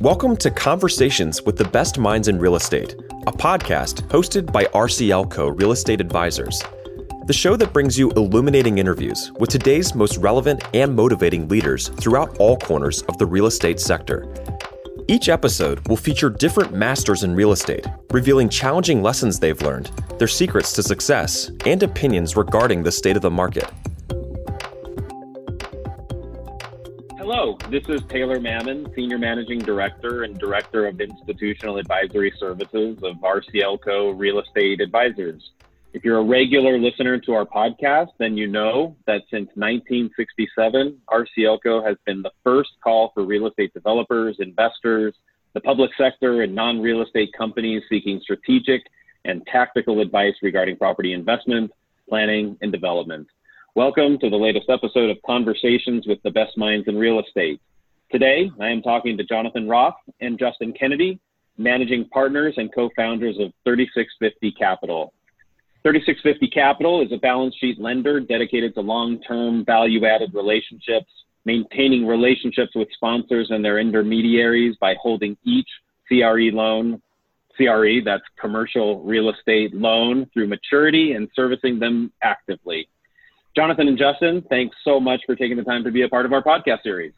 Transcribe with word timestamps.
Welcome 0.00 0.36
to 0.36 0.52
Conversations 0.52 1.42
with 1.42 1.56
the 1.56 1.64
Best 1.64 1.98
Minds 1.98 2.28
in 2.28 2.38
Real 2.38 2.54
Estate, 2.54 2.94
a 3.26 3.32
podcast 3.32 4.06
hosted 4.06 4.52
by 4.52 4.62
RCLCO 4.66 5.58
Real 5.58 5.72
Estate 5.72 6.00
Advisors. 6.00 6.62
The 7.26 7.32
show 7.32 7.56
that 7.56 7.72
brings 7.72 7.98
you 7.98 8.12
illuminating 8.12 8.78
interviews 8.78 9.32
with 9.40 9.50
today's 9.50 9.96
most 9.96 10.16
relevant 10.18 10.62
and 10.72 10.94
motivating 10.94 11.48
leaders 11.48 11.88
throughout 11.88 12.38
all 12.38 12.56
corners 12.58 13.02
of 13.08 13.18
the 13.18 13.26
real 13.26 13.46
estate 13.46 13.80
sector. 13.80 14.32
Each 15.08 15.28
episode 15.28 15.88
will 15.88 15.96
feature 15.96 16.30
different 16.30 16.72
masters 16.72 17.24
in 17.24 17.34
real 17.34 17.50
estate, 17.50 17.84
revealing 18.12 18.48
challenging 18.48 19.02
lessons 19.02 19.40
they've 19.40 19.60
learned, 19.62 19.90
their 20.16 20.28
secrets 20.28 20.72
to 20.74 20.82
success, 20.84 21.50
and 21.66 21.82
opinions 21.82 22.36
regarding 22.36 22.84
the 22.84 22.92
state 22.92 23.16
of 23.16 23.22
the 23.22 23.30
market. 23.32 23.68
This 27.70 27.84
is 27.86 28.00
Taylor 28.08 28.40
Mammen, 28.40 28.94
Senior 28.94 29.18
Managing 29.18 29.58
Director 29.58 30.22
and 30.22 30.38
Director 30.38 30.86
of 30.86 31.02
Institutional 31.02 31.76
Advisory 31.76 32.32
Services 32.40 32.96
of 33.02 33.16
RCLCO 33.16 34.18
Real 34.18 34.40
Estate 34.40 34.80
Advisors. 34.80 35.50
If 35.92 36.02
you're 36.02 36.16
a 36.16 36.24
regular 36.24 36.78
listener 36.78 37.18
to 37.20 37.34
our 37.34 37.44
podcast, 37.44 38.08
then 38.18 38.38
you 38.38 38.46
know 38.46 38.96
that 39.06 39.20
since 39.30 39.48
1967, 39.54 40.98
RCLCO 41.10 41.86
has 41.86 41.98
been 42.06 42.22
the 42.22 42.30
first 42.42 42.70
call 42.82 43.10
for 43.12 43.26
real 43.26 43.46
estate 43.46 43.74
developers, 43.74 44.36
investors, 44.38 45.14
the 45.52 45.60
public 45.60 45.90
sector, 45.98 46.40
and 46.40 46.54
non 46.54 46.80
real 46.80 47.02
estate 47.02 47.34
companies 47.36 47.82
seeking 47.90 48.18
strategic 48.22 48.80
and 49.26 49.46
tactical 49.46 50.00
advice 50.00 50.36
regarding 50.40 50.78
property 50.78 51.12
investment, 51.12 51.70
planning, 52.08 52.56
and 52.62 52.72
development. 52.72 53.26
Welcome 53.78 54.18
to 54.18 54.28
the 54.28 54.36
latest 54.36 54.68
episode 54.68 55.08
of 55.08 55.18
Conversations 55.24 56.04
with 56.04 56.20
the 56.24 56.32
Best 56.32 56.58
Minds 56.58 56.88
in 56.88 56.98
Real 56.98 57.20
Estate. 57.20 57.60
Today, 58.10 58.50
I 58.58 58.70
am 58.70 58.82
talking 58.82 59.16
to 59.16 59.22
Jonathan 59.22 59.68
Roth 59.68 59.94
and 60.20 60.36
Justin 60.36 60.72
Kennedy, 60.72 61.20
managing 61.58 62.08
partners 62.08 62.54
and 62.56 62.74
co 62.74 62.90
founders 62.96 63.36
of 63.38 63.52
3650 63.62 64.50
Capital. 64.58 65.12
3650 65.84 66.48
Capital 66.48 67.02
is 67.02 67.12
a 67.12 67.18
balance 67.18 67.54
sheet 67.60 67.78
lender 67.78 68.18
dedicated 68.18 68.74
to 68.74 68.80
long 68.80 69.20
term 69.20 69.64
value 69.64 70.04
added 70.06 70.34
relationships, 70.34 71.12
maintaining 71.44 72.04
relationships 72.04 72.72
with 72.74 72.88
sponsors 72.94 73.52
and 73.52 73.64
their 73.64 73.78
intermediaries 73.78 74.74
by 74.80 74.96
holding 75.00 75.36
each 75.44 75.68
CRE 76.08 76.50
loan, 76.52 77.00
CRE, 77.56 78.00
that's 78.04 78.24
commercial 78.40 79.04
real 79.04 79.30
estate 79.30 79.72
loan, 79.72 80.28
through 80.34 80.48
maturity 80.48 81.12
and 81.12 81.28
servicing 81.36 81.78
them 81.78 82.12
actively. 82.24 82.88
Jonathan 83.58 83.88
and 83.88 83.98
Justin, 83.98 84.44
thanks 84.48 84.76
so 84.84 85.00
much 85.00 85.20
for 85.26 85.34
taking 85.34 85.56
the 85.56 85.64
time 85.64 85.82
to 85.82 85.90
be 85.90 86.02
a 86.02 86.08
part 86.08 86.24
of 86.24 86.32
our 86.32 86.40
podcast 86.40 86.84
series. 86.84 87.12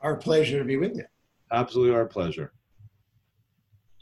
Our 0.00 0.14
pleasure 0.14 0.60
to 0.60 0.64
be 0.64 0.76
with 0.76 0.94
you. 0.94 1.02
Absolutely 1.50 1.92
our 1.92 2.04
pleasure. 2.06 2.52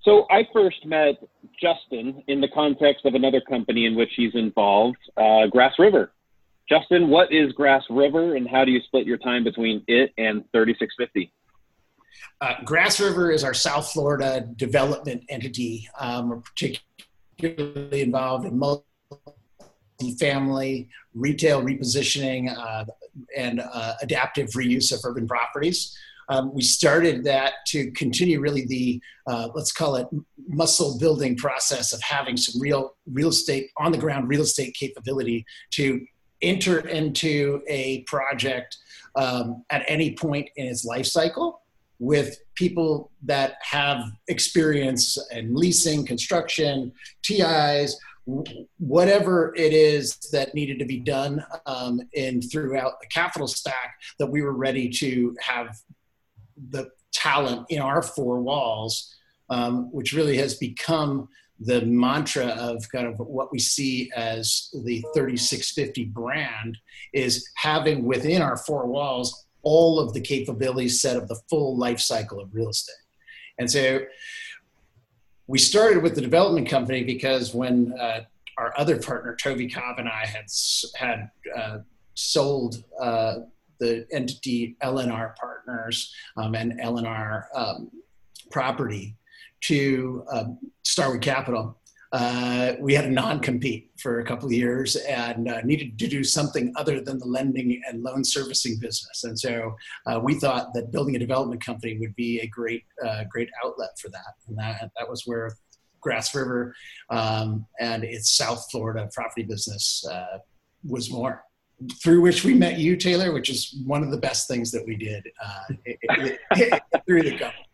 So 0.03 0.27
I 0.31 0.47
first 0.53 0.85
met 0.85 1.15
Justin 1.59 2.23
in 2.29 2.43
the 2.43 2.49
context 2.49 3.07
of 3.07 3.15
another 3.15 3.41
company 3.41 3.87
in 3.87 3.97
which 3.97 4.11
he's 4.15 4.35
involved, 4.35 4.99
uh, 5.17 5.47
Grass 5.47 5.73
River. 5.79 6.13
Justin, 6.69 7.09
what 7.09 7.33
is 7.33 7.51
Grass 7.53 7.85
River 7.89 8.37
and 8.37 8.47
how 8.47 8.67
do 8.67 8.73
you 8.73 8.81
split 8.83 9.07
your 9.07 9.17
time 9.17 9.43
between 9.43 9.83
it 9.89 10.13
and 10.19 10.45
3650? 10.53 11.33
Uh, 12.43 12.63
Grass 12.63 13.01
River 13.01 13.31
is 13.31 13.43
our 13.43 13.55
South 13.55 13.91
Florida 13.91 14.47
development 14.57 15.25
entity. 15.31 15.89
Um, 15.99 16.29
we're 16.29 16.43
particularly 17.39 18.03
involved 18.03 18.45
in 18.45 18.59
family, 20.19 20.89
retail 21.15 21.63
repositioning, 21.63 22.57
uh, 22.57 22.85
and 23.37 23.61
uh, 23.61 23.95
adaptive 24.03 24.49
reuse 24.51 24.93
of 24.93 25.01
urban 25.05 25.27
properties. 25.27 25.97
Um, 26.29 26.55
we 26.55 26.63
started 26.63 27.25
that 27.25 27.55
to 27.69 27.91
continue 27.91 28.41
really 28.41 28.65
the 28.67 29.03
uh, 29.27 29.49
let's 29.55 29.73
call 29.73 29.97
it 29.97 30.07
muscle 30.49 30.97
building 30.99 31.37
process 31.37 31.93
of 31.93 32.01
having 32.03 32.37
some 32.37 32.61
real 32.61 32.95
real 33.11 33.29
estate 33.29 33.71
on 33.77 33.91
the 33.91 33.99
ground 33.99 34.29
real 34.29 34.43
estate 34.43 34.75
capability 34.75 35.45
to 35.73 36.07
enter 36.41 36.87
into 36.89 37.63
a 37.69 38.03
project 38.03 38.79
um, 39.17 39.65
at 39.71 39.83
any 39.89 40.15
point 40.15 40.49
in 40.57 40.67
its 40.67 40.85
life 40.85 41.07
cycle 41.07 41.63
with 41.99 42.39
people 42.55 43.11
that 43.23 43.57
have 43.61 44.03
experience 44.29 45.19
in 45.33 45.55
leasing, 45.55 46.07
construction, 46.07 46.93
TIs, 47.23 47.97
whatever 48.79 49.55
it 49.57 49.73
is 49.73 50.17
that 50.33 50.55
needed 50.55 50.79
to 50.79 50.85
be 50.85 50.99
done 50.99 51.45
um, 51.67 52.01
in 52.13 52.41
throughout 52.41 53.01
the 53.01 53.07
capital 53.07 53.49
stack 53.49 53.99
that 54.19 54.27
we 54.27 54.43
were 54.43 54.53
ready 54.53 54.89
to 54.89 55.35
have 55.41 55.77
the 56.71 56.89
talent 57.13 57.67
in 57.71 57.81
our 57.81 58.03
four 58.03 58.41
walls 58.41 59.15
um, 59.49 59.93
which 59.93 60.13
really 60.13 60.37
has 60.37 60.55
become 60.55 61.29
the 61.59 61.83
mantra 61.83 62.47
of 62.47 62.89
kind 62.91 63.07
of 63.07 63.19
what 63.19 63.53
we 63.53 63.59
see 63.59 64.11
as 64.17 64.71
the 64.85 65.05
3650 65.15 66.05
brand 66.07 66.79
is 67.13 67.47
having 67.57 68.05
within 68.05 68.41
our 68.41 68.57
four 68.57 68.87
walls 68.87 69.47
all 69.63 70.01
of 70.01 70.15
the 70.15 70.21
capabilities 70.21 71.03
set 71.03 71.17
of 71.17 71.29
the 71.29 71.39
full 71.51 71.77
life 71.77 72.01
cycle 72.01 72.41
of 72.41 72.55
real 72.55 72.71
estate. 72.71 72.95
And 73.59 73.71
so 73.71 74.01
we 75.51 75.59
started 75.59 76.01
with 76.01 76.15
the 76.15 76.21
development 76.21 76.69
company 76.69 77.03
because 77.03 77.53
when 77.53 77.93
uh, 77.99 78.21
our 78.57 78.73
other 78.79 78.97
partner, 79.01 79.35
Toby 79.35 79.69
Cobb, 79.69 79.99
and 79.99 80.09
I 80.09 80.25
had 80.25 80.45
had 80.95 81.31
uh, 81.57 81.79
sold 82.15 82.85
uh, 83.01 83.41
the 83.81 84.07
entity 84.13 84.77
LNR 84.81 85.35
Partners 85.35 86.15
um, 86.37 86.55
and 86.55 86.79
LNR 86.79 87.47
um, 87.53 87.91
Property 88.53 89.17
to 89.63 90.25
um, 90.33 90.59
Starwood 90.85 91.21
Capital. 91.21 91.80
Uh, 92.13 92.73
we 92.81 92.93
had 92.93 93.05
a 93.05 93.11
non-compete 93.11 93.91
for 93.99 94.19
a 94.19 94.25
couple 94.25 94.47
of 94.47 94.53
years 94.53 94.97
and 94.97 95.49
uh, 95.49 95.61
needed 95.63 95.97
to 95.99 96.09
do 96.09 96.25
something 96.25 96.73
other 96.77 97.01
than 97.01 97.19
the 97.19 97.27
lending 97.27 97.81
and 97.89 98.03
loan 98.03 98.25
servicing 98.25 98.79
business. 98.81 99.23
And 99.23 99.39
so 99.39 99.77
uh, 100.07 100.19
we 100.23 100.35
thought 100.35 100.75
that 100.75 100.91
building 100.91 101.15
a 101.15 101.21
development 101.21 101.65
company 101.65 101.99
would 101.99 102.15
be 102.17 102.41
a 102.41 102.49
great, 102.49 102.83
uh, 103.07 103.25
great 103.31 103.49
outlet 103.65 103.91
for 104.01 104.09
that. 104.09 104.35
And 104.49 104.59
that, 104.59 104.91
that 104.99 105.09
was 105.09 105.23
where 105.25 105.55
Grass 106.01 106.35
River 106.35 106.75
um, 107.11 107.67
and 107.79 108.03
its 108.03 108.37
South 108.37 108.67
Florida 108.71 109.09
property 109.15 109.45
business 109.45 110.05
uh, 110.11 110.39
was 110.85 111.11
more. 111.11 111.45
Through 112.03 112.21
which 112.21 112.45
we 112.45 112.55
met 112.55 112.79
you, 112.79 112.97
Taylor, 112.97 113.33
which 113.33 113.49
is 113.49 113.81
one 113.87 114.03
of 114.03 114.11
the 114.11 114.19
best 114.19 114.49
things 114.49 114.71
that 114.73 114.85
we 114.87 114.97
did 114.97 115.27
uh, 115.43 116.79
through 117.07 117.23
the 117.23 117.39
company. 117.39 117.67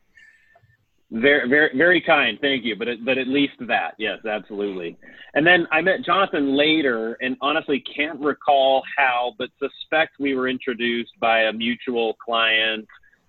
Very, 1.10 1.48
very, 1.48 1.70
very 1.76 2.00
kind. 2.00 2.36
Thank 2.40 2.64
you. 2.64 2.76
But, 2.76 2.88
but 3.04 3.16
at 3.16 3.28
least 3.28 3.54
that, 3.60 3.94
yes, 3.98 4.18
absolutely. 4.28 4.98
And 5.34 5.46
then 5.46 5.66
I 5.70 5.80
met 5.80 6.04
Jonathan 6.04 6.56
later, 6.56 7.16
and 7.20 7.36
honestly 7.40 7.82
can't 7.94 8.18
recall 8.18 8.82
how, 8.96 9.34
but 9.38 9.50
suspect 9.58 10.16
we 10.18 10.34
were 10.34 10.48
introduced 10.48 11.12
by 11.20 11.42
a 11.42 11.52
mutual 11.52 12.14
client 12.14 12.86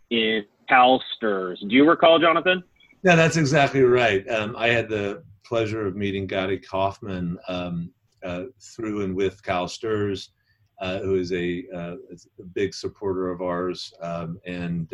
in 0.10 0.44
CalSTRS. 0.70 1.60
Do 1.70 1.76
you 1.76 1.88
recall, 1.88 2.20
Jonathan? 2.20 2.64
Yeah, 3.04 3.16
that's 3.16 3.38
exactly 3.38 3.82
right. 3.82 4.28
Um, 4.28 4.56
I 4.58 4.70
had 4.70 4.90
the 4.90 5.24
pleasure 5.46 5.86
of 5.86 5.96
meeting 5.96 6.28
Gadi 6.28 6.58
Kaufmann 6.58 7.38
um, 7.48 7.92
uh, 8.24 8.46
through 8.60 9.04
and 9.04 9.16
with 9.16 9.42
CalSTRS, 9.44 10.30
uh, 10.82 11.00
who 11.00 11.16
is 11.16 11.32
a, 11.32 11.66
uh, 11.74 11.96
a, 12.40 12.44
big 12.54 12.74
supporter 12.74 13.32
of 13.32 13.42
ours, 13.42 13.94
um, 14.02 14.40
and 14.46 14.92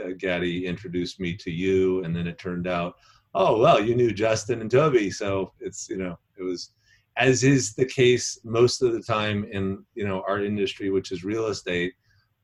uh, 0.00 0.28
uh, 0.28 0.40
introduced 0.40 1.20
me 1.20 1.36
to 1.36 1.50
you, 1.50 2.04
and 2.04 2.14
then 2.14 2.26
it 2.26 2.38
turned 2.38 2.66
out, 2.66 2.96
oh 3.34 3.58
well, 3.58 3.80
you 3.80 3.94
knew 3.94 4.12
Justin 4.12 4.60
and 4.60 4.70
Toby, 4.70 5.10
so 5.10 5.52
it's 5.60 5.88
you 5.88 5.96
know 5.96 6.18
it 6.38 6.42
was, 6.42 6.72
as 7.16 7.44
is 7.44 7.74
the 7.74 7.84
case 7.84 8.38
most 8.44 8.82
of 8.82 8.92
the 8.92 9.02
time 9.02 9.44
in 9.50 9.84
you 9.94 10.06
know 10.06 10.24
our 10.28 10.42
industry, 10.42 10.90
which 10.90 11.12
is 11.12 11.24
real 11.24 11.46
estate. 11.46 11.94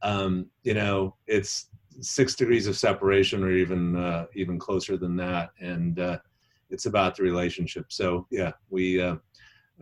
Um, 0.02 0.46
you 0.62 0.74
know, 0.74 1.16
it's 1.26 1.68
six 2.00 2.34
degrees 2.34 2.66
of 2.66 2.76
separation, 2.76 3.42
or 3.42 3.52
even 3.52 3.96
uh, 3.96 4.26
even 4.34 4.58
closer 4.58 4.96
than 4.96 5.16
that, 5.16 5.50
and 5.60 5.98
uh, 5.98 6.18
it's 6.70 6.86
about 6.86 7.16
the 7.16 7.22
relationship. 7.22 7.86
So 7.88 8.26
yeah, 8.30 8.52
we. 8.70 9.00
Uh, 9.00 9.16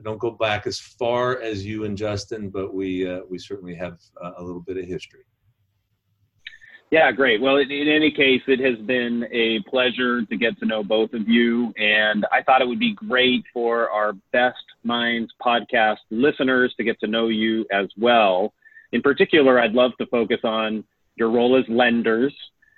don't 0.00 0.18
go 0.18 0.30
back 0.30 0.66
as 0.66 0.78
far 0.78 1.38
as 1.42 1.66
you 1.66 1.84
and 1.84 1.98
Justin, 1.98 2.48
but 2.48 2.72
we 2.72 3.06
uh, 3.06 3.20
we 3.28 3.38
certainly 3.38 3.74
have 3.74 3.98
a 4.38 4.42
little 4.42 4.62
bit 4.62 4.78
of 4.78 4.86
history. 4.86 5.24
Yeah, 6.92 7.10
great. 7.10 7.40
Well, 7.40 7.56
in, 7.56 7.70
in, 7.70 7.88
any 7.88 8.10
case, 8.10 8.42
it 8.46 8.60
has 8.60 8.78
been 8.86 9.24
a 9.32 9.60
pleasure 9.60 10.26
to 10.26 10.36
get 10.36 10.58
to 10.58 10.66
know 10.66 10.84
both 10.84 11.14
of 11.14 11.26
you. 11.26 11.72
And 11.78 12.26
I 12.30 12.42
thought 12.42 12.60
it 12.60 12.68
would 12.68 12.78
be 12.78 12.92
great 12.92 13.44
for 13.50 13.88
our 13.88 14.12
Best 14.30 14.62
Minds 14.84 15.32
podcast 15.42 15.96
listeners 16.10 16.74
to 16.76 16.84
get 16.84 17.00
to 17.00 17.06
know 17.06 17.28
you 17.28 17.64
as 17.72 17.86
well. 17.96 18.52
In 18.92 19.00
particular, 19.00 19.58
I'd 19.58 19.72
love 19.72 19.92
to 20.00 20.06
focus 20.08 20.40
on 20.44 20.84
your 21.16 21.30
role 21.30 21.58
as 21.58 21.64
lenders, 21.66 22.34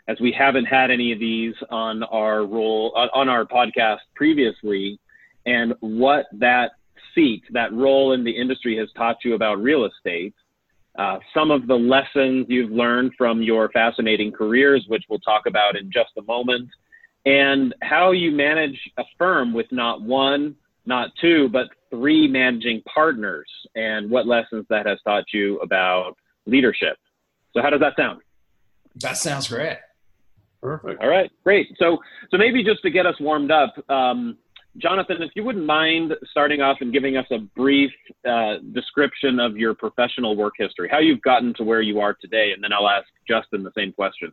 as 0.06 0.16
we 0.20 0.30
haven't 0.30 0.66
had 0.66 0.92
any 0.92 1.10
of 1.10 1.18
these 1.18 1.54
on 1.70 2.04
our 2.04 2.46
role 2.46 2.92
on 3.12 3.28
our 3.28 3.44
podcast 3.44 3.98
previously, 4.14 5.00
and 5.44 5.74
what 5.80 6.26
that 6.34 6.70
seat, 7.16 7.42
that 7.50 7.72
role 7.72 8.12
in 8.12 8.22
the 8.22 8.30
industry 8.30 8.76
has 8.76 8.88
taught 8.96 9.16
you 9.24 9.34
about 9.34 9.60
real 9.60 9.84
estate 9.84 10.34
uh, 10.96 11.18
some 11.32 11.50
of 11.50 11.66
the 11.66 11.74
lessons 11.74 12.46
you've 12.48 12.70
learned 12.70 13.12
from 13.18 13.42
your 13.42 13.68
fascinating 13.70 14.30
careers, 14.30 14.84
which 14.88 15.04
we'll 15.08 15.18
talk 15.20 15.42
about 15.46 15.76
in 15.76 15.90
just 15.90 16.10
a 16.18 16.22
moment, 16.22 16.68
and 17.26 17.74
how 17.82 18.12
you 18.12 18.30
manage 18.30 18.78
a 18.98 19.04
firm 19.18 19.52
with 19.52 19.66
not 19.72 20.02
one, 20.02 20.54
not 20.86 21.10
two, 21.20 21.48
but 21.48 21.68
three 21.90 22.28
managing 22.28 22.82
partners, 22.92 23.48
and 23.74 24.10
what 24.10 24.26
lessons 24.26 24.66
that 24.70 24.86
has 24.86 24.98
taught 25.04 25.24
you 25.32 25.58
about 25.60 26.16
leadership. 26.46 26.96
So, 27.54 27.62
how 27.62 27.70
does 27.70 27.80
that 27.80 27.94
sound? 27.96 28.20
That 28.96 29.16
sounds 29.16 29.48
great. 29.48 29.78
Perfect. 30.62 31.02
All 31.02 31.08
right, 31.08 31.30
great. 31.42 31.68
So, 31.78 31.98
so 32.30 32.38
maybe 32.38 32.64
just 32.64 32.82
to 32.82 32.90
get 32.90 33.04
us 33.04 33.14
warmed 33.20 33.50
up, 33.50 33.74
um, 33.90 34.38
Jonathan, 34.78 35.22
if 35.22 35.30
you 35.36 35.44
wouldn't 35.44 35.64
mind 35.64 36.14
starting 36.30 36.60
off 36.60 36.78
and 36.80 36.92
giving 36.92 37.16
us 37.16 37.26
a 37.30 37.38
brief 37.38 37.92
uh, 38.28 38.56
description 38.72 39.38
of 39.38 39.56
your 39.56 39.74
professional 39.74 40.36
work 40.36 40.54
history, 40.58 40.88
how 40.90 40.98
you've 40.98 41.22
gotten 41.22 41.54
to 41.54 41.62
where 41.62 41.80
you 41.80 42.00
are 42.00 42.14
today, 42.14 42.52
and 42.52 42.62
then 42.62 42.72
I'll 42.72 42.88
ask 42.88 43.06
Justin 43.28 43.62
the 43.62 43.70
same 43.76 43.92
question. 43.92 44.32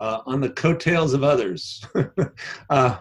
Uh, 0.00 0.20
on 0.26 0.40
the 0.40 0.50
coattails 0.50 1.14
of 1.14 1.22
others. 1.22 1.84
uh, 2.70 2.98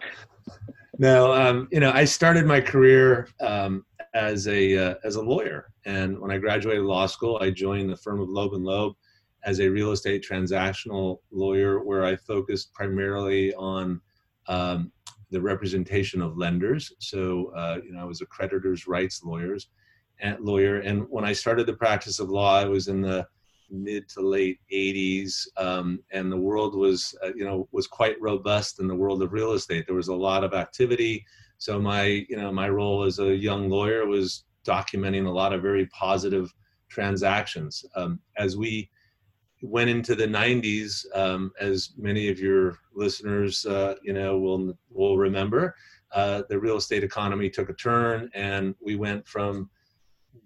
no, 1.00 1.34
um, 1.34 1.68
you 1.72 1.80
know, 1.80 1.92
I 1.92 2.06
started 2.06 2.46
my 2.46 2.62
career 2.62 3.28
um, 3.42 3.86
as 4.14 4.48
a 4.48 4.78
uh, 4.78 4.96
as 5.04 5.16
a 5.16 5.22
lawyer, 5.22 5.74
and 5.86 6.18
when 6.20 6.32
I 6.32 6.38
graduated 6.38 6.84
law 6.84 7.06
school, 7.08 7.38
I 7.42 7.50
joined 7.50 7.90
the 7.90 7.98
firm 7.98 8.22
of 8.22 8.30
Loeb 8.30 8.54
and 8.54 8.64
Loeb 8.64 8.94
as 9.44 9.60
a 9.60 9.68
real 9.68 9.92
estate 9.92 10.26
transactional 10.28 11.20
lawyer, 11.32 11.84
where 11.84 12.06
I 12.06 12.16
focused 12.16 12.72
primarily 12.74 13.54
on 13.56 14.00
um, 14.48 14.92
the 15.31 15.42
representation 15.42 16.22
of 16.22 16.38
lenders. 16.38 16.92
So, 17.00 17.51
uh, 17.56 17.80
you 17.83 17.94
know, 17.94 18.01
I 18.01 18.06
was 18.06 18.22
a 18.22 18.25
creditors' 18.25 18.88
rights 18.88 19.24
lawyers 19.24 19.69
and 20.19 20.39
lawyer. 20.39 20.80
And 20.80 21.06
when 21.10 21.25
I 21.25 21.33
started 21.33 21.68
the 21.68 21.74
practice 21.74 22.19
of 22.19 22.30
law, 22.30 22.60
I 22.60 22.66
was 22.66 22.88
in 22.88 23.01
the 23.01 23.27
mid 23.69 24.07
to 24.10 24.22
late 24.22 24.60
80s, 24.72 25.48
um, 25.57 26.00
and 26.12 26.31
the 26.31 26.38
world 26.38 26.75
was, 26.75 27.16
uh, 27.24 27.31
you 27.36 27.44
know, 27.44 27.68
was 27.72 27.88
quite 27.88 28.19
robust 28.22 28.80
in 28.80 28.88
the 28.88 28.95
world 28.95 29.22
of 29.24 29.33
real 29.33 29.54
estate. 29.54 29.86
There 29.86 29.95
was 29.95 30.07
a 30.07 30.16
lot 30.16 30.44
of 30.44 30.54
activity. 30.54 31.25
So 31.57 31.80
my, 31.80 32.25
you 32.30 32.38
know, 32.38 32.51
my 32.51 32.69
role 32.69 33.04
as 33.04 33.19
a 33.19 33.36
young 33.36 33.69
lawyer 33.69 34.06
was 34.06 34.45
documenting 34.66 35.25
a 35.25 35.31
lot 35.31 35.54
of 35.54 35.62
very 35.62 35.88
positive 35.88 36.54
transactions. 36.89 37.83
Um, 37.95 38.19
as 38.38 38.56
we 38.56 38.89
went 39.66 39.90
into 39.90 40.16
the 40.16 40.28
90s, 40.28 41.06
um, 41.16 41.52
as 41.60 41.94
many 41.98 42.30
of 42.30 42.40
your 42.40 42.78
listeners, 42.94 43.66
uh, 43.66 43.96
you 44.04 44.14
know, 44.14 44.38
will 44.38 44.74
will 44.90 45.18
remember. 45.18 45.76
Uh, 46.14 46.44
the 46.50 46.60
real 46.60 46.78
estate 46.78 47.04
economy 47.04 47.50
took 47.50 47.70
a 47.70 47.74
turn, 47.74 48.30
and 48.34 48.76
we 48.80 48.96
went 48.96 49.28
from 49.28 49.70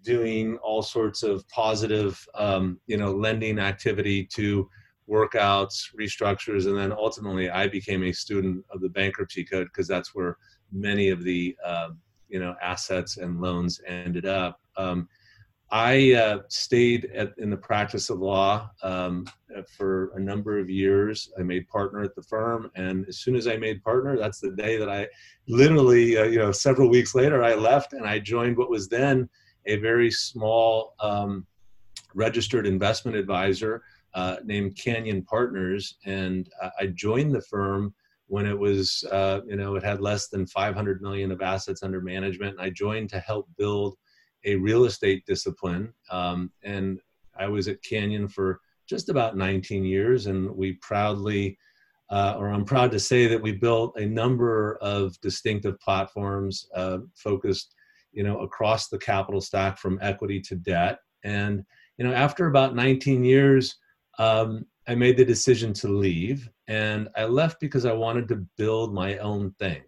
doing 0.04 0.58
all 0.58 0.82
sorts 0.82 1.24
of 1.24 1.48
positive, 1.50 2.26
um, 2.36 2.80
you 2.88 2.98
know, 2.98 3.12
lending 3.12 3.60
activity 3.60 4.26
to 4.26 4.70
workouts, 5.10 5.94
restructures, 6.00 6.68
and 6.68 6.78
then 6.78 6.92
ultimately, 6.92 7.50
I 7.50 7.68
became 7.68 8.04
a 8.04 8.12
student 8.12 8.64
of 8.72 8.82
the 8.82 8.90
bankruptcy 8.90 9.44
code 9.44 9.68
because 9.68 9.88
that's 9.88 10.16
where 10.16 10.38
many 10.72 11.10
of 11.10 11.24
the, 11.24 11.56
uh, 11.66 11.90
you 12.30 12.40
know, 12.40 12.56
assets 12.62 13.18
and 13.18 13.42
loans 13.42 13.82
ended 13.88 14.26
up. 14.26 14.62
Um, 14.78 15.10
I 15.72 16.14
uh, 16.14 16.40
stayed 16.48 17.12
at, 17.14 17.34
in 17.38 17.50
the 17.50 17.58
practice 17.58 18.10
of 18.10 18.20
law 18.20 18.72
um, 18.82 19.30
for 19.78 20.12
a 20.16 20.20
number 20.20 20.58
of 20.58 20.70
years. 20.70 21.32
I 21.38 21.44
made 21.44 21.68
partner 21.68 22.02
at 22.02 22.16
the 22.16 22.24
firm, 22.24 22.72
and 22.76 23.06
as 23.08 23.20
soon 23.20 23.36
as 23.36 23.48
I 23.48 23.58
made 23.58 23.84
partner, 23.84 24.18
that's 24.18 24.40
the 24.40 24.52
day 24.52 24.78
that 24.78 24.90
I, 24.90 25.08
literally, 25.48 26.18
uh, 26.18 26.24
you 26.24 26.40
know, 26.40 26.52
several 26.52 26.90
weeks 26.90 27.14
later, 27.14 27.44
I 27.44 27.54
left 27.54 27.94
and 27.94 28.06
I 28.06 28.18
joined 28.18 28.58
what 28.58 28.72
was 28.72 28.88
then 28.88 29.30
a 29.68 29.76
very 29.78 30.10
small 30.10 30.96
um, 31.00 31.46
registered 32.16 32.66
investment 32.66 33.16
advisor 33.16 33.84
uh, 34.16 34.38
named 34.44 34.76
Canyon 34.76 35.22
Partners, 35.22 35.98
and 36.06 36.50
I 36.80 36.88
joined 36.88 37.36
the 37.36 37.42
firm 37.42 37.94
when 38.30 38.46
it 38.46 38.58
was, 38.58 39.04
uh, 39.12 39.42
you 39.48 39.56
know, 39.56 39.76
it 39.76 39.84
had 39.84 40.02
less 40.02 40.28
than 40.28 40.46
500 40.46 41.02
million 41.02 41.32
of 41.32 41.42
assets 41.42 41.82
under 41.82 42.00
management. 42.00 42.52
And 42.52 42.62
I 42.62 42.70
joined 42.70 43.10
to 43.10 43.20
help 43.20 43.50
build 43.58 43.98
a 44.46 44.56
real 44.56 44.86
estate 44.86 45.26
discipline. 45.26 45.94
Um, 46.12 46.52
and 46.64 47.00
I 47.38 47.48
was 47.48 47.68
at 47.68 47.84
Canyon 47.84 48.28
for 48.28 48.60
just 48.88 49.10
about 49.10 49.38
19 49.38 49.86
years, 49.86 50.26
and 50.26 50.50
we 50.56 50.74
proudly, 50.74 51.58
uh, 52.10 52.36
or 52.38 52.50
I'm 52.50 52.66
proud 52.66 52.92
to 52.92 53.00
say 53.00 53.28
that 53.28 53.42
we 53.42 53.52
built 53.52 53.98
a 53.98 54.06
number 54.06 54.78
of 54.82 55.20
distinctive 55.22 55.80
platforms 55.80 56.68
uh, 56.76 57.00
focused, 57.16 57.76
you 58.12 58.24
know, 58.24 58.40
across 58.40 58.88
the 58.88 58.98
capital 58.98 59.42
stack 59.42 59.78
from 59.78 60.00
equity 60.02 60.42
to 60.42 60.56
debt. 60.56 61.00
And 61.24 61.64
you 61.98 62.06
know, 62.06 62.14
after 62.14 62.48
about 62.48 62.76
19 62.76 63.24
years, 63.24 63.76
um, 64.18 64.66
I 64.88 64.96
made 64.96 65.18
the 65.18 65.26
decision 65.26 65.74
to 65.74 65.88
leave, 65.88 66.50
and 66.68 67.10
I 67.16 67.26
left 67.26 67.60
because 67.60 67.86
I 67.86 67.94
wanted 67.94 68.28
to 68.30 68.48
build 68.58 68.94
my 68.94 69.18
own 69.18 69.52
thing. 69.60 69.84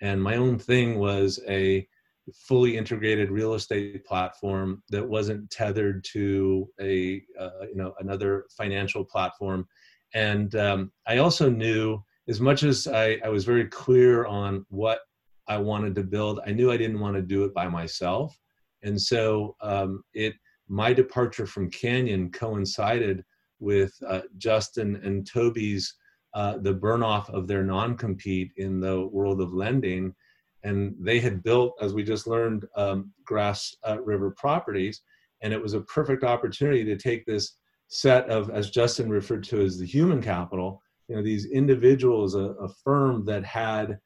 And 0.00 0.22
my 0.22 0.36
own 0.36 0.58
thing 0.58 0.98
was 0.98 1.40
a 1.46 1.86
fully 2.34 2.76
integrated 2.76 3.30
real 3.30 3.54
estate 3.54 4.04
platform 4.04 4.82
that 4.90 5.06
wasn't 5.06 5.50
tethered 5.50 6.04
to 6.12 6.68
a 6.80 7.22
uh, 7.38 7.66
you 7.68 7.76
know 7.76 7.94
another 8.00 8.46
financial 8.56 9.04
platform. 9.04 9.66
And 10.14 10.54
um, 10.56 10.92
i 11.06 11.18
also 11.18 11.48
knew 11.48 12.02
as 12.28 12.40
much 12.40 12.62
as 12.62 12.86
I, 12.86 13.18
I 13.24 13.28
was 13.28 13.44
very 13.44 13.66
clear 13.66 14.26
on 14.26 14.66
what 14.68 15.00
i 15.48 15.56
wanted 15.56 15.94
to 15.94 16.02
build 16.02 16.40
i 16.46 16.52
knew 16.52 16.70
i 16.70 16.76
didn't 16.76 17.00
want 17.00 17.16
to 17.16 17.22
do 17.22 17.44
it 17.44 17.54
by 17.54 17.68
myself. 17.68 18.36
And 18.82 19.00
so 19.00 19.56
um, 19.60 20.02
it 20.14 20.34
my 20.68 20.92
departure 20.92 21.46
from 21.46 21.70
canyon 21.70 22.30
coincided 22.30 23.24
with 23.58 23.92
uh, 24.06 24.22
justin 24.38 24.96
and 25.04 25.26
toby's 25.26 25.94
uh, 26.34 26.58
the 26.58 26.72
burn 26.72 27.02
off 27.02 27.28
of 27.30 27.46
their 27.46 27.64
non-compete 27.64 28.52
in 28.56 28.80
the 28.80 29.06
world 29.08 29.40
of 29.40 29.52
lending 29.52 30.14
and 30.62 30.94
they 31.00 31.20
had 31.20 31.42
built, 31.42 31.74
as 31.80 31.94
we 31.94 32.02
just 32.02 32.26
learned, 32.26 32.66
um, 32.76 33.12
Grass 33.24 33.74
uh, 33.86 34.00
River 34.02 34.34
Properties, 34.36 35.02
and 35.42 35.52
it 35.52 35.62
was 35.62 35.74
a 35.74 35.80
perfect 35.82 36.22
opportunity 36.22 36.84
to 36.84 36.96
take 36.96 37.24
this 37.24 37.56
set 37.88 38.28
of, 38.28 38.50
as 38.50 38.70
Justin 38.70 39.08
referred 39.08 39.42
to 39.44 39.62
as 39.62 39.78
the 39.78 39.86
human 39.86 40.22
capital, 40.22 40.80
you 41.08 41.16
know, 41.16 41.22
these 41.22 41.46
individuals, 41.46 42.34
a, 42.34 42.52
a 42.60 42.68
firm 42.84 43.24
that 43.24 43.44
had, 43.44 43.98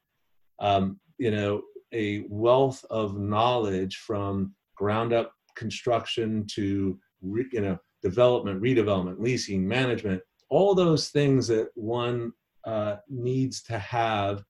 um, 0.59 0.99
you 1.19 1.31
know, 1.31 1.61
a 1.93 2.25
wealth 2.29 2.85
of 2.91 3.19
knowledge 3.19 3.97
from 3.97 4.55
ground 4.77 5.13
up 5.13 5.33
construction 5.55 6.47
to, 6.53 6.99
re, 7.21 7.45
you 7.53 7.61
know, 7.61 7.79
development, 8.03 8.61
redevelopment, 8.61 9.19
leasing, 9.19 9.67
management, 9.67 10.21
all 10.51 10.75
those 10.75 11.11
things 11.11 11.47
that 11.49 11.69
one 11.75 12.33
uh, 12.65 12.97
needs 13.09 13.63
to 13.63 13.79
have 13.79 14.43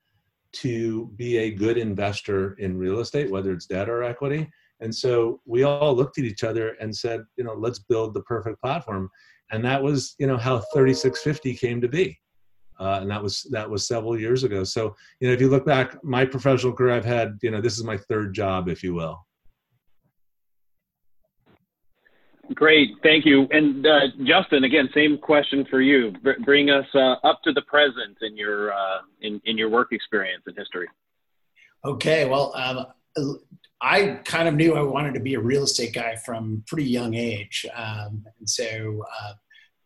to 0.55 1.11
be 1.17 1.39
a 1.39 1.51
good 1.51 1.79
investor 1.79 2.55
in 2.55 2.79
real 2.79 3.01
estate, 3.01 3.31
whether 3.31 3.53
it's 3.53 3.67
debt 3.67 3.89
or 3.89 4.03
equity. 4.03 4.49
And 4.81 4.95
so 4.95 5.41
we 5.47 5.63
all 5.63 5.95
looked 5.95 6.19
at 6.19 6.25
each 6.25 6.45
other 6.45 6.77
and 6.81 6.95
said, 6.95 7.23
you 7.37 7.45
know, 7.45 7.55
let's 7.55 7.79
build 7.79 8.15
the 8.15 8.23
perfect 8.23 8.61
platform. 8.61 9.09
And 9.51 9.65
that 9.65 9.83
was, 9.83 10.15
you 10.19 10.27
know, 10.27 10.37
how 10.37 10.59
3650 10.73 11.55
came 11.55 11.81
to 11.81 11.89
be. 11.89 12.19
Uh, 12.81 12.99
and 13.01 13.11
that 13.11 13.23
was 13.23 13.47
that 13.53 13.71
was 13.71 13.87
several 13.87 14.19
years 14.19 14.43
ago. 14.43 14.65
So, 14.65 14.97
you 15.21 15.29
know, 15.29 15.35
if 15.35 15.41
you 15.41 15.49
look 15.49 15.65
back, 15.65 16.03
my 16.03 16.25
professional 16.25 16.73
career, 16.73 16.95
I've 16.95 17.05
had, 17.05 17.39
you 17.41 17.53
know, 17.53 17.61
this 17.61 17.79
is 17.79 17.85
my 17.85 17.97
third 17.97 18.35
job, 18.35 18.69
if 18.69 18.83
you 18.83 18.95
will. 18.95 19.25
Great, 22.53 22.91
thank 23.03 23.25
you. 23.25 23.49
And 23.51 23.87
uh, 23.87 24.01
Justin, 24.25 24.65
again, 24.65 24.91
same 24.95 25.17
question 25.17 25.67
for 25.71 25.81
you. 25.81 26.13
Br- 26.23 26.41
bring 26.45 26.69
us 26.69 26.87
uh, 26.95 27.15
up 27.25 27.41
to 27.45 27.53
the 27.53 27.63
present 27.63 28.19
in 28.21 28.37
your 28.37 28.73
uh, 28.73 28.99
in 29.23 29.41
in 29.45 29.57
your 29.57 29.71
work 29.71 29.93
experience 29.93 30.43
and 30.47 30.57
history. 30.57 30.89
Okay, 31.85 32.29
well, 32.29 32.53
um, 32.55 32.87
I 33.81 34.21
kind 34.25 34.49
of 34.49 34.55
knew 34.55 34.75
I 34.75 34.83
wanted 34.83 35.15
to 35.15 35.21
be 35.21 35.35
a 35.35 35.41
real 35.41 35.65
estate 35.65 35.95
guy 35.95 36.17
from 36.17 36.65
pretty 36.67 36.89
young 36.89 37.15
age, 37.15 37.67
um, 37.75 38.25
and 38.39 38.49
so 38.49 39.05
uh, 39.23 39.33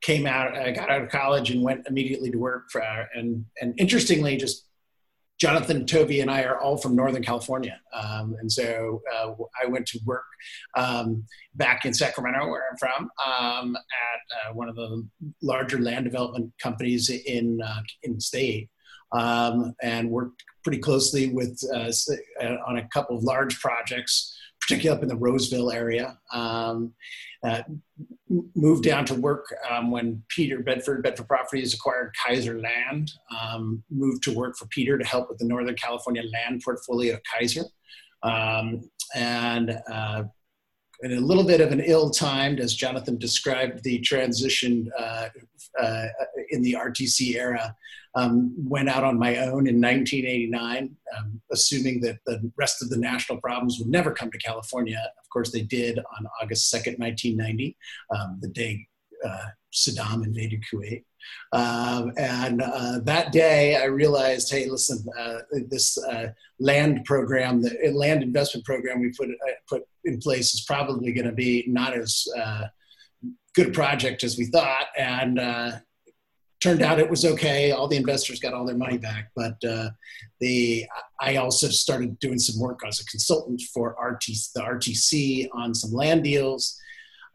came 0.00 0.26
out. 0.26 0.56
I 0.56 0.72
got 0.72 0.90
out 0.90 1.02
of 1.02 1.10
college 1.10 1.50
and 1.50 1.62
went 1.62 1.86
immediately 1.86 2.30
to 2.30 2.38
work 2.38 2.70
for. 2.70 2.80
And 2.80 3.44
and 3.60 3.74
interestingly, 3.78 4.36
just 4.36 4.67
Jonathan 5.38 5.86
Toby, 5.86 6.20
and 6.20 6.30
I 6.30 6.42
are 6.42 6.58
all 6.58 6.76
from 6.76 6.96
Northern 6.96 7.22
California. 7.22 7.80
Um, 7.92 8.36
and 8.40 8.50
so 8.50 9.02
uh, 9.14 9.32
I 9.62 9.66
went 9.66 9.86
to 9.88 10.00
work 10.04 10.24
um, 10.76 11.24
back 11.54 11.84
in 11.84 11.94
Sacramento, 11.94 12.48
where 12.48 12.64
I'm 12.70 12.76
from, 12.76 13.10
um, 13.24 13.76
at 13.76 14.50
uh, 14.50 14.54
one 14.54 14.68
of 14.68 14.74
the 14.74 15.06
larger 15.40 15.80
land 15.80 16.04
development 16.04 16.52
companies 16.60 17.08
in, 17.08 17.60
uh, 17.62 17.82
in 18.02 18.20
state. 18.20 18.68
Um, 19.10 19.74
and 19.82 20.10
worked 20.10 20.44
pretty 20.62 20.80
closely 20.80 21.30
with 21.30 21.58
uh, 21.74 21.90
uh, 22.42 22.56
on 22.66 22.76
a 22.76 22.86
couple 22.88 23.16
of 23.16 23.24
large 23.24 23.58
projects, 23.58 24.36
particularly 24.68 24.96
up 24.96 25.02
in 25.02 25.08
the 25.08 25.16
Roseville 25.16 25.70
area. 25.70 26.18
Um, 26.32 26.92
uh, 27.42 27.62
moved 28.54 28.84
down 28.84 29.06
to 29.06 29.14
work 29.14 29.46
um, 29.70 29.90
when 29.90 30.22
Peter 30.28 30.60
Bedford, 30.60 31.02
Bedford 31.02 31.26
Properties 31.26 31.72
acquired 31.72 32.12
Kaiser 32.26 32.60
Land. 32.60 33.12
Um, 33.40 33.82
moved 33.90 34.22
to 34.24 34.34
work 34.34 34.56
for 34.56 34.66
Peter 34.66 34.98
to 34.98 35.06
help 35.06 35.30
with 35.30 35.38
the 35.38 35.46
Northern 35.46 35.74
California 35.76 36.22
land 36.32 36.60
portfolio 36.62 37.14
of 37.14 37.20
Kaiser. 37.22 37.64
Um, 38.22 38.90
and 39.14 39.80
uh, 39.90 40.24
in 41.02 41.12
a 41.12 41.20
little 41.20 41.44
bit 41.44 41.60
of 41.60 41.72
an 41.72 41.80
ill-timed, 41.80 42.60
as 42.60 42.74
Jonathan 42.74 43.16
described, 43.16 43.84
the 43.84 44.00
transition 44.00 44.90
uh, 44.98 45.28
uh, 45.80 46.06
in 46.50 46.62
the 46.62 46.74
RTC 46.74 47.34
era. 47.34 47.74
Um, 48.14 48.54
went 48.56 48.88
out 48.88 49.04
on 49.04 49.18
my 49.18 49.36
own 49.36 49.68
in 49.68 49.80
1989, 49.80 50.96
um, 51.16 51.40
assuming 51.52 52.00
that 52.00 52.18
the 52.26 52.50
rest 52.56 52.82
of 52.82 52.88
the 52.88 52.96
national 52.96 53.38
problems 53.38 53.78
would 53.78 53.88
never 53.88 54.12
come 54.12 54.30
to 54.30 54.38
California. 54.38 54.98
Of 55.20 55.28
course, 55.28 55.52
they 55.52 55.62
did 55.62 55.98
on 55.98 56.26
August 56.42 56.72
2nd, 56.72 56.98
1990, 56.98 57.76
um, 58.10 58.38
the 58.40 58.48
day 58.48 58.88
uh, 59.24 59.46
Saddam 59.72 60.24
invaded 60.24 60.64
Kuwait. 60.72 61.04
Um, 61.52 62.12
and 62.16 62.62
uh, 62.62 63.00
that 63.04 63.32
day, 63.32 63.76
I 63.76 63.84
realized, 63.84 64.50
hey, 64.50 64.68
listen, 64.68 65.04
uh, 65.18 65.40
this 65.68 65.98
uh, 65.98 66.28
land 66.58 67.04
program, 67.04 67.62
the 67.62 67.90
land 67.92 68.22
investment 68.22 68.64
program 68.64 69.00
we 69.00 69.12
put 69.12 69.28
uh, 69.28 69.52
put 69.68 69.82
in 70.04 70.18
place 70.18 70.54
is 70.54 70.62
probably 70.62 71.12
going 71.12 71.26
to 71.26 71.32
be 71.32 71.64
not 71.66 71.94
as 71.94 72.26
uh, 72.38 72.64
good 73.54 73.72
project 73.72 74.24
as 74.24 74.38
we 74.38 74.46
thought. 74.46 74.86
And 74.96 75.38
uh, 75.38 75.72
turned 76.60 76.82
out 76.82 76.98
it 76.98 77.08
was 77.08 77.24
okay. 77.24 77.70
All 77.70 77.88
the 77.88 77.96
investors 77.96 78.40
got 78.40 78.54
all 78.54 78.64
their 78.64 78.76
money 78.76 78.98
back, 78.98 79.30
but 79.36 79.56
the 80.40 80.86
I 81.20 81.36
also 81.36 81.68
started 81.68 82.18
doing 82.18 82.38
some 82.38 82.60
work 82.60 82.80
as 82.86 83.00
a 83.00 83.04
consultant 83.06 83.62
for 83.72 83.96
RT, 84.02 84.26
the 84.54 84.60
RTC 84.60 85.48
on 85.52 85.74
some 85.74 85.92
land 85.92 86.24
deals. 86.24 86.78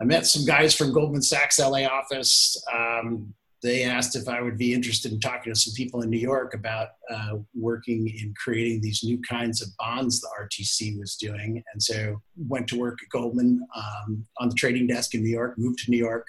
I 0.01 0.05
met 0.05 0.25
some 0.25 0.45
guys 0.45 0.75
from 0.75 0.93
Goldman 0.93 1.21
Sachs 1.21 1.59
LA 1.59 1.83
office. 1.85 2.61
Um, 2.73 3.33
they 3.63 3.83
asked 3.83 4.15
if 4.15 4.27
I 4.27 4.41
would 4.41 4.57
be 4.57 4.73
interested 4.73 5.13
in 5.13 5.19
talking 5.19 5.53
to 5.53 5.59
some 5.59 5.73
people 5.73 6.01
in 6.01 6.09
New 6.09 6.19
York 6.19 6.53
about 6.53 6.89
uh, 7.09 7.37
working 7.55 8.07
in 8.09 8.33
creating 8.37 8.81
these 8.81 9.03
new 9.03 9.19
kinds 9.21 9.61
of 9.61 9.69
bonds 9.79 10.19
the 10.19 10.27
RTC 10.39 10.99
was 10.99 11.15
doing. 11.15 11.63
And 11.71 11.81
so 11.81 12.21
went 12.37 12.67
to 12.67 12.79
work 12.79 12.99
at 13.01 13.09
Goldman 13.09 13.65
um, 13.75 14.25
on 14.39 14.49
the 14.49 14.55
trading 14.55 14.87
desk 14.87 15.15
in 15.15 15.23
New 15.23 15.29
York, 15.29 15.57
moved 15.57 15.79
to 15.79 15.91
New 15.91 15.97
York, 15.97 16.27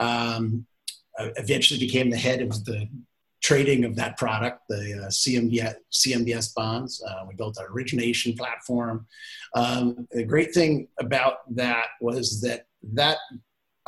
um, 0.00 0.66
eventually 1.18 1.78
became 1.78 2.08
the 2.08 2.16
head 2.16 2.40
of 2.40 2.64
the 2.64 2.88
trading 3.42 3.84
of 3.84 3.96
that 3.96 4.16
product, 4.16 4.60
the 4.68 5.02
uh, 5.04 5.08
CMBS, 5.08 5.74
CMBS 5.92 6.54
bonds. 6.54 7.02
Uh, 7.06 7.24
we 7.28 7.34
built 7.34 7.58
an 7.58 7.66
origination 7.70 8.34
platform. 8.34 9.06
Um, 9.54 10.08
the 10.12 10.24
great 10.24 10.54
thing 10.54 10.88
about 10.98 11.38
that 11.54 11.88
was 12.00 12.40
that 12.42 12.66
that 12.94 13.18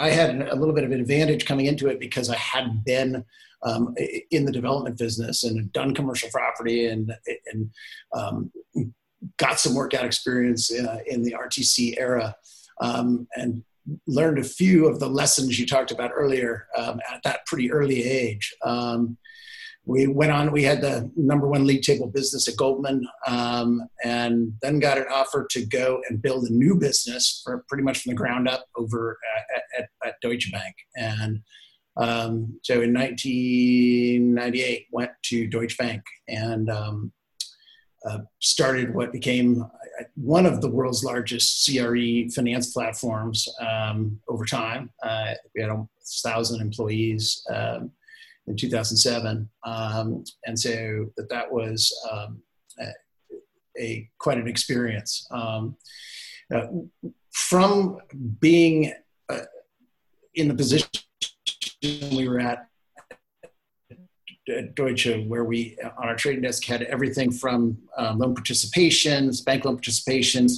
I 0.03 0.11
had 0.11 0.49
a 0.49 0.57
little 0.57 0.75
bit 0.75 0.83
of 0.83 0.91
an 0.91 1.01
advantage 1.01 1.47
coming 1.47 1.67
into 1.67 1.87
it 1.87 2.01
because 2.01 2.29
I 2.29 2.37
had 2.37 2.85
been 2.85 3.25
um, 3.63 3.95
in 4.33 4.45
the 4.45 4.51
development 4.51 4.99
business 4.99 5.45
and 5.45 5.73
done 5.73 5.95
commercial 5.95 6.29
property 6.31 6.87
and, 6.87 7.15
and 7.53 7.71
um, 8.13 8.51
got 9.37 9.61
some 9.61 9.77
workout 9.77 10.05
experience 10.05 10.73
uh, 10.73 10.99
in 11.07 11.23
the 11.23 11.37
RTC 11.39 11.95
era 11.99 12.35
um, 12.81 13.29
and 13.37 13.63
learned 14.09 14.39
a 14.39 14.45
few 14.45 14.89
of 14.89 14.99
the 14.99 15.09
lessons 15.09 15.61
you 15.61 15.67
talked 15.67 15.93
about 15.93 16.11
earlier 16.13 16.67
um, 16.77 17.01
at 17.13 17.23
that 17.23 17.47
pretty 17.47 17.71
early 17.71 18.03
age. 18.03 18.53
Um, 18.65 19.17
we 19.85 20.07
went 20.07 20.31
on, 20.31 20.53
we 20.53 20.63
had 20.63 20.81
the 20.81 21.11
number 21.17 21.49
one 21.49 21.67
league 21.67 21.83
table 21.83 22.07
business 22.07 22.49
at 22.49 22.57
Goldman, 22.57 23.07
um, 23.27 23.83
and 24.05 24.55
then 24.63 24.79
got 24.79 24.99
an 24.99 25.07
offer 25.11 25.47
to 25.51 25.67
go 25.67 26.01
and 26.09 26.23
build 26.23 26.45
a 26.45 26.53
new 26.53 26.77
business 26.77 27.43
for 27.45 27.65
pretty 27.69 27.83
much 27.83 28.03
from 28.03 28.11
the 28.11 28.17
ground 28.17 28.49
up 28.49 28.67
over 28.77 29.19
at 29.37 29.42
Deutsche 30.23 30.51
Bank. 30.53 30.75
And 30.97 31.43
um, 31.97 32.59
so 32.63 32.81
in 32.81 32.95
1998, 32.95 34.87
went 34.91 35.11
to 35.25 35.47
Deutsche 35.47 35.77
Bank 35.77 36.03
and 36.29 36.71
um, 36.71 37.13
uh, 38.09 38.19
started 38.41 38.95
what 38.95 39.13
became 39.13 39.63
uh, 39.63 40.05
one 40.15 40.47
of 40.47 40.61
the 40.61 40.71
world's 40.71 41.05
largest 41.05 41.67
CRE 41.67 42.29
finance 42.35 42.73
platforms 42.73 43.49
um, 43.61 44.19
over 44.29 44.45
time. 44.45 44.91
Uh, 45.03 45.35
we 45.55 45.63
had 45.63 45.71
a 45.71 45.87
thousand 46.23 46.61
employees. 46.61 47.45
Um, 47.53 47.93
in 48.47 48.57
2007. 48.57 49.49
Um, 49.65 50.25
and 50.45 50.59
so 50.59 51.07
that 51.17 51.29
that 51.31 51.51
was 51.51 51.93
um, 52.11 52.43
a, 52.81 52.93
a, 53.79 54.11
quite 54.19 54.39
an 54.39 54.49
experience. 54.49 55.27
Um, 55.31 55.77
uh, 56.55 56.67
from 57.31 57.99
being 58.41 58.93
uh, 59.29 59.41
in 60.35 60.49
the 60.49 60.55
position 60.55 60.89
we 61.83 62.29
were 62.29 62.41
at 62.41 62.67
Deutsche, 64.75 65.17
where 65.27 65.45
we 65.45 65.77
on 65.83 66.09
our 66.09 66.17
trading 66.17 66.43
desk 66.43 66.65
had 66.65 66.83
everything 66.83 67.31
from 67.31 67.79
um, 67.97 68.19
loan 68.19 68.35
participations, 68.35 69.45
bank 69.45 69.65
loan 69.65 69.79
participations, 69.79 70.53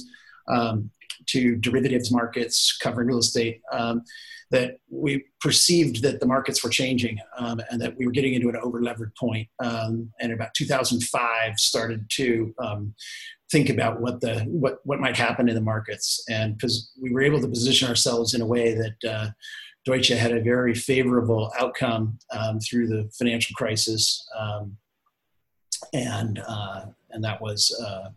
um, 0.47 0.89
to 1.27 1.55
derivatives 1.55 2.11
markets 2.11 2.77
covering 2.77 3.07
real 3.07 3.19
estate. 3.19 3.61
Um, 3.71 4.03
that 4.51 4.77
we 4.89 5.25
perceived 5.41 6.03
that 6.03 6.19
the 6.19 6.25
markets 6.25 6.63
were 6.63 6.69
changing 6.69 7.17
um, 7.37 7.59
and 7.71 7.81
that 7.81 7.97
we 7.97 8.05
were 8.05 8.11
getting 8.11 8.35
into 8.35 8.47
an 8.47 8.55
over 8.55 8.81
levered 8.81 9.13
point. 9.15 9.47
Um, 9.59 10.11
and 10.21 10.31
about 10.31 10.53
2005 10.53 11.59
started 11.59 12.05
to 12.11 12.53
think 13.55 13.69
about 13.69 14.01
what 14.01 14.19
the 14.19 14.41
what 14.63 14.79
what 14.83 14.99
might 14.99 15.15
happen 15.15 15.47
in 15.47 15.55
the 15.55 15.61
markets, 15.61 16.21
and 16.29 16.57
because 16.57 16.91
we 17.01 17.09
were 17.13 17.21
able 17.21 17.39
to 17.39 17.47
position 17.47 17.87
ourselves 17.87 18.33
in 18.33 18.41
a 18.41 18.51
way 18.55 18.73
that. 18.73 19.09
Uh, 19.13 19.29
Deutsche 19.87 20.07
had 20.07 20.31
a 20.31 20.41
very 20.41 20.73
favorable 20.73 21.53
outcome 21.59 22.17
um, 22.31 22.59
through 22.59 22.87
the 22.87 23.07
financial 23.19 23.53
crisis, 23.53 24.27
um, 24.35 24.75
and 25.93 26.41
uh, 26.47 26.85
and 27.11 27.23
that 27.23 27.39
was 27.39 27.61
uh, 27.85 28.09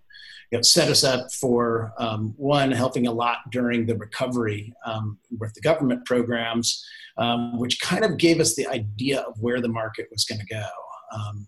you 0.50 0.57
know, 0.57 0.62
set 0.62 0.88
us 0.88 1.04
up 1.04 1.30
for 1.30 1.92
um, 1.99 2.33
one 2.38 2.73
helping 2.73 3.07
a 3.07 3.12
lot 3.12 3.38
during 3.52 3.85
the 3.85 3.97
recovery 3.97 4.73
um, 4.87 5.18
with 5.38 5.52
the 5.52 5.61
government 5.61 6.07
programs, 6.07 6.83
um, 7.18 7.59
which 7.59 7.78
kind 7.83 8.02
of 8.02 8.16
gave 8.16 8.40
us 8.40 8.54
the 8.54 8.66
idea 8.68 9.21
of 9.21 9.35
where 9.38 9.61
the 9.61 9.68
market 9.68 10.09
was 10.11 10.25
going 10.25 10.40
to 10.40 10.47
go 10.47 10.66
um, 11.12 11.47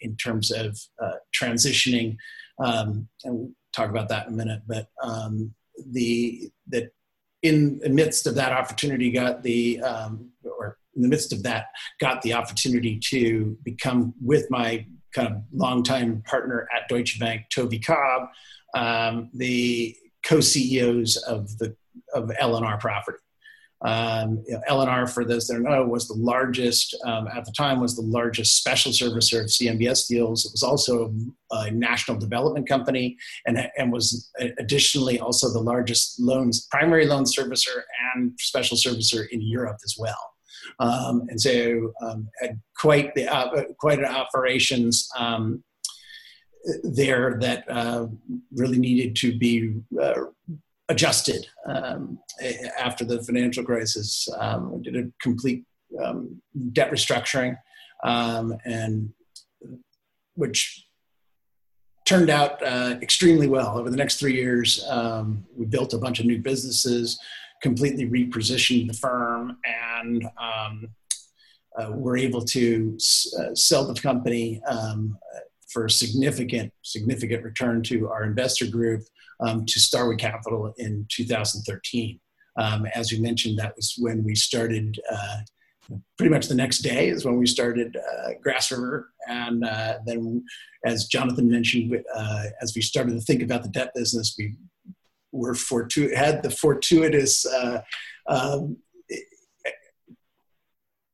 in 0.00 0.16
terms 0.16 0.50
of 0.50 0.78
uh, 1.02 1.12
transitioning. 1.38 2.16
Um, 2.58 3.08
and 3.24 3.34
we'll 3.34 3.50
talk 3.74 3.90
about 3.90 4.08
that 4.08 4.26
in 4.26 4.34
a 4.34 4.36
minute, 4.36 4.62
but 4.66 4.88
um, 5.02 5.54
the 5.90 6.50
that 6.68 6.90
in 7.42 7.78
the 7.80 7.90
midst 7.90 8.26
of 8.26 8.34
that 8.34 8.52
opportunity 8.52 9.10
got 9.10 9.42
the 9.42 9.80
or 10.44 10.78
in 10.94 11.02
the 11.02 11.08
midst 11.08 11.32
of 11.32 11.42
that 11.42 11.66
got 12.00 12.22
the 12.22 12.32
opportunity 12.32 12.98
to 13.10 13.56
become 13.62 14.14
with 14.22 14.50
my 14.50 14.86
kind 15.14 15.28
of 15.28 15.42
longtime 15.52 16.22
partner 16.26 16.68
at 16.74 16.88
Deutsche 16.88 17.18
Bank, 17.18 17.42
Toby 17.52 17.78
Cobb, 17.78 18.28
um, 18.74 19.30
the 19.34 19.96
co-CEOs 20.24 21.16
of 21.16 21.56
the 21.58 21.76
of 22.14 22.30
LNR 22.40 22.78
Property. 22.78 23.18
Um, 23.84 24.42
you 24.46 24.54
know, 24.54 24.60
LNR, 24.68 25.08
for 25.08 25.24
those 25.24 25.46
that 25.46 25.54
don't 25.54 25.64
know, 25.64 25.84
was 25.84 26.08
the 26.08 26.14
largest 26.14 26.96
um, 27.04 27.28
at 27.28 27.44
the 27.44 27.52
time 27.52 27.80
was 27.80 27.94
the 27.94 28.02
largest 28.02 28.56
special 28.56 28.90
servicer 28.90 29.40
of 29.40 29.46
CMBS 29.46 30.08
deals. 30.08 30.46
It 30.46 30.52
was 30.52 30.62
also 30.62 31.14
a 31.50 31.70
national 31.70 32.18
development 32.18 32.68
company, 32.68 33.16
and 33.46 33.70
and 33.76 33.92
was 33.92 34.30
additionally 34.58 35.20
also 35.20 35.52
the 35.52 35.60
largest 35.60 36.18
loans 36.18 36.66
primary 36.70 37.06
loan 37.06 37.24
servicer 37.24 37.82
and 38.14 38.32
special 38.40 38.76
servicer 38.76 39.26
in 39.30 39.42
Europe 39.42 39.78
as 39.84 39.96
well. 39.98 40.32
Um, 40.78 41.26
and 41.28 41.40
so 41.40 41.92
um, 42.02 42.28
had 42.40 42.60
quite 42.78 43.14
the 43.14 43.32
uh, 43.32 43.64
quite 43.78 43.98
an 43.98 44.06
operations 44.06 45.08
um, 45.18 45.62
there 46.82 47.38
that 47.40 47.64
uh, 47.70 48.06
really 48.54 48.78
needed 48.78 49.16
to 49.16 49.36
be 49.38 49.74
uh, 50.00 50.14
adjusted 50.88 51.46
um, 51.66 52.18
after 52.78 53.04
the 53.04 53.22
financial 53.22 53.64
crisis. 53.64 54.28
Um, 54.38 54.72
we 54.72 54.82
did 54.82 54.96
a 54.96 55.10
complete 55.20 55.64
um, 56.02 56.40
debt 56.72 56.90
restructuring, 56.90 57.56
and 58.02 59.12
which 60.34 60.84
turned 62.04 62.30
out 62.30 62.62
uh, 62.62 62.96
extremely 63.02 63.48
well. 63.48 63.78
Over 63.78 63.90
the 63.90 63.96
next 63.96 64.20
three 64.20 64.34
years, 64.34 64.84
we 65.56 65.66
built 65.66 65.92
a 65.94 65.98
bunch 65.98 66.20
of 66.20 66.26
new 66.26 66.38
businesses 66.38 67.18
completely 67.62 68.08
repositioned 68.08 68.88
the 68.88 68.94
firm 68.94 69.58
and 69.64 70.24
um, 70.40 70.88
uh, 71.78 71.90
were 71.92 72.16
able 72.16 72.42
to 72.42 72.96
uh, 73.38 73.54
sell 73.54 73.86
the 73.86 74.00
company 74.00 74.62
um, 74.66 75.18
for 75.68 75.86
a 75.86 75.90
significant, 75.90 76.72
significant 76.82 77.42
return 77.42 77.82
to 77.82 78.08
our 78.08 78.24
investor 78.24 78.66
group 78.66 79.02
um, 79.40 79.66
to 79.66 79.80
Starwood 79.80 80.18
Capital 80.18 80.72
in 80.78 81.06
2013. 81.10 82.20
Um, 82.58 82.86
as 82.94 83.12
you 83.12 83.22
mentioned, 83.22 83.58
that 83.58 83.76
was 83.76 83.94
when 83.98 84.24
we 84.24 84.34
started. 84.34 85.00
Uh, 85.10 85.38
pretty 86.18 86.34
much 86.34 86.48
the 86.48 86.54
next 86.54 86.78
day 86.78 87.10
is 87.10 87.24
when 87.24 87.36
we 87.36 87.46
started 87.46 87.96
uh, 87.96 88.30
Grass 88.42 88.72
River, 88.72 89.12
and 89.28 89.64
uh, 89.64 89.98
then, 90.04 90.44
as 90.84 91.06
Jonathan 91.06 91.48
mentioned, 91.48 91.96
uh, 92.12 92.44
as 92.60 92.74
we 92.74 92.82
started 92.82 93.12
to 93.12 93.20
think 93.20 93.40
about 93.40 93.62
the 93.62 93.68
debt 93.68 93.92
business, 93.94 94.34
we 94.36 94.56
were 95.30 95.52
fortu- 95.52 96.14
had 96.14 96.42
the 96.42 96.50
fortuitous 96.50 97.46
uh, 97.46 97.82
um, 98.28 98.76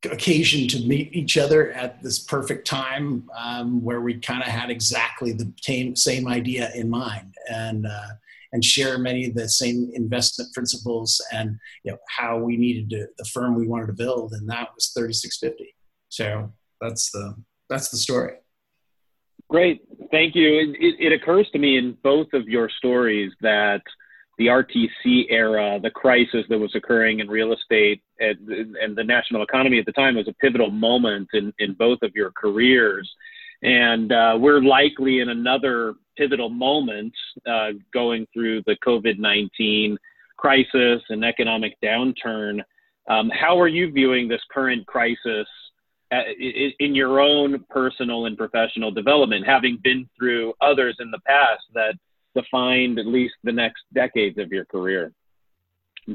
occasion 0.04 0.66
to 0.68 0.86
meet 0.86 1.14
each 1.14 1.38
other 1.38 1.72
at 1.72 2.02
this 2.02 2.18
perfect 2.18 2.66
time 2.66 3.28
um, 3.36 3.82
where 3.84 4.00
we 4.00 4.18
kind 4.18 4.42
of 4.42 4.48
had 4.48 4.70
exactly 4.70 5.32
the 5.32 5.52
same, 5.62 5.94
same 5.94 6.26
idea 6.26 6.70
in 6.74 6.88
mind 6.88 7.34
and 7.48 7.86
uh, 7.86 8.08
and 8.52 8.64
share 8.64 8.98
many 8.98 9.26
of 9.26 9.34
the 9.34 9.48
same 9.48 9.90
investment 9.94 10.52
principles 10.52 11.24
and 11.32 11.58
you 11.84 11.92
know 11.92 11.98
how 12.08 12.38
we 12.38 12.56
needed 12.56 12.90
to, 12.90 13.06
the 13.16 13.24
firm 13.24 13.54
we 13.54 13.66
wanted 13.66 13.86
to 13.86 13.92
build, 13.94 14.32
and 14.32 14.48
that 14.48 14.68
was 14.74 14.92
3650. 14.94 15.74
So 16.08 16.52
that's 16.80 17.10
the 17.10 17.34
that's 17.68 17.90
the 17.90 17.96
story. 17.96 18.34
Great, 19.48 19.82
thank 20.10 20.34
you. 20.34 20.48
It, 20.48 20.68
it, 20.80 21.06
it 21.06 21.12
occurs 21.12 21.48
to 21.52 21.58
me 21.58 21.76
in 21.76 21.96
both 22.02 22.28
of 22.32 22.48
your 22.48 22.70
stories 22.70 23.32
that 23.40 23.82
the 24.38 24.46
RTC 24.46 25.26
era, 25.28 25.78
the 25.82 25.90
crisis 25.90 26.44
that 26.48 26.58
was 26.58 26.74
occurring 26.74 27.20
in 27.20 27.28
real 27.28 27.52
estate 27.52 28.02
and, 28.18 28.48
and, 28.48 28.96
the 28.96 29.04
national 29.04 29.42
economy 29.42 29.78
at 29.78 29.86
the 29.86 29.92
time 29.92 30.16
was 30.16 30.26
a 30.26 30.32
pivotal 30.34 30.70
moment 30.70 31.28
in, 31.34 31.52
in 31.58 31.74
both 31.74 31.98
of 32.02 32.12
your 32.14 32.32
careers. 32.32 33.10
And 33.62 34.10
uh, 34.10 34.36
we're 34.40 34.62
likely 34.62 35.20
in 35.20 35.28
another 35.28 35.94
pivotal 36.16 36.48
moment 36.48 37.12
uh, 37.46 37.70
going 37.92 38.26
through 38.32 38.62
the 38.66 38.76
COVID 38.84 39.18
19 39.18 39.98
crisis 40.36 41.02
and 41.08 41.24
economic 41.24 41.76
downturn. 41.82 42.60
Um, 43.08 43.30
how 43.30 43.60
are 43.60 43.68
you 43.68 43.92
viewing 43.92 44.28
this 44.28 44.40
current 44.52 44.86
crisis 44.86 45.46
uh, 46.12 46.22
in 46.80 46.94
your 46.94 47.20
own 47.20 47.64
personal 47.70 48.26
and 48.26 48.36
professional 48.36 48.90
development, 48.90 49.46
having 49.46 49.78
been 49.82 50.08
through 50.18 50.52
others 50.60 50.96
in 51.00 51.10
the 51.10 51.20
past 51.26 51.62
that 51.74 51.94
defined 52.34 52.98
at 52.98 53.06
least 53.06 53.34
the 53.44 53.52
next 53.52 53.82
decades 53.94 54.38
of 54.38 54.50
your 54.50 54.64
career? 54.64 55.12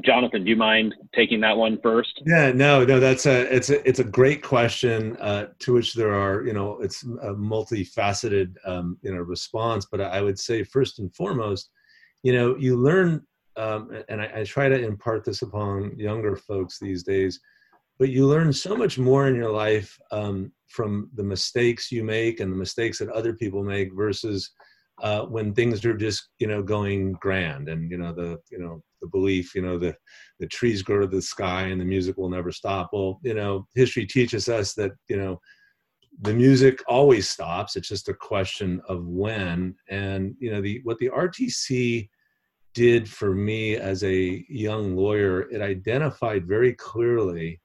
Jonathan, 0.04 0.44
do 0.44 0.50
you 0.50 0.56
mind 0.56 0.94
taking 1.14 1.40
that 1.40 1.56
one 1.56 1.78
first? 1.82 2.20
Yeah, 2.26 2.52
no, 2.52 2.84
no, 2.84 3.00
that's 3.00 3.24
a 3.24 3.54
it's 3.54 3.70
a 3.70 3.88
it's 3.88 4.00
a 4.00 4.04
great 4.04 4.42
question 4.42 5.16
uh, 5.16 5.46
to 5.60 5.72
which 5.72 5.94
there 5.94 6.12
are 6.12 6.44
you 6.44 6.52
know 6.52 6.78
it's 6.80 7.04
a 7.04 7.32
multifaceted 7.32 8.54
um, 8.66 8.98
you 9.02 9.14
know 9.14 9.20
response, 9.20 9.86
but 9.90 10.02
I 10.02 10.20
would 10.20 10.38
say 10.38 10.62
first 10.62 10.98
and 10.98 11.14
foremost, 11.14 11.70
you 12.22 12.34
know, 12.34 12.54
you 12.56 12.76
learn, 12.76 13.24
um, 13.56 13.90
and 14.10 14.20
I, 14.20 14.40
I 14.40 14.44
try 14.44 14.68
to 14.68 14.78
impart 14.78 15.24
this 15.24 15.40
upon 15.40 15.98
younger 15.98 16.36
folks 16.36 16.78
these 16.78 17.02
days, 17.02 17.40
but 17.98 18.10
you 18.10 18.26
learn 18.26 18.52
so 18.52 18.76
much 18.76 18.98
more 18.98 19.26
in 19.28 19.34
your 19.34 19.50
life 19.50 19.98
um, 20.10 20.52
from 20.68 21.08
the 21.14 21.24
mistakes 21.24 21.90
you 21.90 22.04
make 22.04 22.40
and 22.40 22.52
the 22.52 22.56
mistakes 22.56 22.98
that 22.98 23.08
other 23.08 23.32
people 23.32 23.62
make 23.62 23.94
versus 23.94 24.50
uh, 25.02 25.22
when 25.22 25.54
things 25.54 25.84
are 25.84 25.96
just 25.96 26.28
you 26.38 26.46
know 26.46 26.62
going 26.62 27.12
grand 27.14 27.68
and 27.68 27.90
you 27.90 27.98
know 27.98 28.12
the 28.12 28.38
you 28.50 28.58
know 28.58 28.82
the 29.00 29.08
belief 29.08 29.54
you 29.54 29.62
know 29.62 29.78
the 29.78 29.94
the 30.40 30.46
trees 30.46 30.82
grow 30.82 31.00
to 31.00 31.06
the 31.06 31.22
sky 31.22 31.62
and 31.62 31.80
the 31.80 31.84
music 31.84 32.16
will 32.16 32.30
never 32.30 32.52
stop. 32.52 32.90
Well 32.92 33.20
you 33.22 33.34
know 33.34 33.66
history 33.74 34.06
teaches 34.06 34.48
us 34.48 34.74
that 34.74 34.92
you 35.08 35.16
know 35.16 35.40
the 36.20 36.34
music 36.34 36.82
always 36.88 37.30
stops. 37.30 37.76
It's 37.76 37.88
just 37.88 38.08
a 38.08 38.14
question 38.14 38.82
of 38.88 39.06
when. 39.06 39.76
And 39.88 40.34
you 40.40 40.50
know 40.50 40.60
the 40.60 40.80
what 40.84 40.98
the 40.98 41.10
rtc 41.10 42.08
did 42.74 43.08
for 43.08 43.34
me 43.34 43.76
as 43.76 44.04
a 44.04 44.44
young 44.48 44.94
lawyer 44.94 45.50
it 45.50 45.60
identified 45.60 46.46
very 46.46 46.74
clearly 46.74 47.60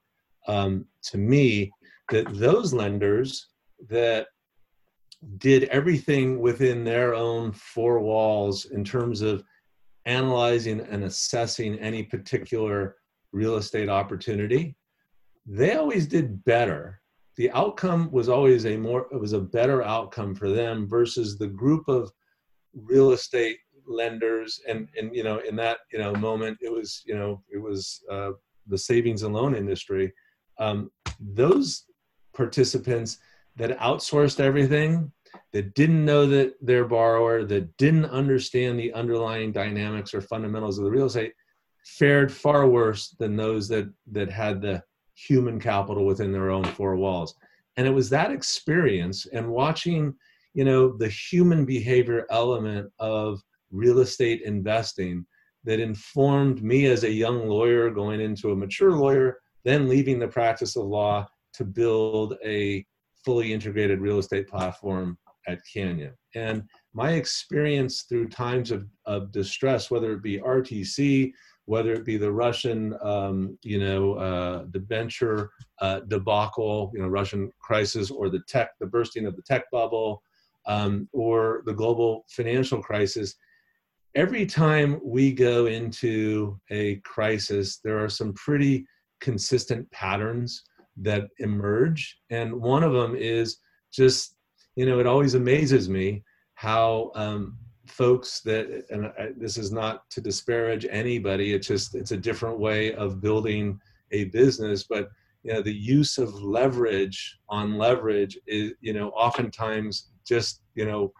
um, 0.48 0.86
to 1.02 1.18
me 1.18 1.70
that 2.10 2.26
those 2.34 2.72
lenders 2.72 3.48
that 3.88 4.26
did 5.38 5.64
everything 5.64 6.40
within 6.40 6.84
their 6.84 7.14
own 7.14 7.52
four 7.52 8.00
walls 8.00 8.66
in 8.66 8.84
terms 8.84 9.20
of 9.20 9.44
analyzing 10.06 10.80
and 10.80 11.04
assessing 11.04 11.78
any 11.78 12.02
particular 12.02 12.96
real 13.32 13.56
estate 13.56 13.88
opportunity. 13.88 14.76
They 15.46 15.74
always 15.74 16.06
did 16.06 16.44
better. 16.44 17.00
The 17.36 17.50
outcome 17.50 18.10
was 18.12 18.28
always 18.28 18.64
a 18.64 18.76
more 18.76 19.08
it 19.10 19.20
was 19.20 19.32
a 19.32 19.40
better 19.40 19.82
outcome 19.82 20.34
for 20.34 20.48
them 20.48 20.88
versus 20.88 21.36
the 21.36 21.48
group 21.48 21.88
of 21.88 22.10
real 22.74 23.12
estate 23.12 23.58
lenders. 23.86 24.60
And 24.68 24.88
and 24.96 25.14
you 25.14 25.24
know 25.24 25.38
in 25.38 25.56
that 25.56 25.78
you 25.92 25.98
know 25.98 26.14
moment 26.14 26.58
it 26.60 26.72
was 26.72 27.02
you 27.06 27.14
know 27.14 27.42
it 27.52 27.58
was 27.60 28.02
uh, 28.10 28.32
the 28.66 28.78
savings 28.78 29.22
and 29.22 29.34
loan 29.34 29.54
industry. 29.54 30.12
Um, 30.58 30.90
those 31.18 31.86
participants 32.34 33.18
that 33.56 33.78
outsourced 33.78 34.40
everything 34.40 35.10
that 35.52 35.74
didn't 35.74 36.04
know 36.04 36.26
that 36.26 36.54
their 36.60 36.84
borrower 36.84 37.44
that 37.44 37.76
didn't 37.76 38.06
understand 38.06 38.78
the 38.78 38.92
underlying 38.92 39.52
dynamics 39.52 40.12
or 40.14 40.20
fundamentals 40.20 40.78
of 40.78 40.84
the 40.84 40.90
real 40.90 41.06
estate 41.06 41.32
fared 41.84 42.32
far 42.32 42.68
worse 42.68 43.14
than 43.18 43.36
those 43.36 43.68
that 43.68 43.92
that 44.10 44.30
had 44.30 44.60
the 44.60 44.82
human 45.14 45.60
capital 45.60 46.04
within 46.04 46.32
their 46.32 46.50
own 46.50 46.64
four 46.64 46.96
walls. 46.96 47.34
And 47.76 47.86
it 47.86 47.90
was 47.90 48.10
that 48.10 48.32
experience 48.32 49.26
and 49.26 49.48
watching 49.48 50.14
you 50.54 50.64
know 50.64 50.96
the 50.96 51.08
human 51.08 51.64
behavior 51.64 52.26
element 52.30 52.90
of 52.98 53.40
real 53.70 54.00
estate 54.00 54.42
investing 54.42 55.26
that 55.64 55.80
informed 55.80 56.62
me 56.62 56.86
as 56.86 57.04
a 57.04 57.10
young 57.10 57.48
lawyer 57.48 57.90
going 57.90 58.20
into 58.20 58.52
a 58.52 58.56
mature 58.56 58.92
lawyer 58.92 59.38
then 59.64 59.88
leaving 59.88 60.18
the 60.18 60.28
practice 60.28 60.76
of 60.76 60.84
law 60.84 61.26
to 61.54 61.64
build 61.64 62.34
a 62.44 62.84
fully 63.24 63.52
integrated 63.52 64.00
real 64.00 64.18
estate 64.18 64.48
platform 64.48 65.18
at 65.46 65.60
Canyon. 65.72 66.14
And 66.34 66.62
my 66.92 67.12
experience 67.12 68.02
through 68.02 68.28
times 68.28 68.70
of, 68.70 68.86
of 69.06 69.32
distress, 69.32 69.90
whether 69.90 70.12
it 70.12 70.22
be 70.22 70.38
RTC, 70.38 71.32
whether 71.66 71.92
it 71.92 72.04
be 72.04 72.16
the 72.16 72.30
Russian, 72.30 72.94
um, 73.02 73.58
you 73.62 73.78
know, 73.78 74.14
uh, 74.14 74.64
debenture 74.70 75.50
uh, 75.80 76.00
debacle, 76.00 76.90
you 76.94 77.00
know, 77.00 77.08
Russian 77.08 77.50
crisis, 77.60 78.10
or 78.10 78.28
the 78.28 78.42
tech, 78.48 78.70
the 78.80 78.86
bursting 78.86 79.26
of 79.26 79.36
the 79.36 79.42
tech 79.42 79.64
bubble, 79.72 80.22
um, 80.66 81.08
or 81.12 81.62
the 81.66 81.72
global 81.72 82.24
financial 82.28 82.82
crisis. 82.82 83.34
Every 84.14 84.46
time 84.46 85.00
we 85.02 85.32
go 85.32 85.66
into 85.66 86.58
a 86.70 86.96
crisis, 86.96 87.80
there 87.82 88.02
are 88.02 88.08
some 88.08 88.32
pretty 88.34 88.86
consistent 89.20 89.90
patterns 89.90 90.62
that 90.98 91.28
emerge. 91.38 92.18
And 92.30 92.60
one 92.60 92.82
of 92.82 92.92
them 92.92 93.16
is 93.16 93.58
just, 93.92 94.36
you 94.76 94.86
know, 94.86 95.00
it 95.00 95.06
always 95.06 95.34
amazes 95.34 95.88
me 95.88 96.22
how 96.54 97.10
um, 97.14 97.58
folks 97.86 98.40
that, 98.40 98.84
and 98.90 99.06
I, 99.06 99.30
this 99.36 99.58
is 99.58 99.72
not 99.72 100.08
to 100.10 100.20
disparage 100.20 100.86
anybody, 100.90 101.54
it's 101.54 101.66
just, 101.66 101.94
it's 101.94 102.12
a 102.12 102.16
different 102.16 102.58
way 102.58 102.94
of 102.94 103.20
building 103.20 103.80
a 104.12 104.24
business, 104.24 104.84
but 104.84 105.10
you 105.42 105.52
know, 105.52 105.60
the 105.60 105.74
use 105.74 106.16
of 106.16 106.34
leverage 106.42 107.38
on 107.48 107.76
leverage 107.76 108.38
is, 108.46 108.72
you 108.80 108.94
know, 108.94 109.10
oftentimes 109.10 110.10
just, 110.26 110.62
you 110.74 110.86
know, 110.86 111.12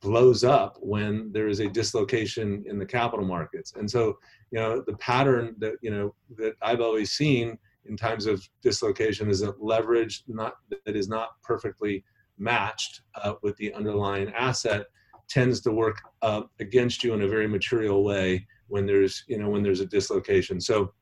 blows 0.00 0.44
up 0.44 0.76
when 0.80 1.32
there 1.32 1.48
is 1.48 1.60
a 1.60 1.68
dislocation 1.68 2.64
in 2.66 2.78
the 2.78 2.86
capital 2.86 3.24
markets. 3.24 3.72
And 3.76 3.90
so, 3.90 4.18
you 4.50 4.58
know, 4.58 4.82
the 4.86 4.96
pattern 4.96 5.54
that, 5.58 5.74
you 5.80 5.90
know, 5.90 6.14
that 6.36 6.54
I've 6.62 6.80
always 6.80 7.10
seen 7.12 7.58
in 7.86 7.96
times 7.96 8.26
of 8.26 8.46
dislocation 8.62 9.28
is 9.28 9.40
that 9.40 9.62
leverage 9.62 10.22
not 10.28 10.54
that 10.86 10.96
is 10.96 11.08
not 11.08 11.40
perfectly 11.42 12.04
matched 12.38 13.02
uh, 13.16 13.34
with 13.42 13.56
the 13.56 13.72
underlying 13.74 14.32
asset 14.34 14.86
tends 15.28 15.60
to 15.60 15.72
work 15.72 15.98
uh, 16.22 16.42
against 16.60 17.02
you 17.02 17.14
in 17.14 17.22
a 17.22 17.28
very 17.28 17.48
material 17.48 18.04
way 18.04 18.46
when 18.68 18.86
there's 18.86 19.24
you 19.28 19.38
know 19.38 19.48
when 19.48 19.62
there's 19.62 19.80
a 19.80 19.86
dislocation. 19.86 20.60
So 20.60 20.92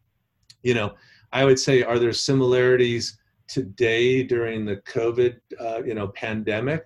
you 0.62 0.74
know 0.74 0.94
i 1.32 1.44
would 1.44 1.58
say 1.58 1.82
are 1.82 1.98
there 1.98 2.12
similarities 2.12 3.18
today 3.48 4.22
during 4.22 4.64
the 4.64 4.76
covid 4.76 5.36
uh, 5.58 5.82
you 5.84 5.94
know 5.94 6.08
pandemic? 6.08 6.84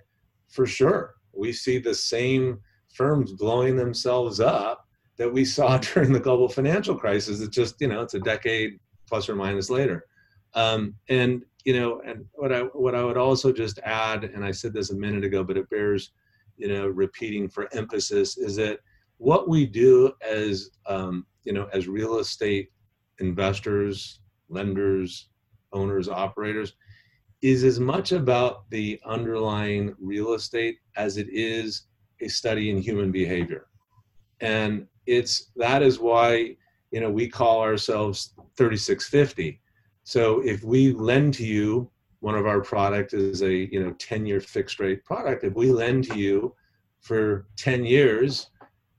For 0.49 0.67
sure. 0.67 1.15
We 1.33 1.53
see 1.53 1.79
the 1.79 1.95
same 1.95 2.61
firms 2.95 3.33
blowing 3.33 3.77
themselves 3.77 4.39
up 4.39 4.87
that 5.17 5.33
we 5.33 5.45
saw 5.45 5.79
during 5.93 6.13
the 6.13 6.21
global 6.21 6.49
financial 6.49 6.97
crisis. 6.97 7.41
It's 7.41 7.55
just 7.55 7.81
you 7.81 7.89
know 7.89 8.03
it's 8.03 8.15
a 8.15 8.21
decade 8.21 8.79
plus 9.07 9.29
or 9.29 9.37
minus 9.37 9.71
later. 9.71 10.07
Um, 10.55 10.95
and 11.09 11.43
you 11.65 11.79
know, 11.79 12.01
and 12.07 12.25
what 12.33 12.53
I 12.53 12.61
what 12.61 12.95
I 12.95 13.03
would 13.03 13.17
also 13.17 13.53
just 13.53 13.79
add, 13.81 14.25
and 14.25 14.45
I 14.45 14.51
said 14.51 14.73
this 14.73 14.91
a 14.91 14.97
minute 14.97 15.25
ago, 15.25 15.43
but 15.43 15.57
it 15.57 15.69
bears 15.71 16.13
you 16.57 16.69
know 16.69 16.87
repeating 16.87 17.49
for 17.49 17.69
emphasis, 17.75 18.37
is 18.37 18.57
that 18.57 18.81
what 19.19 19.49
we 19.49 19.67
do 19.67 20.13
as 20.29 20.71
um, 20.87 21.27
you 21.45 21.53
know 21.53 21.69
as 21.73 21.89
real 21.89 22.19
estate 22.19 22.71
investors, 23.19 24.21
lenders, 24.49 25.29
owners, 25.73 26.09
operators 26.09 26.75
is 27.43 27.65
as 27.65 27.79
much 27.79 28.13
about 28.13 28.69
the 28.71 28.99
underlying 29.05 29.95
real 30.01 30.33
estate 30.33 30.79
as 30.97 31.19
it 31.19 31.29
is 31.31 31.89
a 32.21 32.29
study 32.29 32.71
in 32.71 32.79
human 32.79 33.13
behavior. 33.13 33.67
And 34.41 34.87
it's 35.07 35.51
that 35.57 35.83
is 35.83 35.99
why 35.99 36.57
you 36.95 37.01
know, 37.01 37.11
we 37.11 37.29
call 37.29 37.61
ourselves 37.61 38.35
3650. 38.57 39.61
So 40.05 40.41
if 40.47 40.63
we 40.63 40.93
lend 40.93 41.35
to 41.35 41.45
you, 41.45 41.91
one 42.21 42.37
of 42.37 42.47
our 42.47 42.61
product 42.61 43.15
is 43.15 43.43
a, 43.43 43.53
you 43.53 43.83
know, 43.83 43.91
10 43.99 44.25
year 44.25 44.41
fixed 44.41 44.79
rate 44.79 45.05
product. 45.05 45.43
If 45.43 45.55
we 45.55 45.73
lend 45.73 46.05
to 46.05 46.17
you 46.17 46.55
for 47.01 47.49
10 47.57 47.85
years, 47.85 48.49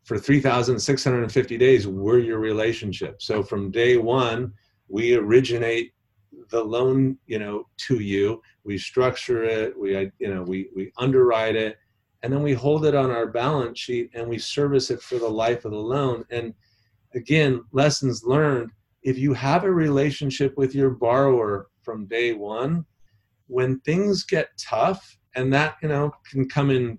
for 0.03 0.19
3,650 0.19 1.57
days, 1.57 1.87
we're 1.87 2.19
your 2.19 2.39
relationship. 2.39 3.21
So 3.21 3.41
from 3.41 3.71
day 3.71 3.95
one, 3.95 4.51
we 4.89 5.15
originate 5.15 5.93
the 6.49 6.63
loan, 6.63 7.17
you 7.27 7.39
know, 7.39 7.65
to 7.87 7.99
you. 7.99 8.41
We 8.65 8.77
structure 8.77 9.45
it. 9.45 9.79
We, 9.79 10.11
you 10.19 10.33
know, 10.33 10.43
we 10.43 10.69
we 10.75 10.91
underwrite 10.97 11.55
it, 11.55 11.77
and 12.23 12.31
then 12.31 12.43
we 12.43 12.53
hold 12.53 12.85
it 12.85 12.93
on 12.93 13.09
our 13.09 13.27
balance 13.27 13.79
sheet 13.79 14.11
and 14.13 14.27
we 14.27 14.37
service 14.37 14.91
it 14.91 15.01
for 15.01 15.17
the 15.17 15.27
life 15.27 15.65
of 15.65 15.71
the 15.71 15.77
loan. 15.77 16.25
And 16.29 16.53
again, 17.15 17.63
lessons 17.71 18.23
learned. 18.23 18.71
If 19.03 19.17
you 19.17 19.33
have 19.33 19.63
a 19.63 19.71
relationship 19.71 20.57
with 20.57 20.75
your 20.75 20.89
borrower 20.89 21.67
from 21.81 22.07
day 22.07 22.33
one, 22.33 22.85
when 23.47 23.79
things 23.81 24.23
get 24.23 24.49
tough, 24.57 25.17
and 25.35 25.53
that 25.53 25.75
you 25.81 25.89
know 25.89 26.11
can 26.29 26.47
come 26.47 26.71
in 26.71 26.97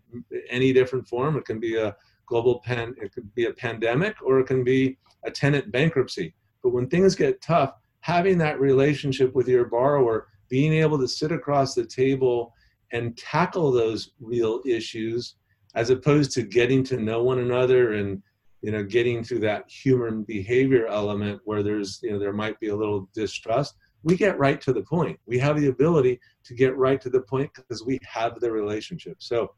any 0.50 0.72
different 0.72 1.08
form. 1.08 1.36
It 1.36 1.44
can 1.44 1.58
be 1.58 1.76
a 1.76 1.96
global 2.26 2.60
pan, 2.60 2.94
it 3.00 3.12
could 3.12 3.34
be 3.34 3.46
a 3.46 3.52
pandemic, 3.52 4.16
or 4.22 4.40
it 4.40 4.46
can 4.46 4.64
be 4.64 4.98
a 5.24 5.30
tenant 5.30 5.72
bankruptcy. 5.72 6.34
But 6.62 6.70
when 6.70 6.88
things 6.88 7.14
get 7.14 7.40
tough, 7.40 7.74
having 8.00 8.38
that 8.38 8.60
relationship 8.60 9.34
with 9.34 9.48
your 9.48 9.66
borrower, 9.66 10.28
being 10.48 10.74
able 10.74 10.98
to 10.98 11.08
sit 11.08 11.32
across 11.32 11.74
the 11.74 11.86
table 11.86 12.52
and 12.92 13.16
tackle 13.16 13.72
those 13.72 14.12
real 14.20 14.60
issues 14.66 15.36
as 15.74 15.90
opposed 15.90 16.32
to 16.32 16.42
getting 16.42 16.82
to 16.84 16.96
know 16.96 17.22
one 17.22 17.40
another 17.40 17.94
and 17.94 18.22
you 18.62 18.72
know 18.72 18.82
getting 18.82 19.22
to 19.22 19.38
that 19.38 19.68
human 19.70 20.22
behavior 20.22 20.86
element 20.86 21.40
where 21.44 21.62
there's 21.62 22.00
you 22.02 22.10
know 22.10 22.18
there 22.18 22.32
might 22.32 22.58
be 22.60 22.68
a 22.68 22.76
little 22.76 23.08
distrust 23.14 23.76
we 24.06 24.16
get 24.16 24.38
right 24.38 24.60
to 24.60 24.72
the 24.72 24.82
point. 24.82 25.18
We 25.26 25.36
have 25.40 25.60
the 25.60 25.66
ability 25.66 26.20
to 26.44 26.54
get 26.54 26.76
right 26.76 27.00
to 27.00 27.10
the 27.10 27.22
point 27.22 27.50
because 27.52 27.84
we 27.84 27.98
have 28.08 28.38
the 28.38 28.52
relationship. 28.52 29.16
So 29.18 29.52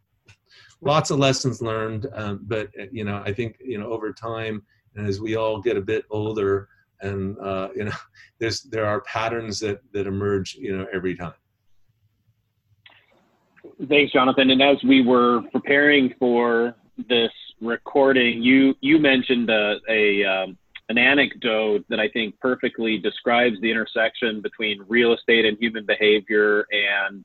lots 0.80 1.10
of 1.10 1.18
lessons 1.18 1.60
learned 1.60 2.06
um, 2.14 2.40
but 2.42 2.68
you 2.92 3.04
know 3.04 3.22
i 3.26 3.32
think 3.32 3.56
you 3.60 3.78
know 3.78 3.90
over 3.90 4.12
time 4.12 4.62
as 4.96 5.20
we 5.20 5.36
all 5.36 5.60
get 5.60 5.76
a 5.76 5.80
bit 5.80 6.04
older 6.10 6.68
and 7.00 7.36
uh, 7.38 7.68
you 7.74 7.84
know 7.84 7.92
there's 8.38 8.62
there 8.62 8.86
are 8.86 9.00
patterns 9.02 9.58
that 9.60 9.80
that 9.92 10.06
emerge 10.06 10.54
you 10.54 10.76
know 10.76 10.86
every 10.92 11.14
time. 11.16 11.34
Thanks 13.88 14.12
jonathan. 14.12 14.50
And 14.50 14.62
as 14.62 14.82
we 14.84 15.02
were 15.02 15.42
preparing 15.52 16.14
for 16.18 16.74
this 17.08 17.30
recording 17.60 18.42
you 18.42 18.74
you 18.80 18.98
mentioned 18.98 19.50
a, 19.50 19.76
a 19.88 20.24
um, 20.24 20.56
an 20.88 20.98
anecdote 20.98 21.84
that 21.88 21.98
i 21.98 22.08
think 22.08 22.38
perfectly 22.40 22.98
describes 22.98 23.60
the 23.60 23.70
intersection 23.70 24.40
between 24.40 24.80
real 24.88 25.12
estate 25.12 25.44
and 25.44 25.58
human 25.58 25.84
behavior 25.84 26.66
and 26.70 27.24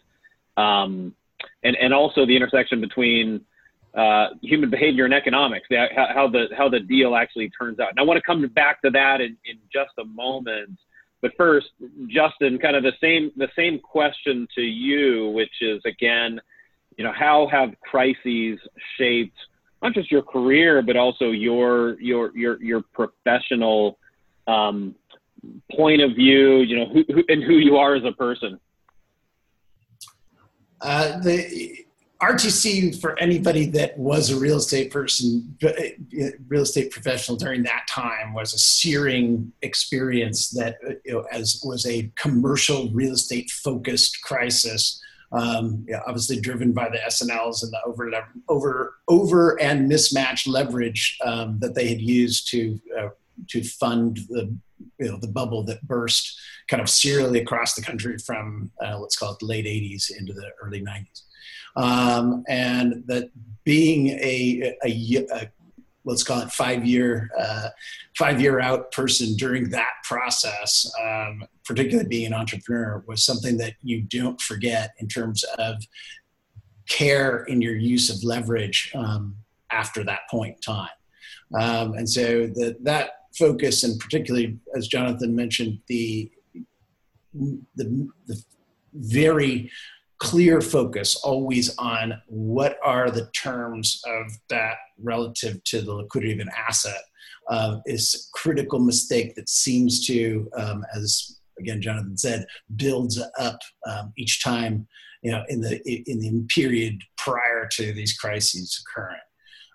um, 0.57 1.15
and 1.63 1.75
and 1.75 1.93
also 1.93 2.25
the 2.25 2.35
intersection 2.35 2.81
between 2.81 3.43
uh, 3.95 4.29
human 4.41 4.71
behavior 4.71 5.05
and 5.05 5.13
economics, 5.13 5.67
how, 5.69 6.07
how, 6.13 6.27
the 6.27 6.47
how 6.57 6.67
the 6.67 6.79
deal 6.79 7.15
actually 7.15 7.49
turns 7.51 7.79
out. 7.79 7.89
And 7.91 7.99
I 7.99 8.03
want 8.03 8.17
to 8.17 8.23
come 8.23 8.45
back 8.47 8.81
to 8.81 8.89
that 8.89 9.21
in, 9.21 9.37
in 9.45 9.59
just 9.71 9.91
a 9.99 10.05
moment. 10.05 10.79
But 11.21 11.31
first, 11.37 11.67
Justin, 12.07 12.57
kind 12.57 12.75
of 12.75 12.83
the 12.83 12.93
same 12.99 13.31
the 13.37 13.49
same 13.55 13.79
question 13.79 14.47
to 14.55 14.61
you, 14.61 15.29
which 15.29 15.61
is 15.61 15.81
again, 15.85 16.41
you 16.97 17.03
know, 17.03 17.13
how 17.13 17.47
have 17.51 17.69
crises 17.81 18.59
shaped 18.97 19.37
not 19.83 19.93
just 19.93 20.09
your 20.09 20.23
career, 20.23 20.81
but 20.81 20.95
also 20.95 21.31
your 21.31 21.99
your 21.99 22.35
your 22.35 22.63
your 22.63 22.81
professional 22.93 23.99
um, 24.47 24.95
point 25.71 26.01
of 26.01 26.15
view, 26.15 26.59
you 26.59 26.77
know, 26.77 26.85
who, 26.85 27.03
who, 27.13 27.23
and 27.27 27.43
who 27.43 27.55
you 27.55 27.75
are 27.75 27.93
as 27.95 28.03
a 28.05 28.13
person. 28.13 28.59
Uh, 30.81 31.19
the 31.19 31.85
RTC 32.21 32.99
for 33.01 33.19
anybody 33.19 33.65
that 33.71 33.97
was 33.97 34.29
a 34.29 34.39
real 34.39 34.57
estate 34.57 34.89
person, 34.89 35.57
uh, 35.63 35.71
real 36.47 36.61
estate 36.61 36.89
professional 36.89 37.37
during 37.37 37.63
that 37.63 37.85
time 37.89 38.33
was 38.33 38.53
a 38.53 38.57
searing 38.57 39.51
experience 39.61 40.49
that 40.51 40.77
uh, 40.87 40.93
you 41.03 41.13
know, 41.13 41.25
as 41.31 41.61
was 41.65 41.85
a 41.85 42.09
commercial 42.15 42.89
real 42.91 43.13
estate 43.13 43.51
focused 43.51 44.21
crisis. 44.21 45.01
Um, 45.33 45.83
yeah, 45.87 46.01
obviously 46.05 46.39
driven 46.39 46.73
by 46.73 46.89
the 46.89 47.03
S&Ls 47.05 47.63
and 47.63 47.73
the 47.73 47.79
over 47.85 48.11
over 48.47 48.95
over 49.07 49.59
and 49.59 49.87
mismatched 49.87 50.47
leverage 50.47 51.17
um, 51.25 51.57
that 51.59 51.73
they 51.73 51.87
had 51.87 52.01
used 52.01 52.49
to 52.51 52.79
uh, 52.97 53.09
to 53.49 53.63
fund 53.63 54.19
the 54.29 54.55
you 54.99 55.07
know 55.07 55.17
the 55.17 55.27
bubble 55.27 55.63
that 55.63 55.81
burst 55.87 56.39
kind 56.69 56.81
of 56.81 56.89
serially 56.89 57.39
across 57.39 57.73
the 57.73 57.81
country 57.81 58.17
from 58.17 58.71
uh, 58.85 58.97
let's 58.99 59.15
call 59.15 59.33
it 59.33 59.39
the 59.39 59.45
late 59.45 59.65
80s 59.65 60.11
into 60.17 60.33
the 60.33 60.49
early 60.61 60.81
90s 60.81 61.23
um, 61.75 62.43
and 62.47 63.03
that 63.07 63.31
being 63.63 64.09
a, 64.09 64.75
a, 64.85 65.25
a, 65.33 65.51
let's 66.05 66.23
call 66.23 66.41
it 66.41 66.51
five 66.51 66.85
year 66.85 67.29
uh, 67.39 67.69
five 68.17 68.41
year 68.41 68.59
out 68.59 68.91
person 68.91 69.35
during 69.35 69.69
that 69.69 69.91
process 70.03 70.91
um, 71.03 71.43
particularly 71.65 72.07
being 72.07 72.27
an 72.27 72.33
entrepreneur 72.33 73.03
was 73.07 73.23
something 73.25 73.57
that 73.57 73.73
you 73.81 74.01
don't 74.01 74.39
forget 74.41 74.93
in 74.99 75.07
terms 75.07 75.43
of 75.57 75.75
care 76.87 77.43
in 77.45 77.61
your 77.61 77.75
use 77.75 78.09
of 78.09 78.23
leverage 78.23 78.91
um, 78.95 79.35
after 79.71 80.03
that 80.03 80.21
point 80.29 80.55
in 80.55 80.61
time. 80.61 80.89
Um, 81.53 81.93
and 81.93 82.09
so 82.09 82.47
the, 82.47 82.75
that 82.81 83.11
focus 83.37 83.83
and 83.83 83.99
particularly 83.99 84.59
as 84.75 84.87
jonathan 84.87 85.35
mentioned 85.35 85.79
the 85.87 86.31
the, 87.75 88.07
the 88.27 88.43
very 88.93 89.71
clear 90.23 90.61
focus 90.61 91.15
always 91.17 91.77
on 91.77 92.13
what 92.27 92.77
are 92.81 93.11
the 93.11 93.29
terms 93.35 94.01
of 94.07 94.31
that 94.49 94.77
relative 94.97 95.61
to 95.65 95.81
the 95.81 95.93
liquidity 95.93 96.31
of 96.31 96.39
an 96.39 96.49
asset 96.69 97.01
uh, 97.49 97.79
is 97.85 98.29
critical 98.33 98.79
mistake 98.79 99.35
that 99.35 99.49
seems 99.49 100.07
to, 100.07 100.49
um, 100.57 100.85
as 100.95 101.39
again 101.59 101.81
Jonathan 101.81 102.17
said, 102.17 102.45
builds 102.77 103.21
up 103.37 103.59
um, 103.85 104.13
each 104.17 104.41
time 104.41 104.87
you 105.23 105.31
know 105.31 105.43
in 105.49 105.59
the 105.59 105.75
in 105.85 106.19
the 106.19 106.45
period 106.55 107.01
prior 107.17 107.67
to 107.73 107.91
these 107.91 108.17
crises 108.17 108.81
occurring, 108.81 109.19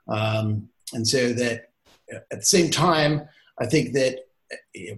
um, 0.08 0.66
and 0.94 1.06
so 1.06 1.34
that 1.34 1.66
at 2.10 2.40
the 2.40 2.46
same 2.46 2.70
time, 2.70 3.20
I 3.60 3.66
think 3.66 3.92
that 3.92 4.20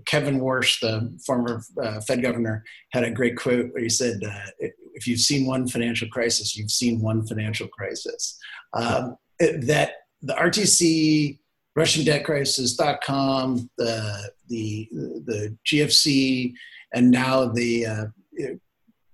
Kevin 0.07 0.41
Warsh, 0.41 0.79
the 0.81 1.19
former 1.27 1.61
uh, 1.83 2.01
Fed 2.03 2.23
governor, 2.23 2.63
had 2.93 3.03
a 3.03 3.11
great 3.11 3.37
quote 3.37 3.73
where 3.73 3.83
he 3.83 3.89
said, 3.89 4.21
uh, 4.25 4.67
if 5.01 5.09
you've 5.09 5.21
seen 5.21 5.47
one 5.47 5.67
financial 5.67 6.09
crisis, 6.09 6.57
you've 6.57 6.71
seen 6.71 7.01
one 7.01 7.27
financial 7.27 7.67
crisis. 7.69 8.39
Um, 8.75 9.17
that 9.39 9.93
the 10.21 10.35
RTC, 10.35 11.39
Russian 11.75 12.05
debt 12.05 12.23
crisis.com, 12.25 13.71
the, 13.79 14.31
the, 14.49 14.89
the 14.91 15.57
GFC, 15.67 16.53
and 16.93 17.11
now 17.11 17.47
the 17.47 17.87
uh, 17.87 18.05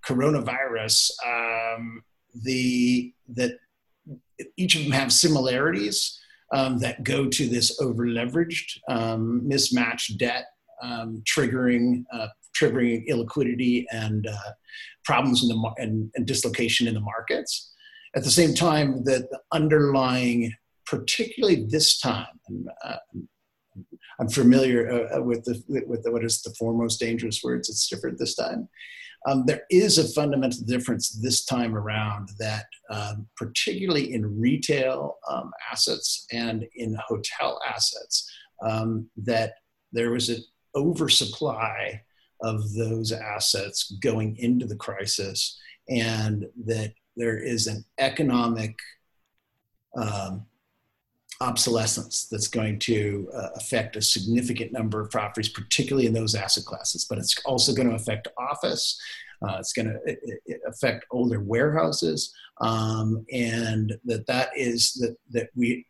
coronavirus, 0.05 1.13
um, 1.25 2.03
the, 2.43 3.15
that 3.29 3.53
each 4.57 4.75
of 4.75 4.83
them 4.83 4.93
have 4.93 5.13
similarities 5.13 6.21
um, 6.53 6.79
that 6.81 7.05
go 7.05 7.29
to 7.29 7.49
this 7.49 7.81
over 7.81 8.07
leveraged, 8.07 8.79
um, 8.89 9.47
mismatched 9.47 10.19
debt 10.19 10.47
um, 10.83 11.23
triggering 11.25 12.05
uh, 12.13 12.27
triggering 12.59 13.09
illiquidity 13.09 13.85
and 13.93 14.27
uh, 14.27 14.53
problems 15.05 15.43
in 15.43 15.49
the 15.49 15.73
and, 15.79 16.11
and, 16.15 16.27
dislocation 16.27 16.87
in 16.89 16.95
the 16.95 17.01
markets. 17.01 17.73
At 18.15 18.25
the 18.25 18.31
same 18.31 18.55
time, 18.55 19.05
that 19.05 19.31
the 19.31 19.41
underlying, 19.53 20.53
particularly 20.87 21.67
this 21.69 21.99
time, 22.01 22.41
and, 22.49 22.69
uh, 22.85 22.97
I'm 24.19 24.29
familiar 24.29 24.91
uh, 24.91 25.19
uh, 25.19 25.23
with 25.23 25.45
the 25.45 25.63
with 25.87 26.03
the, 26.03 26.11
what 26.11 26.25
is 26.25 26.41
the 26.41 26.55
four 26.59 26.73
most 26.73 26.99
dangerous 26.99 27.43
words. 27.45 27.69
It's 27.69 27.89
different 27.89 28.19
this 28.19 28.35
time. 28.35 28.69
Um, 29.27 29.45
there 29.45 29.63
is 29.71 29.99
a 29.99 30.09
fundamental 30.09 30.65
difference 30.65 31.11
this 31.21 31.45
time 31.45 31.77
around 31.77 32.29
that, 32.39 32.67
um, 32.91 33.27
particularly 33.37 34.15
in 34.15 34.41
retail 34.41 35.17
um, 35.29 35.51
assets 35.71 36.27
and 36.33 36.65
in 36.77 36.97
hotel 37.07 37.61
assets, 37.67 38.31
um, 38.65 39.09
that 39.17 39.55
there 39.93 40.11
was 40.11 40.29
an 40.29 40.45
oversupply 40.77 42.03
of 42.41 42.75
those 42.75 43.13
assets 43.13 43.93
going 44.03 44.37
into 44.37 44.67
the 44.67 44.77
crisis, 44.77 45.59
and 45.89 46.47
that 46.65 46.93
there 47.17 47.39
is 47.39 47.67
an 47.67 47.85
economic 47.99 48.77
um, 49.97 50.45
obsolescence 51.41 52.29
that's 52.31 52.49
going 52.49 52.79
to 52.79 53.29
uh, 53.35 53.49
affect 53.57 53.97
a 53.97 54.03
significant 54.03 54.73
number 54.73 55.01
of 55.01 55.11
properties, 55.11 55.49
particularly 55.49 56.07
in 56.07 56.13
those 56.13 56.35
asset 56.35 56.65
classes. 56.65 57.07
But 57.09 57.19
it's 57.19 57.37
also 57.45 57.75
going 57.75 57.89
to 57.89 57.95
affect 57.95 58.29
office. 58.39 59.01
Uh, 59.43 59.57
it's 59.59 59.75
going 59.75 59.87
to 59.87 59.99
affect 60.67 61.05
older 61.11 61.41
warehouses, 61.41 62.35
um, 62.61 63.27
and 63.31 63.95
that 64.07 64.27
that 64.27 64.49
is 64.57 64.95
that 64.95 65.17
that 65.31 65.51
we 65.55 65.87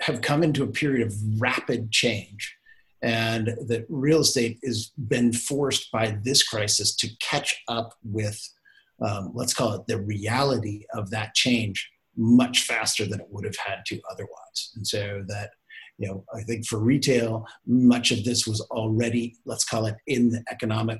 have 0.00 0.22
come 0.22 0.42
into 0.42 0.64
a 0.64 0.68
period 0.68 1.06
of 1.06 1.14
rapid 1.38 1.90
change 1.90 2.56
and 3.04 3.48
that 3.68 3.84
real 3.88 4.20
estate 4.20 4.58
has 4.64 4.90
been 5.08 5.32
forced 5.32 5.92
by 5.92 6.16
this 6.22 6.42
crisis 6.42 6.96
to 6.96 7.08
catch 7.20 7.62
up 7.68 7.94
with 8.02 8.40
um, 9.04 9.32
let's 9.34 9.52
call 9.52 9.74
it 9.74 9.86
the 9.86 10.00
reality 10.00 10.84
of 10.94 11.10
that 11.10 11.34
change 11.34 11.90
much 12.16 12.62
faster 12.62 13.04
than 13.04 13.20
it 13.20 13.26
would 13.28 13.44
have 13.44 13.56
had 13.56 13.84
to 13.86 14.00
otherwise. 14.10 14.72
And 14.76 14.86
so 14.86 15.24
that 15.28 15.50
you 15.98 16.08
know 16.08 16.24
i 16.34 16.42
think 16.42 16.66
for 16.66 16.80
retail 16.80 17.46
much 17.66 18.10
of 18.10 18.24
this 18.24 18.48
was 18.48 18.60
already 18.72 19.36
let's 19.44 19.64
call 19.64 19.86
it 19.86 19.94
in 20.08 20.28
the 20.28 20.42
economic 20.50 20.98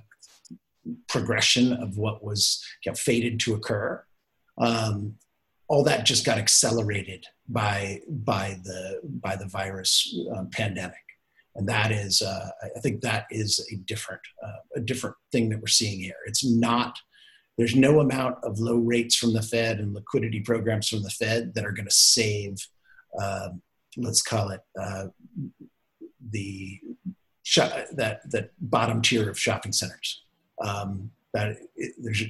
progression 1.08 1.72
of 1.72 1.96
what 1.96 2.22
was 2.22 2.62
you 2.84 2.92
know, 2.92 2.96
fated 2.96 3.40
to 3.40 3.54
occur. 3.54 4.04
Um, 4.58 5.16
all 5.68 5.82
that 5.84 6.04
just 6.04 6.26
got 6.26 6.38
accelerated 6.38 7.24
by 7.48 8.00
by 8.08 8.58
the 8.64 9.00
by 9.04 9.36
the 9.36 9.46
virus 9.46 10.14
um, 10.36 10.50
pandemic 10.52 11.03
and 11.56 11.68
that 11.68 11.92
is 11.92 12.22
uh, 12.22 12.50
i 12.76 12.80
think 12.80 13.00
that 13.00 13.26
is 13.30 13.66
a 13.72 13.76
different 13.84 14.20
uh, 14.44 14.60
a 14.76 14.80
different 14.80 15.16
thing 15.32 15.48
that 15.48 15.60
we're 15.60 15.66
seeing 15.66 16.00
here. 16.00 16.16
It's 16.26 16.44
not 16.44 16.98
there's 17.56 17.76
no 17.76 18.00
amount 18.00 18.42
of 18.42 18.58
low 18.58 18.76
rates 18.76 19.14
from 19.14 19.32
the 19.32 19.42
fed 19.42 19.78
and 19.78 19.94
liquidity 19.94 20.40
programs 20.40 20.88
from 20.88 21.02
the 21.04 21.10
fed 21.10 21.54
that 21.54 21.64
are 21.64 21.72
going 21.72 21.86
to 21.86 21.94
save 21.94 22.56
uh, 23.20 23.50
let's 23.96 24.22
call 24.22 24.50
it 24.50 24.60
uh, 24.80 25.06
the 26.30 26.80
that 27.92 28.20
that 28.30 28.50
bottom 28.58 29.02
tier 29.02 29.28
of 29.28 29.38
shopping 29.38 29.72
centers. 29.72 30.22
Um, 30.62 31.10
that 31.32 31.56
it, 31.76 31.94
there's 31.98 32.22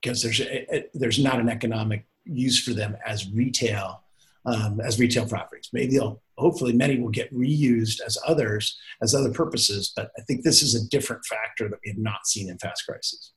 because 0.00 0.22
there's 0.22 0.40
a, 0.40 0.84
there's 0.94 1.18
not 1.18 1.40
an 1.40 1.48
economic 1.48 2.06
use 2.24 2.62
for 2.62 2.72
them 2.72 2.96
as 3.04 3.30
retail 3.30 4.02
um, 4.48 4.80
as 4.80 4.98
retail 4.98 5.26
properties. 5.28 5.68
Maybe 5.72 5.96
they'll 5.96 6.22
hopefully 6.36 6.72
many 6.72 6.98
will 6.98 7.10
get 7.10 7.32
reused 7.34 8.00
as 8.04 8.16
others 8.26 8.78
as 9.02 9.14
other 9.14 9.32
purposes, 9.32 9.92
but 9.94 10.10
I 10.18 10.22
think 10.22 10.42
this 10.42 10.62
is 10.62 10.74
a 10.74 10.88
different 10.88 11.24
factor 11.24 11.68
that 11.68 11.78
we 11.84 11.90
have 11.90 11.98
not 11.98 12.26
seen 12.26 12.48
in 12.48 12.56
past 12.58 12.84
crises. 12.86 13.32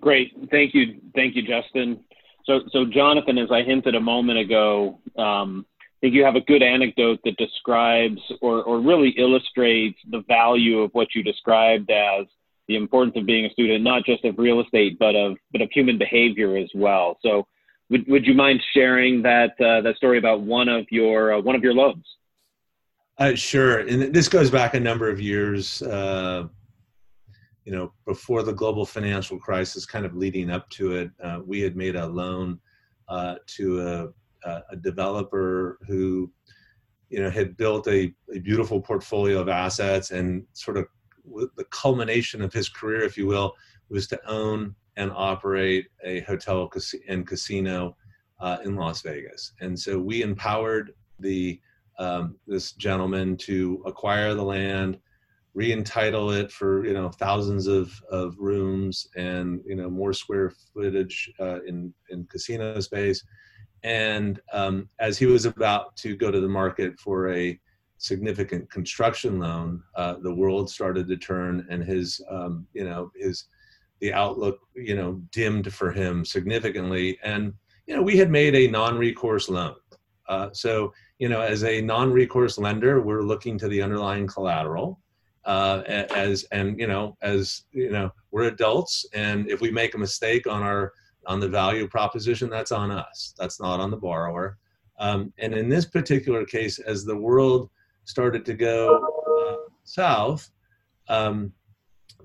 Great, 0.00 0.32
thank 0.50 0.74
you, 0.74 1.00
thank 1.14 1.36
you, 1.36 1.42
Justin. 1.42 2.00
So, 2.44 2.60
so 2.72 2.84
Jonathan, 2.84 3.38
as 3.38 3.50
I 3.50 3.62
hinted 3.62 3.94
a 3.94 4.00
moment 4.00 4.38
ago, 4.38 5.00
um, 5.16 5.66
I 5.78 6.06
think 6.06 6.14
you 6.14 6.24
have 6.24 6.36
a 6.36 6.40
good 6.40 6.62
anecdote 6.62 7.20
that 7.24 7.36
describes 7.36 8.20
or, 8.40 8.62
or 8.62 8.80
really 8.80 9.10
illustrates 9.10 9.98
the 10.10 10.22
value 10.26 10.80
of 10.80 10.90
what 10.92 11.08
you 11.14 11.22
described 11.22 11.90
as 11.90 12.26
the 12.68 12.76
importance 12.76 13.16
of 13.16 13.26
being 13.26 13.44
a 13.44 13.50
student, 13.50 13.84
not 13.84 14.06
just 14.06 14.24
of 14.24 14.38
real 14.38 14.60
estate, 14.60 14.98
but 14.98 15.14
of 15.14 15.36
but 15.52 15.60
of 15.60 15.68
human 15.72 15.98
behavior 15.98 16.56
as 16.56 16.70
well. 16.74 17.18
So, 17.22 17.46
would 17.90 18.06
would 18.08 18.26
you 18.26 18.34
mind 18.34 18.62
sharing 18.72 19.20
that 19.22 19.60
uh, 19.60 19.80
that 19.82 19.96
story 19.96 20.18
about 20.18 20.40
one 20.40 20.68
of 20.68 20.86
your 20.90 21.34
uh, 21.34 21.40
one 21.40 21.54
of 21.54 21.62
your 21.62 21.74
loans? 21.74 22.04
Uh, 23.18 23.34
sure, 23.34 23.80
and 23.80 24.14
this 24.14 24.28
goes 24.28 24.50
back 24.50 24.74
a 24.74 24.80
number 24.80 25.10
of 25.10 25.20
years. 25.20 25.82
Uh, 25.82 26.44
you 27.64 27.72
know, 27.72 27.92
before 28.06 28.42
the 28.42 28.52
global 28.52 28.86
financial 28.86 29.38
crisis, 29.38 29.84
kind 29.84 30.06
of 30.06 30.16
leading 30.16 30.50
up 30.50 30.68
to 30.70 30.92
it, 30.92 31.10
uh, 31.22 31.40
we 31.44 31.60
had 31.60 31.76
made 31.76 31.94
a 31.94 32.06
loan 32.06 32.58
uh, 33.08 33.34
to 33.46 34.12
a, 34.46 34.62
a 34.70 34.76
developer 34.76 35.78
who, 35.86 36.32
you 37.10 37.20
know, 37.20 37.28
had 37.28 37.56
built 37.58 37.86
a, 37.86 38.14
a 38.34 38.38
beautiful 38.38 38.80
portfolio 38.80 39.40
of 39.40 39.48
assets 39.48 40.10
and 40.10 40.44
sort 40.54 40.78
of 40.78 40.86
the 41.56 41.64
culmination 41.70 42.40
of 42.40 42.52
his 42.52 42.68
career, 42.68 43.02
if 43.02 43.18
you 43.18 43.26
will, 43.26 43.54
was 43.90 44.06
to 44.06 44.18
own 44.28 44.74
and 44.96 45.10
operate 45.14 45.86
a 46.04 46.20
hotel 46.20 46.70
and 47.08 47.26
casino 47.26 47.96
uh, 48.40 48.58
in 48.64 48.76
Las 48.76 49.02
Vegas. 49.02 49.52
And 49.60 49.78
so 49.78 49.98
we 49.98 50.22
empowered 50.22 50.92
the 51.18 51.60
um, 51.98 52.36
this 52.46 52.72
gentleman 52.72 53.36
to 53.36 53.82
acquire 53.84 54.34
the 54.34 54.42
land, 54.42 54.98
re-entitle 55.52 56.30
it 56.30 56.50
for 56.50 56.86
you 56.86 56.94
know 56.94 57.10
thousands 57.10 57.66
of, 57.66 57.92
of 58.10 58.34
rooms 58.38 59.06
and 59.16 59.60
you 59.66 59.76
know 59.76 59.90
more 59.90 60.12
square 60.12 60.52
footage 60.72 61.30
uh, 61.40 61.62
in 61.64 61.92
in 62.10 62.24
casino 62.26 62.80
space. 62.80 63.22
And 63.82 64.40
um, 64.52 64.88
as 64.98 65.18
he 65.18 65.26
was 65.26 65.46
about 65.46 65.96
to 65.96 66.16
go 66.16 66.30
to 66.30 66.40
the 66.40 66.48
market 66.48 66.98
for 66.98 67.32
a 67.32 67.58
significant 68.00 68.70
construction 68.70 69.38
loan, 69.38 69.82
uh, 69.94 70.16
the 70.22 70.34
world 70.34 70.70
started 70.70 71.06
to 71.08 71.16
turn, 71.16 71.66
and 71.70 71.82
his, 71.84 72.20
um, 72.30 72.66
you 72.72 72.84
know, 72.84 73.10
his 73.14 73.44
the 74.00 74.12
outlook, 74.12 74.58
you 74.74 74.94
know, 74.94 75.20
dimmed 75.30 75.72
for 75.72 75.92
him 75.92 76.24
significantly. 76.24 77.18
And 77.22 77.52
you 77.86 77.94
know, 77.94 78.02
we 78.02 78.16
had 78.16 78.30
made 78.30 78.54
a 78.54 78.68
non-recourse 78.68 79.48
loan. 79.48 79.76
Uh, 80.28 80.48
so 80.52 80.92
you 81.18 81.28
know, 81.28 81.40
as 81.40 81.64
a 81.64 81.80
non-recourse 81.80 82.56
lender, 82.58 83.00
we're 83.00 83.22
looking 83.22 83.58
to 83.58 83.68
the 83.68 83.82
underlying 83.82 84.26
collateral. 84.26 85.00
Uh, 85.44 85.82
as 85.86 86.44
and 86.52 86.78
you 86.78 86.86
know, 86.86 87.16
as 87.22 87.64
you 87.72 87.90
know, 87.90 88.10
we're 88.30 88.44
adults, 88.44 89.06
and 89.14 89.48
if 89.48 89.60
we 89.60 89.70
make 89.70 89.94
a 89.94 89.98
mistake 89.98 90.46
on 90.46 90.62
our 90.62 90.92
on 91.26 91.40
the 91.40 91.48
value 91.48 91.86
proposition, 91.88 92.48
that's 92.48 92.72
on 92.72 92.90
us. 92.90 93.34
That's 93.38 93.60
not 93.60 93.80
on 93.80 93.90
the 93.90 93.96
borrower. 93.96 94.58
Um, 94.98 95.32
and 95.38 95.54
in 95.54 95.68
this 95.68 95.86
particular 95.86 96.44
case, 96.44 96.78
as 96.78 97.04
the 97.04 97.16
world 97.16 97.70
started 98.04 98.44
to 98.46 98.54
go 98.54 99.02
uh, 99.40 99.70
south, 99.84 100.50
um, 101.08 101.52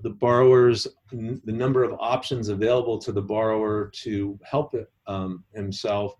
the 0.02 0.10
borrowers, 0.10 0.86
the 1.10 1.52
number 1.52 1.84
of 1.84 1.96
options 1.98 2.48
available 2.48 2.98
to 2.98 3.12
the 3.12 3.22
borrower 3.22 3.90
to 4.02 4.38
help 4.42 4.74
um, 5.06 5.44
himself, 5.54 6.14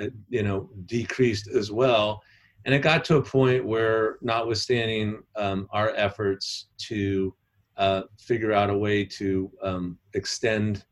uh, 0.00 0.06
you 0.28 0.42
know, 0.42 0.70
decreased 0.86 1.48
as 1.48 1.70
well. 1.70 2.22
And 2.64 2.74
it 2.74 2.80
got 2.80 3.04
to 3.06 3.16
a 3.16 3.22
point 3.22 3.64
where, 3.64 4.18
notwithstanding 4.22 5.22
um, 5.36 5.68
our 5.70 5.90
efforts 5.90 6.66
to 6.78 7.34
uh, 7.76 8.02
figure 8.18 8.52
out 8.52 8.70
a 8.70 8.76
way 8.76 9.04
to 9.04 9.50
um, 9.62 9.98
extend 10.14 10.84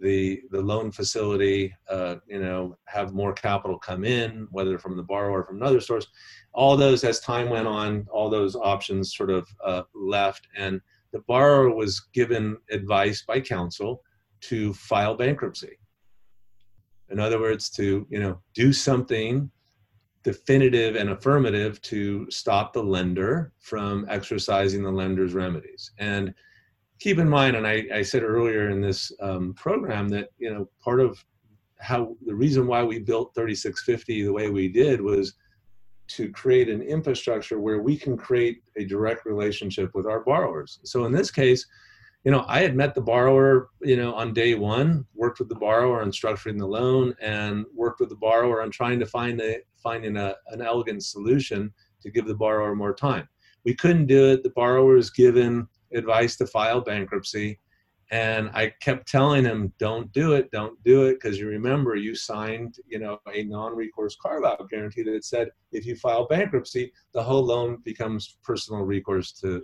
the 0.00 0.42
the 0.50 0.60
loan 0.60 0.92
facility, 0.92 1.74
uh, 1.88 2.16
you 2.28 2.40
know, 2.40 2.76
have 2.84 3.12
more 3.12 3.32
capital 3.32 3.78
come 3.78 4.04
in, 4.04 4.46
whether 4.50 4.78
from 4.78 4.96
the 4.96 5.02
borrower 5.02 5.40
or 5.40 5.44
from 5.44 5.56
another 5.56 5.80
source. 5.80 6.06
All 6.52 6.76
those, 6.76 7.04
as 7.04 7.20
time 7.20 7.48
went 7.48 7.66
on, 7.66 8.06
all 8.10 8.30
those 8.30 8.56
options 8.56 9.16
sort 9.16 9.30
of 9.30 9.48
uh, 9.64 9.82
left, 9.94 10.46
and 10.56 10.80
the 11.12 11.20
borrower 11.26 11.70
was 11.70 12.00
given 12.12 12.56
advice 12.70 13.22
by 13.26 13.40
counsel 13.40 14.02
to 14.42 14.72
file 14.74 15.16
bankruptcy. 15.16 15.78
In 17.10 17.18
other 17.18 17.40
words, 17.40 17.68
to 17.70 18.06
you 18.08 18.20
know 18.20 18.40
do 18.54 18.72
something 18.72 19.50
definitive 20.22 20.96
and 20.96 21.10
affirmative 21.10 21.80
to 21.82 22.30
stop 22.30 22.72
the 22.72 22.82
lender 22.82 23.52
from 23.58 24.06
exercising 24.08 24.82
the 24.82 24.90
lender's 24.90 25.32
remedies. 25.32 25.92
And 25.98 26.34
keep 26.98 27.18
in 27.18 27.28
mind, 27.28 27.56
and 27.56 27.66
I, 27.66 27.84
I 27.92 28.02
said 28.02 28.22
earlier 28.22 28.68
in 28.68 28.80
this 28.80 29.10
um, 29.20 29.54
program 29.54 30.08
that 30.10 30.28
you 30.38 30.52
know 30.52 30.68
part 30.82 31.00
of 31.00 31.24
how 31.80 32.14
the 32.26 32.34
reason 32.34 32.66
why 32.66 32.82
we 32.84 32.98
built 32.98 33.34
3650 33.34 34.24
the 34.24 34.32
way 34.32 34.50
we 34.50 34.68
did 34.68 35.00
was 35.00 35.34
to 36.16 36.30
create 36.30 36.68
an 36.68 36.82
infrastructure 36.82 37.60
where 37.60 37.80
we 37.80 37.96
can 37.96 38.16
create 38.16 38.62
a 38.76 38.84
direct 38.84 39.24
relationship 39.26 39.90
with 39.94 40.06
our 40.06 40.20
borrowers. 40.20 40.80
So 40.84 41.04
in 41.04 41.12
this 41.12 41.30
case, 41.30 41.66
you 42.24 42.30
know, 42.30 42.44
I 42.48 42.60
had 42.60 42.76
met 42.76 42.94
the 42.94 43.00
borrower, 43.00 43.70
you 43.80 43.96
know, 43.96 44.12
on 44.14 44.34
day 44.34 44.54
one, 44.54 45.06
worked 45.14 45.38
with 45.38 45.48
the 45.48 45.54
borrower 45.54 46.02
on 46.02 46.10
structuring 46.10 46.58
the 46.58 46.66
loan, 46.66 47.14
and 47.20 47.64
worked 47.74 48.00
with 48.00 48.10
the 48.10 48.16
borrower 48.16 48.62
on 48.62 48.70
trying 48.70 48.98
to 48.98 49.06
find 49.06 49.40
a 49.40 49.58
finding 49.82 50.16
a, 50.16 50.34
an 50.48 50.60
elegant 50.60 51.02
solution 51.02 51.72
to 52.02 52.10
give 52.10 52.26
the 52.26 52.34
borrower 52.34 52.74
more 52.74 52.94
time. 52.94 53.26
We 53.64 53.74
couldn't 53.74 54.06
do 54.06 54.32
it. 54.32 54.42
The 54.42 54.50
borrower 54.50 54.94
was 54.94 55.10
given 55.10 55.66
advice 55.94 56.36
to 56.36 56.46
file 56.46 56.80
bankruptcy. 56.82 57.58
And 58.10 58.50
I 58.54 58.72
kept 58.80 59.08
telling 59.08 59.44
him, 59.44 59.72
don't 59.78 60.12
do 60.12 60.32
it, 60.32 60.50
don't 60.50 60.82
do 60.82 61.04
it, 61.04 61.14
because 61.14 61.38
you 61.38 61.46
remember 61.46 61.94
you 61.94 62.14
signed, 62.14 62.76
you 62.88 62.98
know, 62.98 63.20
a 63.32 63.44
non-recourse 63.44 64.16
carve-out 64.20 64.68
guarantee 64.68 65.02
that 65.04 65.24
said 65.24 65.50
if 65.70 65.86
you 65.86 65.94
file 65.94 66.26
bankruptcy, 66.26 66.92
the 67.12 67.22
whole 67.22 67.44
loan 67.44 67.78
becomes 67.84 68.38
personal 68.42 68.82
recourse 68.82 69.30
to, 69.32 69.62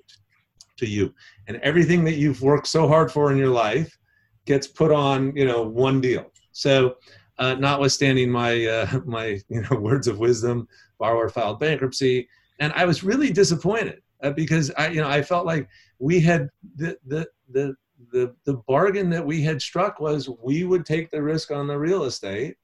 to 0.76 0.86
you. 0.86 1.12
And 1.48 1.56
everything 1.58 2.04
that 2.04 2.14
you've 2.14 2.40
worked 2.40 2.68
so 2.68 2.86
hard 2.86 3.10
for 3.10 3.32
in 3.32 3.38
your 3.38 3.48
life 3.48 3.98
gets 4.44 4.68
put 4.68 4.92
on, 4.92 5.34
you 5.34 5.44
know, 5.44 5.62
one 5.62 6.00
deal. 6.00 6.30
So 6.52 6.96
uh, 7.38 7.54
notwithstanding 7.54 8.30
my 8.30 8.66
uh, 8.66 9.00
my 9.04 9.40
you 9.48 9.62
know 9.62 9.76
words 9.78 10.08
of 10.08 10.18
wisdom, 10.18 10.68
borrower 10.98 11.28
filed 11.28 11.60
bankruptcy, 11.60 12.28
and 12.60 12.72
I 12.74 12.84
was 12.84 13.04
really 13.04 13.30
disappointed 13.32 14.00
uh, 14.22 14.30
because 14.30 14.70
I 14.78 14.88
you 14.88 15.00
know 15.00 15.08
I 15.08 15.22
felt 15.22 15.46
like 15.46 15.68
we 15.98 16.20
had 16.20 16.48
the 16.76 16.96
the 17.06 17.28
the 17.50 17.76
the 18.12 18.34
the 18.44 18.54
bargain 18.68 19.10
that 19.10 19.24
we 19.24 19.42
had 19.42 19.60
struck 19.60 20.00
was 20.00 20.28
we 20.42 20.64
would 20.64 20.84
take 20.84 21.10
the 21.10 21.22
risk 21.22 21.50
on 21.50 21.66
the 21.66 21.78
real 21.78 22.04
estate. 22.04 22.56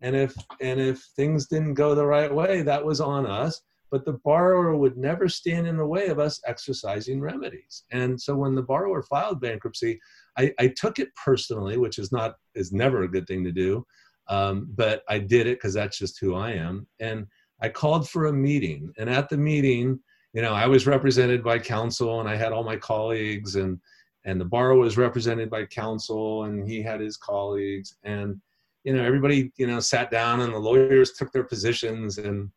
And 0.00 0.14
if 0.14 0.34
and 0.60 0.80
if 0.80 1.02
things 1.16 1.46
didn't 1.46 1.74
go 1.74 1.94
the 1.94 2.06
right 2.06 2.32
way 2.32 2.62
that 2.62 2.84
was 2.84 3.00
on 3.00 3.26
us. 3.26 3.60
But 3.90 4.04
the 4.04 4.18
borrower 4.24 4.76
would 4.76 4.96
never 4.96 5.28
stand 5.28 5.68
in 5.68 5.76
the 5.76 5.86
way 5.86 6.08
of 6.08 6.18
us 6.18 6.40
exercising 6.46 7.20
remedies. 7.20 7.84
And 7.92 8.20
so 8.20 8.34
when 8.34 8.56
the 8.56 8.62
borrower 8.62 9.02
filed 9.02 9.40
bankruptcy 9.40 10.00
i, 10.36 10.52
I 10.58 10.68
took 10.68 10.98
it 10.98 11.14
personally 11.22 11.78
which 11.78 11.98
is 11.98 12.10
not 12.10 12.34
is 12.54 12.72
never 12.72 13.02
a 13.02 13.10
good 13.10 13.26
thing 13.26 13.44
to 13.44 13.52
do. 13.52 13.86
Um, 14.28 14.68
but 14.74 15.02
i 15.08 15.18
did 15.18 15.46
it 15.46 15.58
because 15.58 15.74
that's 15.74 15.98
just 15.98 16.18
who 16.20 16.34
i 16.34 16.50
am. 16.50 16.86
And 17.00 17.26
i 17.62 17.68
called 17.68 18.08
for 18.08 18.26
a 18.26 18.32
meeting. 18.32 18.92
And 18.98 19.08
at 19.08 19.28
the 19.28 19.38
meeting 19.38 20.00
you 20.34 20.42
know, 20.42 20.52
I 20.52 20.66
was 20.66 20.86
represented 20.86 21.44
by 21.44 21.60
counsel 21.60 22.18
and 22.18 22.28
I 22.28 22.34
had 22.34 22.52
all 22.52 22.64
my 22.64 22.76
colleagues 22.76 23.54
and 23.54 23.80
and 24.24 24.40
the 24.40 24.44
borrower 24.44 24.76
was 24.76 24.96
represented 24.96 25.50
by 25.50 25.64
counsel 25.66 26.44
and 26.44 26.68
he 26.68 26.82
had 26.82 27.00
his 27.00 27.16
colleagues 27.16 27.96
and 28.04 28.40
you 28.84 28.92
know 28.92 29.02
everybody 29.02 29.52
you 29.56 29.66
know 29.66 29.80
sat 29.80 30.10
down 30.10 30.40
and 30.40 30.52
the 30.52 30.58
lawyers 30.58 31.12
took 31.12 31.32
their 31.32 31.44
positions 31.44 32.18
and 32.18 32.50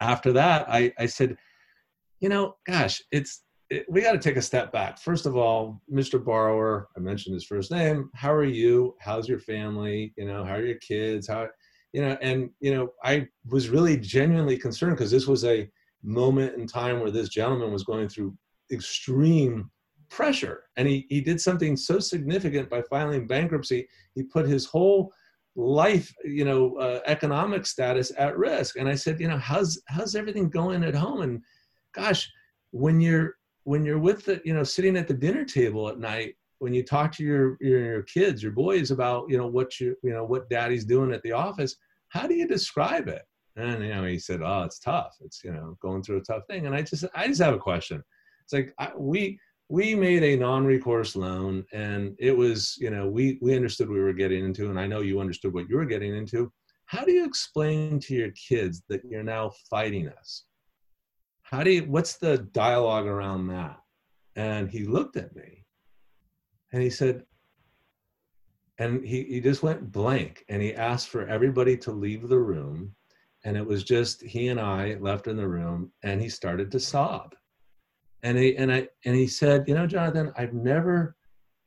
after 0.00 0.32
that 0.32 0.66
I, 0.68 0.92
I 0.98 1.06
said 1.06 1.36
you 2.20 2.28
know 2.28 2.56
gosh 2.66 3.02
it's 3.10 3.44
it, 3.70 3.86
we 3.88 4.02
got 4.02 4.12
to 4.12 4.18
take 4.18 4.36
a 4.36 4.42
step 4.42 4.72
back. 4.72 4.98
First 4.98 5.26
of 5.26 5.36
all, 5.36 5.80
Mr. 5.92 6.22
Borrower, 6.22 6.88
I 6.96 7.00
mentioned 7.00 7.34
his 7.34 7.44
first 7.44 7.70
name. 7.70 8.10
How 8.14 8.32
are 8.32 8.44
you? 8.44 8.94
How's 9.00 9.28
your 9.28 9.38
family? 9.38 10.12
You 10.16 10.26
know, 10.26 10.44
how 10.44 10.54
are 10.54 10.64
your 10.64 10.76
kids? 10.76 11.28
How, 11.28 11.48
you 11.92 12.02
know, 12.02 12.16
and 12.20 12.50
you 12.60 12.74
know, 12.74 12.90
I 13.02 13.26
was 13.48 13.70
really 13.70 13.96
genuinely 13.96 14.58
concerned 14.58 14.96
because 14.96 15.10
this 15.10 15.26
was 15.26 15.44
a 15.44 15.68
moment 16.02 16.56
in 16.56 16.66
time 16.66 17.00
where 17.00 17.10
this 17.10 17.28
gentleman 17.28 17.72
was 17.72 17.84
going 17.84 18.08
through 18.08 18.36
extreme 18.70 19.70
pressure, 20.10 20.64
and 20.76 20.88
he 20.88 21.06
he 21.08 21.20
did 21.20 21.40
something 21.40 21.76
so 21.76 21.98
significant 21.98 22.70
by 22.70 22.82
filing 22.82 23.26
bankruptcy. 23.26 23.88
He 24.14 24.22
put 24.22 24.46
his 24.46 24.66
whole 24.66 25.12
life 25.56 26.12
you 26.24 26.44
know 26.44 26.76
uh, 26.76 27.00
economic 27.06 27.66
status 27.66 28.10
at 28.18 28.36
risk. 28.36 28.76
And 28.76 28.88
i 28.88 28.94
said 28.96 29.20
you 29.20 29.28
know 29.28 29.38
how's 29.38 29.80
how's 29.86 30.14
everything 30.14 30.48
going 30.48 30.82
at 30.84 30.94
home? 30.94 31.22
And 31.22 31.42
gosh 31.92 32.30
when 32.72 33.00
you're 33.00 33.36
when 33.62 33.84
you're 33.84 33.98
with 33.98 34.24
the 34.24 34.40
you 34.44 34.52
know 34.52 34.64
sitting 34.64 34.96
at 34.96 35.06
the 35.06 35.14
dinner 35.14 35.44
table 35.44 35.88
at 35.88 35.98
night 35.98 36.34
when 36.58 36.74
you 36.74 36.82
talk 36.82 37.12
to 37.12 37.22
your 37.22 37.56
your, 37.60 37.84
your 37.84 38.02
kids 38.02 38.42
your 38.42 38.52
boys 38.52 38.90
about 38.90 39.30
you 39.30 39.38
know 39.38 39.46
what 39.46 39.78
you 39.78 39.96
you 40.02 40.10
know 40.10 40.24
what 40.24 40.50
daddy's 40.50 40.84
doing 40.84 41.12
at 41.12 41.22
the 41.22 41.32
office 41.32 41.76
how 42.14 42.28
do 42.28 42.34
you 42.34 42.46
describe 42.46 43.08
it? 43.08 43.22
And 43.56 43.82
you 43.82 43.94
know 43.94 44.04
he 44.04 44.18
said 44.18 44.40
oh 44.42 44.62
it's 44.62 44.78
tough. 44.78 45.16
It's 45.20 45.42
you 45.44 45.52
know 45.52 45.76
going 45.80 46.02
through 46.02 46.18
a 46.18 46.22
tough 46.22 46.44
thing. 46.48 46.66
And 46.66 46.74
i 46.74 46.82
just 46.82 47.04
i 47.14 47.26
just 47.26 47.42
have 47.42 47.54
a 47.54 47.58
question. 47.58 48.02
It's 48.44 48.52
like 48.52 48.72
I, 48.78 48.92
we 48.96 49.38
we 49.68 49.94
made 49.94 50.22
a 50.22 50.36
non-recourse 50.36 51.16
loan 51.16 51.64
and 51.72 52.14
it 52.18 52.36
was 52.36 52.76
you 52.78 52.90
know 52.90 53.08
we 53.08 53.38
we 53.40 53.56
understood 53.56 53.88
we 53.88 54.00
were 54.00 54.12
getting 54.12 54.44
into 54.44 54.68
and 54.68 54.78
i 54.78 54.86
know 54.86 55.00
you 55.00 55.20
understood 55.20 55.54
what 55.54 55.68
you 55.68 55.76
were 55.76 55.86
getting 55.86 56.14
into. 56.14 56.52
How 56.86 57.04
do 57.04 57.12
you 57.12 57.24
explain 57.24 57.98
to 58.00 58.14
your 58.14 58.30
kids 58.32 58.82
that 58.88 59.02
you're 59.04 59.22
now 59.22 59.52
fighting 59.70 60.08
us? 60.08 60.44
How 61.42 61.62
do 61.62 61.70
you 61.70 61.82
what's 61.84 62.16
the 62.18 62.38
dialogue 62.52 63.06
around 63.06 63.48
that? 63.48 63.80
And 64.36 64.68
he 64.68 64.84
looked 64.84 65.16
at 65.16 65.34
me 65.34 65.64
and 66.72 66.82
he 66.82 66.90
said 66.90 67.22
and 68.78 69.04
he, 69.04 69.22
he 69.24 69.40
just 69.40 69.62
went 69.62 69.92
blank 69.92 70.44
and 70.48 70.60
he 70.60 70.74
asked 70.74 71.08
for 71.08 71.26
everybody 71.26 71.76
to 71.78 71.92
leave 71.92 72.28
the 72.28 72.38
room 72.38 72.94
and 73.44 73.56
it 73.56 73.64
was 73.64 73.84
just 73.84 74.20
he 74.22 74.48
and 74.48 74.58
i 74.58 74.94
left 74.94 75.28
in 75.28 75.36
the 75.36 75.46
room 75.46 75.92
and 76.02 76.20
he 76.20 76.28
started 76.28 76.72
to 76.72 76.80
sob 76.80 77.34
and 78.24 78.38
he 78.38 78.56
and 78.56 78.72
I 78.72 78.88
and 79.04 79.14
he 79.14 79.28
said, 79.28 79.64
you 79.68 79.74
know, 79.74 79.86
Jonathan, 79.86 80.32
I've 80.36 80.54
never 80.54 81.14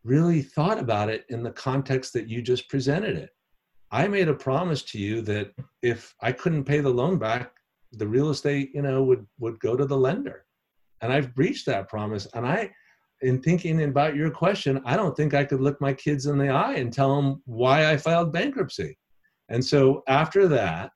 really 0.04 0.42
thought 0.42 0.80
about 0.80 1.10
it 1.10 1.26
in 1.30 1.44
the 1.44 1.52
context 1.52 2.14
that 2.14 2.28
you 2.28 2.42
just 2.42 2.68
presented 2.68 3.16
it. 3.16 3.30
I 3.92 4.08
made 4.08 4.28
a 4.28 4.34
promise 4.34 4.84
to 4.84 5.00
you 5.00 5.22
that 5.22 5.52
if 5.82 6.14
I 6.22 6.32
couldn't 6.32 6.66
pay 6.66 6.82
the 6.82 6.90
loan 6.90 7.20
back, 7.20 7.52
the 7.94 8.08
real 8.08 8.32
estate, 8.32 8.72
you 8.74 8.82
know, 8.82 9.04
would 9.04 9.26
would 9.40 9.60
go 9.60 9.78
to 9.78 9.86
the 9.86 9.96
lender. 9.96 10.46
And 11.02 11.14
I've 11.14 11.36
breached 11.36 11.68
that 11.68 11.90
promise. 11.90 12.28
And 12.34 12.46
I, 12.46 12.72
in 13.22 13.40
thinking 13.40 13.84
about 13.84 14.16
your 14.16 14.32
question, 14.32 14.82
I 14.84 14.98
don't 14.98 15.16
think 15.16 15.36
I 15.36 15.46
could 15.46 15.62
look 15.62 15.80
my 15.80 15.94
kids 15.94 16.26
in 16.26 16.40
the 16.40 16.50
eye 16.50 16.74
and 16.74 16.92
tell 16.92 17.16
them 17.16 17.44
why 17.46 17.92
I 17.92 17.98
filed 17.98 18.34
bankruptcy. 18.34 18.98
And 19.50 19.64
so 19.64 20.04
after 20.08 20.48
that, 20.48 20.90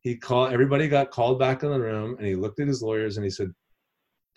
he 0.00 0.16
called 0.16 0.52
everybody 0.52 0.86
got 0.86 1.10
called 1.10 1.38
back 1.38 1.62
in 1.62 1.70
the 1.70 1.80
room 1.80 2.16
and 2.18 2.26
he 2.26 2.34
looked 2.34 2.60
at 2.60 2.68
his 2.68 2.82
lawyers 2.82 3.16
and 3.16 3.24
he 3.24 3.30
said, 3.30 3.52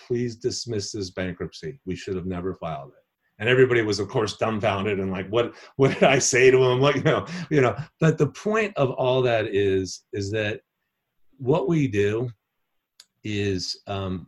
please 0.07 0.35
dismiss 0.35 0.91
this 0.91 1.11
bankruptcy. 1.11 1.79
We 1.85 1.95
should 1.95 2.15
have 2.15 2.25
never 2.25 2.55
filed 2.55 2.89
it. 2.89 3.03
And 3.39 3.49
everybody 3.49 3.81
was, 3.81 3.99
of 3.99 4.07
course, 4.07 4.37
dumbfounded 4.37 4.99
and 4.99 5.11
like, 5.11 5.27
what, 5.29 5.53
what 5.75 5.91
did 5.93 6.03
I 6.03 6.19
say 6.19 6.51
to 6.51 6.63
him? 6.63 6.79
Like, 6.79 6.97
you 6.97 7.03
know, 7.03 7.25
you 7.49 7.61
know, 7.61 7.75
but 7.99 8.17
the 8.17 8.27
point 8.27 8.73
of 8.77 8.91
all 8.91 9.21
that 9.23 9.47
is, 9.47 10.03
is 10.13 10.31
that 10.31 10.61
what 11.37 11.67
we 11.67 11.87
do 11.87 12.29
is 13.23 13.81
um, 13.87 14.27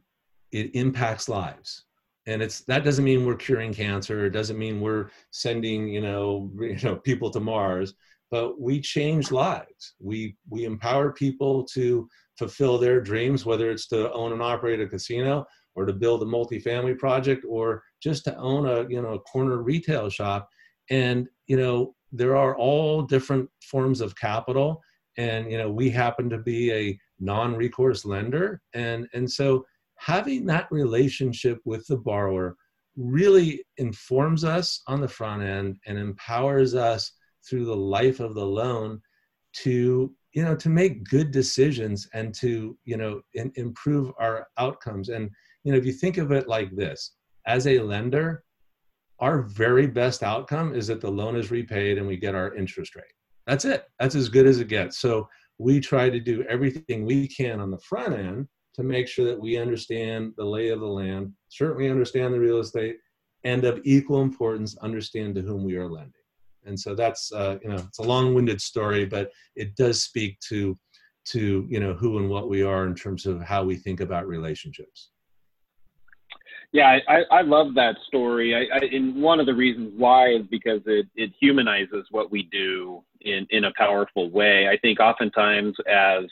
it 0.52 0.74
impacts 0.76 1.30
lives 1.30 1.86
and 2.26 2.42
it's 2.42 2.62
that 2.62 2.84
doesn't 2.84 3.04
mean 3.04 3.26
we're 3.26 3.36
curing 3.36 3.74
cancer 3.74 4.26
it 4.26 4.32
doesn't 4.32 4.58
mean 4.58 4.80
we're 4.80 5.10
sending 5.32 5.88
you 5.88 6.02
know 6.02 6.52
you 6.60 6.78
know 6.84 6.96
people 6.96 7.30
to 7.30 7.40
mars 7.40 7.94
but 8.32 8.60
we 8.60 8.80
change 8.80 9.32
lives 9.32 9.96
we 10.00 10.36
we 10.50 10.66
empower 10.66 11.12
people 11.12 11.64
to 11.64 12.08
fulfill 12.38 12.78
their 12.78 13.02
dreams 13.02 13.46
whether 13.46 13.70
it's 13.70 13.88
to 13.88 14.12
own 14.14 14.32
and 14.32 14.42
operate 14.42 14.80
a 14.80 14.88
casino 14.88 15.46
or 15.76 15.86
to 15.86 15.94
build 15.94 16.22
a 16.22 16.26
multifamily 16.26 16.98
project 16.98 17.46
or 17.48 17.84
just 18.02 18.24
to 18.26 18.36
own 18.38 18.68
a 18.68 18.88
you 18.90 19.02
know 19.02 19.14
a 19.14 19.20
corner 19.20 19.62
retail 19.62 20.10
shop. 20.10 20.50
And 20.90 21.28
you 21.48 21.58
know 21.58 21.96
there 22.12 22.36
are 22.36 22.56
all 22.56 23.02
different 23.02 23.50
forms 23.62 24.02
of 24.02 24.16
capital. 24.16 24.82
And 25.18 25.52
you 25.52 25.58
know 25.58 25.72
we 25.72 25.90
happen 25.90 26.30
to 26.30 26.38
be 26.38 26.72
a 26.72 27.00
non-recourse 27.20 28.06
lender. 28.06 28.62
And 28.74 29.08
and 29.14 29.30
so 29.30 29.66
having 29.98 30.46
that 30.46 30.72
relationship 30.72 31.60
with 31.66 31.86
the 31.88 31.98
borrower 31.98 32.58
really 32.96 33.64
informs 33.78 34.44
us 34.44 34.82
on 34.88 35.02
the 35.02 35.08
front 35.08 35.42
end 35.42 35.78
and 35.88 35.98
empowers 35.98 36.76
us 36.76 37.14
through 37.48 37.66
the 37.66 37.76
life 37.76 38.20
of 38.20 38.36
the 38.36 38.46
loan 38.46 39.02
to 39.54 40.14
you 40.34 40.44
know 40.44 40.56
to 40.56 40.70
make 40.70 41.04
good 41.06 41.32
decisions 41.32 42.08
and 42.14 42.34
to 42.34 42.78
you 42.86 42.98
know 42.98 43.22
in, 43.34 43.52
improve 43.56 44.12
our 44.20 44.48
outcomes. 44.58 45.10
And 45.10 45.30
you 45.64 45.72
know 45.72 45.78
if 45.78 45.86
you 45.86 45.94
think 45.94 46.18
of 46.18 46.32
it 46.32 46.48
like 46.48 46.76
this 46.76 47.16
as 47.46 47.68
a 47.68 47.80
lender 47.80 48.44
our 49.24 49.42
very 49.42 49.88
best 49.88 50.22
outcome 50.22 50.76
is 50.76 50.88
that 50.88 51.00
the 51.00 51.10
loan 51.10 51.38
is 51.38 51.50
repaid 51.50 51.98
and 51.98 52.06
we 52.06 52.18
get 52.18 52.36
our 52.36 52.54
interest 52.56 52.94
rate. 52.94 53.06
That's 53.48 53.64
it. 53.64 53.86
That's 53.98 54.16
as 54.16 54.28
good 54.28 54.46
as 54.46 54.60
it 54.60 54.68
gets. 54.68 54.98
So 54.98 55.30
we 55.58 55.80
try 55.80 56.10
to 56.10 56.20
do 56.20 56.44
everything 56.50 57.06
we 57.06 57.30
can 57.30 57.62
on 57.62 57.72
the 57.72 57.78
front 57.78 58.16
end 58.16 58.50
to 58.76 58.84
make 58.84 59.08
sure 59.08 59.26
that 59.26 59.40
we 59.40 59.58
understand 59.58 60.34
the 60.36 60.44
lay 60.44 60.70
of 60.70 60.82
the 60.82 60.86
land 60.86 61.32
certainly 61.48 61.90
understand 61.90 62.34
the 62.34 62.40
real 62.40 62.60
estate 62.60 62.98
and 63.46 63.64
of 63.64 63.80
equal 63.86 64.22
importance 64.22 64.76
understand 64.80 65.36
to 65.36 65.42
whom 65.42 65.64
we 65.64 65.78
are 65.78 65.88
lending. 65.88 66.12
And 66.66 66.78
so 66.78 66.94
that's 66.94 67.32
uh, 67.32 67.60
you 67.62 67.70
know 67.70 67.76
it's 67.76 68.00
a 68.00 68.04
long-winded 68.04 68.60
story 68.60 69.06
but 69.06 69.32
it 69.56 69.76
does 69.78 70.04
speak 70.04 70.38
to 70.50 70.78
to 71.26 71.66
you 71.70 71.80
know 71.80 71.94
who 71.94 72.18
and 72.18 72.30
what 72.30 72.50
we 72.50 72.62
are 72.62 72.86
in 72.86 72.96
terms 72.96 73.26
of 73.26 73.42
how 73.42 73.64
we 73.64 73.78
think 73.78 74.02
about 74.02 74.28
relationships 74.28 75.12
yeah, 76.74 76.98
I, 77.08 77.22
I 77.32 77.42
love 77.42 77.76
that 77.76 77.96
story. 78.08 78.56
I, 78.56 78.76
I, 78.76 78.80
and 78.92 79.22
one 79.22 79.40
of 79.40 79.46
the 79.46 79.54
reasons 79.54 79.94
why 79.96 80.30
is 80.34 80.42
because 80.50 80.82
it, 80.88 81.08
it 81.16 81.32
humanizes 81.40 82.08
what 82.10 82.32
we 82.32 82.50
do 82.52 83.04
in, 83.22 83.46
in 83.52 83.66
a 83.66 83.74
powerful 83.78 84.32
way. 84.32 84.68
I 84.68 84.78
think 84.78 85.00
oftentimes 85.00 85.76
as 85.88 86.26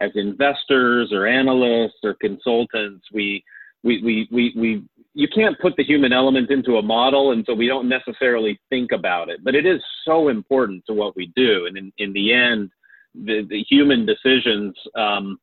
as 0.00 0.10
investors 0.16 1.12
or 1.12 1.28
analysts 1.28 2.00
or 2.02 2.14
consultants, 2.14 3.06
we 3.12 3.44
we, 3.84 4.02
we, 4.02 4.28
we, 4.32 4.52
we 4.56 4.84
you 5.12 5.28
can't 5.28 5.58
put 5.60 5.76
the 5.76 5.84
human 5.84 6.12
element 6.12 6.50
into 6.50 6.78
a 6.78 6.82
model, 6.82 7.30
and 7.30 7.44
so 7.46 7.54
we 7.54 7.68
don't 7.68 7.88
necessarily 7.88 8.58
think 8.70 8.90
about 8.90 9.28
it. 9.28 9.44
But 9.44 9.54
it 9.54 9.64
is 9.64 9.80
so 10.04 10.28
important 10.28 10.84
to 10.86 10.94
what 10.94 11.14
we 11.14 11.32
do, 11.36 11.66
and 11.66 11.76
in, 11.76 11.92
in 11.98 12.12
the 12.12 12.32
end, 12.32 12.70
the, 13.14 13.46
the 13.48 13.62
human 13.68 14.04
decisions 14.04 14.74
um, 14.96 15.38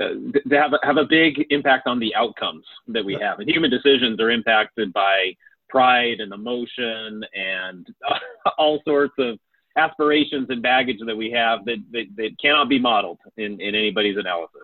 uh, 0.00 0.14
they 0.46 0.56
have 0.56 0.72
a, 0.72 0.78
have 0.82 0.96
a 0.96 1.04
big 1.04 1.46
impact 1.50 1.86
on 1.86 1.98
the 1.98 2.14
outcomes 2.14 2.64
that 2.88 3.04
we 3.04 3.14
have. 3.20 3.40
And 3.40 3.48
human 3.48 3.70
decisions 3.70 4.20
are 4.20 4.30
impacted 4.30 4.92
by 4.92 5.34
pride 5.68 6.20
and 6.20 6.32
emotion 6.32 7.24
and 7.34 7.86
all 8.58 8.80
sorts 8.86 9.14
of 9.18 9.38
aspirations 9.76 10.46
and 10.50 10.62
baggage 10.62 10.98
that 11.06 11.16
we 11.16 11.30
have 11.30 11.64
that, 11.64 11.78
that, 11.92 12.04
that 12.16 12.30
cannot 12.40 12.68
be 12.68 12.78
modeled 12.78 13.18
in, 13.36 13.60
in 13.60 13.74
anybody's 13.74 14.16
analysis. 14.16 14.62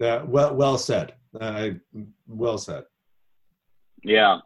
Uh, 0.00 0.22
well, 0.26 0.54
well 0.54 0.78
said. 0.78 1.14
Uh, 1.40 1.70
well 2.26 2.58
said. 2.58 2.84
Yeah. 4.02 4.38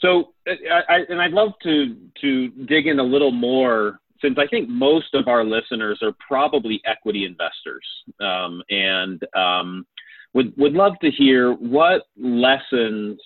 So, 0.00 0.32
I, 0.48 0.82
I, 0.88 0.98
and 1.08 1.20
I'd 1.20 1.32
love 1.32 1.52
to 1.62 1.96
to 2.22 2.48
dig 2.66 2.86
in 2.86 2.98
a 2.98 3.02
little 3.02 3.30
more 3.30 4.00
since 4.22 4.38
I 4.38 4.46
think 4.46 4.68
most 4.68 5.14
of 5.14 5.28
our 5.28 5.44
listeners 5.44 6.00
are 6.02 6.12
probably 6.26 6.80
equity 6.84 7.24
investors, 7.24 7.86
um, 8.20 8.62
and 8.70 9.22
um, 9.34 9.86
would 10.34 10.56
would 10.56 10.72
love 10.72 10.92
to 11.02 11.10
hear 11.10 11.52
what 11.52 12.02
lessons 12.16 13.20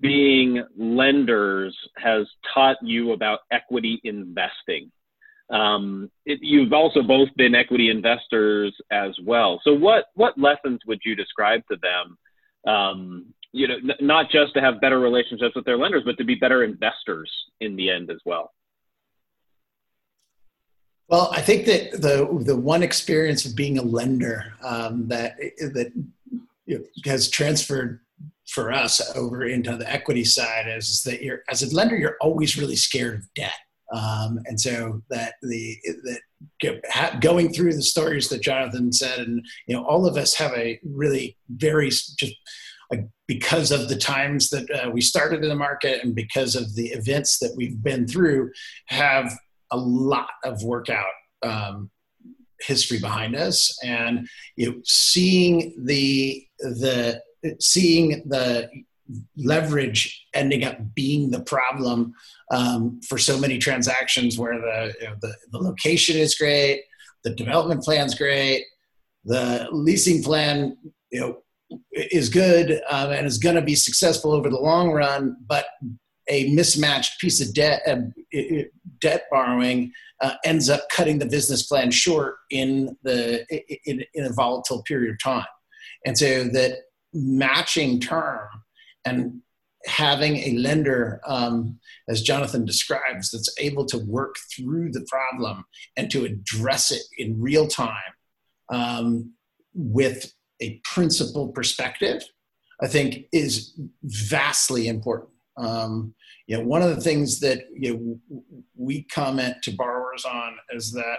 being 0.00 0.64
lenders 0.76 1.76
has 1.96 2.26
taught 2.54 2.76
you 2.82 3.12
about 3.12 3.40
equity 3.50 4.00
investing. 4.04 4.90
Um, 5.50 6.10
it, 6.24 6.38
you've 6.40 6.72
also 6.72 7.02
both 7.02 7.28
been 7.36 7.54
equity 7.54 7.90
investors 7.90 8.74
as 8.90 9.10
well. 9.24 9.60
So, 9.64 9.74
what 9.74 10.06
what 10.14 10.38
lessons 10.38 10.80
would 10.86 11.00
you 11.04 11.14
describe 11.14 11.62
to 11.70 11.76
them? 11.76 12.72
Um, 12.72 13.26
you 13.52 13.68
know, 13.68 13.74
n- 13.74 14.06
not 14.06 14.30
just 14.30 14.54
to 14.54 14.60
have 14.60 14.80
better 14.80 14.98
relationships 14.98 15.54
with 15.54 15.64
their 15.64 15.76
lenders, 15.76 16.04
but 16.06 16.16
to 16.18 16.24
be 16.24 16.36
better 16.36 16.64
investors 16.64 17.30
in 17.60 17.76
the 17.76 17.90
end 17.90 18.10
as 18.10 18.18
well. 18.24 18.52
Well, 21.12 21.28
I 21.30 21.42
think 21.42 21.66
that 21.66 22.00
the 22.00 22.26
the 22.40 22.56
one 22.56 22.82
experience 22.82 23.44
of 23.44 23.54
being 23.54 23.76
a 23.76 23.82
lender 23.82 24.54
um, 24.64 25.08
that 25.08 25.36
that 25.58 25.92
has 27.04 27.28
transferred 27.28 28.00
for 28.48 28.72
us 28.72 29.14
over 29.14 29.44
into 29.44 29.76
the 29.76 29.90
equity 29.92 30.24
side 30.24 30.66
is 30.66 31.02
that 31.02 31.20
you're 31.20 31.42
as 31.50 31.62
a 31.62 31.76
lender 31.76 31.98
you're 31.98 32.16
always 32.22 32.56
really 32.56 32.76
scared 32.76 33.18
of 33.18 33.34
debt, 33.34 33.58
um, 33.92 34.40
and 34.46 34.58
so 34.58 35.02
that 35.10 35.34
the 35.42 35.76
that 36.62 37.20
going 37.20 37.52
through 37.52 37.74
the 37.74 37.82
stories 37.82 38.30
that 38.30 38.40
Jonathan 38.40 38.90
said, 38.90 39.18
and 39.18 39.44
you 39.66 39.76
know 39.76 39.84
all 39.84 40.06
of 40.06 40.16
us 40.16 40.32
have 40.32 40.52
a 40.52 40.80
really 40.82 41.36
very 41.50 41.90
just 41.90 42.36
because 43.26 43.70
of 43.70 43.90
the 43.90 43.96
times 43.96 44.48
that 44.48 44.70
uh, 44.70 44.90
we 44.90 45.02
started 45.02 45.42
in 45.42 45.50
the 45.50 45.54
market 45.54 46.02
and 46.04 46.14
because 46.14 46.56
of 46.56 46.74
the 46.74 46.88
events 46.88 47.38
that 47.38 47.52
we've 47.54 47.82
been 47.82 48.06
through, 48.06 48.50
have 48.86 49.30
a 49.72 49.76
lot 49.76 50.30
of 50.44 50.62
workout 50.62 51.12
um, 51.42 51.90
history 52.60 53.00
behind 53.00 53.34
us, 53.34 53.76
and 53.82 54.28
you 54.56 54.70
know, 54.70 54.76
seeing 54.84 55.74
the 55.84 56.46
the 56.58 57.20
seeing 57.58 58.22
the 58.28 58.70
leverage 59.36 60.26
ending 60.32 60.64
up 60.64 60.78
being 60.94 61.30
the 61.30 61.42
problem 61.42 62.14
um, 62.50 63.00
for 63.08 63.18
so 63.18 63.36
many 63.38 63.58
transactions 63.58 64.38
where 64.38 64.58
the, 64.58 64.94
you 65.00 65.06
know, 65.06 65.14
the, 65.20 65.34
the 65.50 65.58
location 65.58 66.16
is 66.16 66.34
great, 66.36 66.84
the 67.24 67.34
development 67.34 67.82
plan's 67.82 68.14
great, 68.14 68.64
the 69.24 69.68
leasing 69.70 70.22
plan 70.22 70.76
you 71.12 71.20
know 71.20 71.38
is 71.92 72.28
good 72.28 72.82
um, 72.90 73.10
and 73.12 73.26
is 73.26 73.38
going 73.38 73.54
to 73.54 73.62
be 73.62 73.74
successful 73.74 74.32
over 74.32 74.50
the 74.50 74.58
long 74.58 74.90
run, 74.90 75.36
but 75.46 75.66
a 76.28 76.52
mismatched 76.52 77.20
piece 77.20 77.40
of 77.40 77.52
debt 77.54 77.82
uh, 77.86 77.96
debt 79.02 79.24
borrowing 79.30 79.92
uh, 80.20 80.34
ends 80.44 80.70
up 80.70 80.88
cutting 80.90 81.18
the 81.18 81.26
business 81.26 81.64
plan 81.64 81.90
short 81.90 82.36
in 82.50 82.96
the 83.02 83.44
in, 83.84 84.04
in 84.14 84.24
a 84.24 84.32
volatile 84.32 84.82
period 84.84 85.12
of 85.12 85.22
time, 85.22 85.46
and 86.06 86.16
so 86.16 86.44
that 86.44 86.78
matching 87.12 88.00
term 88.00 88.48
and 89.04 89.42
having 89.86 90.36
a 90.36 90.52
lender, 90.52 91.20
um, 91.26 91.78
as 92.08 92.22
Jonathan 92.22 92.64
describes, 92.64 93.30
that's 93.30 93.52
able 93.58 93.84
to 93.86 93.98
work 93.98 94.36
through 94.54 94.92
the 94.92 95.04
problem 95.08 95.64
and 95.96 96.10
to 96.10 96.24
address 96.24 96.90
it 96.90 97.02
in 97.18 97.40
real 97.40 97.66
time 97.66 97.96
um, 98.70 99.32
with 99.74 100.32
a 100.60 100.80
principled 100.84 101.54
perspective, 101.54 102.22
I 102.80 102.86
think 102.86 103.26
is 103.32 103.74
vastly 104.04 104.88
important. 104.88 105.30
Um, 105.56 106.14
you 106.46 106.56
know, 106.56 106.64
one 106.64 106.82
of 106.82 106.94
the 106.94 107.00
things 107.00 107.40
that 107.40 107.64
you 107.74 108.18
know, 108.28 108.42
we 108.76 109.04
comment 109.04 109.56
to 109.62 109.72
borrowers 109.72 110.24
on 110.24 110.56
is 110.70 110.92
that 110.92 111.18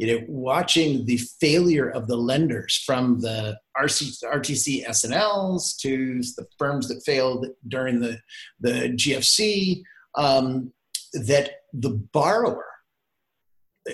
you 0.00 0.06
know, 0.06 0.24
watching 0.28 1.04
the 1.04 1.18
failure 1.42 1.90
of 1.90 2.08
the 2.08 2.16
lenders 2.16 2.82
from 2.86 3.20
the 3.20 3.58
RC, 3.76 4.24
RTC 4.24 4.88
S&Ls 4.88 5.76
to 5.76 6.22
the 6.38 6.46
firms 6.58 6.88
that 6.88 7.02
failed 7.04 7.46
during 7.68 8.00
the, 8.00 8.18
the 8.60 8.94
GFC, 8.96 9.82
um, 10.16 10.72
that 11.12 11.50
the 11.74 11.90
borrower 12.14 12.64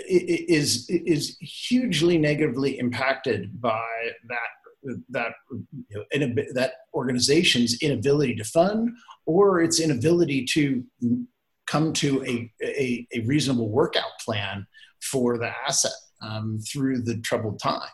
is, 0.09 0.89
is 0.89 1.37
hugely 1.41 2.19
negatively 2.19 2.79
impacted 2.79 3.61
by 3.61 3.89
that 4.29 4.51
that 5.09 5.33
you 5.89 6.07
know, 6.15 6.45
that 6.55 6.73
organization's 6.95 7.81
inability 7.83 8.35
to 8.37 8.45
fund 8.45 8.91
or 9.25 9.61
its 9.61 9.81
inability 9.81 10.45
to 10.45 10.85
come 11.67 11.93
to 11.93 12.25
a, 12.25 12.53
a, 12.63 13.07
a 13.15 13.21
reasonable 13.21 13.69
workout 13.69 14.19
plan 14.25 14.67
for 15.03 15.39
the 15.39 15.51
asset 15.67 15.93
um, 16.23 16.59
through 16.61 17.03
the 17.03 17.19
troubled 17.19 17.61
time, 17.61 17.89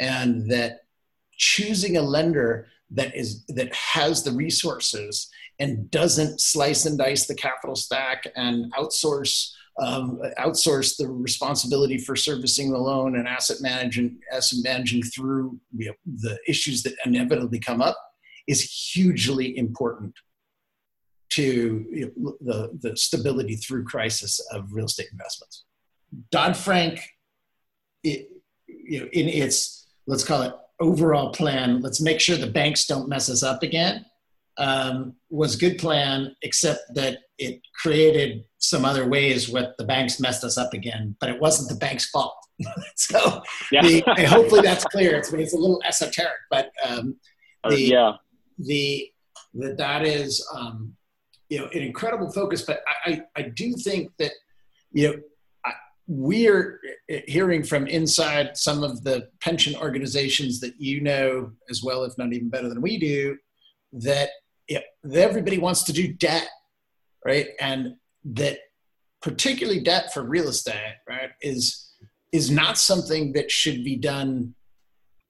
and 0.00 0.50
that 0.50 0.80
choosing 1.36 1.96
a 1.96 2.02
lender 2.02 2.66
that 2.90 3.14
is 3.16 3.44
that 3.46 3.72
has 3.74 4.22
the 4.22 4.32
resources 4.32 5.30
and 5.58 5.90
doesn't 5.90 6.40
slice 6.40 6.86
and 6.86 6.98
dice 6.98 7.26
the 7.26 7.34
capital 7.34 7.76
stack 7.76 8.26
and 8.36 8.72
outsource 8.74 9.50
um, 9.80 10.20
outsource 10.38 10.96
the 10.96 11.08
responsibility 11.08 11.98
for 11.98 12.14
servicing 12.14 12.70
the 12.70 12.78
loan 12.78 13.16
and 13.16 13.26
asset 13.26 13.56
managing 13.60 14.18
asset 14.32 14.60
managing 14.62 15.02
through 15.02 15.58
you 15.76 15.88
know, 15.88 15.94
the 16.22 16.38
issues 16.46 16.82
that 16.84 16.94
inevitably 17.04 17.58
come 17.58 17.82
up 17.82 17.96
is 18.46 18.62
hugely 18.92 19.56
important 19.56 20.14
to 21.30 21.86
you 21.90 22.12
know, 22.16 22.36
the, 22.40 22.78
the 22.88 22.96
stability 22.96 23.56
through 23.56 23.84
crisis 23.84 24.40
of 24.52 24.72
real 24.72 24.86
estate 24.86 25.08
investments. 25.10 25.64
Dodd 26.30 26.56
Frank, 26.56 27.00
it, 28.04 28.28
you 28.68 29.00
know, 29.00 29.06
in 29.12 29.28
its 29.28 29.88
let's 30.06 30.22
call 30.22 30.42
it 30.42 30.54
overall 30.80 31.32
plan, 31.32 31.80
let's 31.80 32.00
make 32.00 32.20
sure 32.20 32.36
the 32.36 32.46
banks 32.46 32.86
don't 32.86 33.08
mess 33.08 33.28
us 33.28 33.42
up 33.42 33.62
again. 33.62 34.04
Um, 34.56 35.14
was 35.30 35.56
a 35.56 35.58
good 35.58 35.78
plan, 35.78 36.36
except 36.42 36.80
that 36.94 37.18
it 37.38 37.60
created 37.82 38.44
some 38.58 38.84
other 38.84 39.08
ways 39.08 39.48
what 39.48 39.74
the 39.78 39.84
banks 39.84 40.20
messed 40.20 40.44
us 40.44 40.56
up 40.56 40.72
again, 40.72 41.16
but 41.20 41.28
it 41.28 41.40
wasn't 41.40 41.68
the 41.68 41.74
bank's 41.74 42.08
fault. 42.10 42.36
so 42.96 43.42
yeah. 43.72 43.82
the, 43.82 44.00
hopefully 44.28 44.62
that's 44.62 44.84
clear. 44.84 45.16
It's, 45.16 45.32
it's 45.32 45.54
a 45.54 45.58
little 45.58 45.82
esoteric, 45.84 46.38
but 46.50 46.70
um, 46.86 47.16
uh, 47.64 47.70
the, 47.70 47.80
yeah, 47.80 48.12
the, 48.58 49.10
the 49.54 49.74
that 49.74 50.04
is 50.04 50.46
um, 50.54 50.94
you 51.48 51.58
know 51.58 51.66
an 51.66 51.82
incredible 51.82 52.30
focus. 52.30 52.62
But 52.62 52.80
I, 52.86 53.10
I, 53.10 53.22
I 53.36 53.42
do 53.42 53.74
think 53.74 54.12
that 54.18 54.32
you 54.92 55.08
know 55.08 55.16
we're 56.06 56.80
hearing 57.26 57.62
from 57.62 57.86
inside 57.86 58.56
some 58.56 58.84
of 58.84 59.02
the 59.04 59.28
pension 59.40 59.74
organizations 59.76 60.60
that 60.60 60.74
you 60.78 61.00
know 61.00 61.50
as 61.70 61.82
well, 61.82 62.04
if 62.04 62.16
not 62.18 62.32
even 62.32 62.50
better 62.50 62.68
than 62.68 62.82
we 62.82 62.98
do, 62.98 63.36
that 63.92 64.30
everybody 65.12 65.58
wants 65.58 65.82
to 65.84 65.92
do 65.92 66.12
debt, 66.12 66.48
right? 67.24 67.48
And 67.60 67.96
that 68.24 68.58
particularly 69.20 69.80
debt 69.80 70.12
for 70.12 70.22
real 70.22 70.48
estate, 70.48 70.96
right, 71.08 71.30
is 71.40 71.90
is 72.32 72.50
not 72.50 72.76
something 72.76 73.32
that 73.32 73.50
should 73.50 73.84
be 73.84 73.96
done 73.96 74.54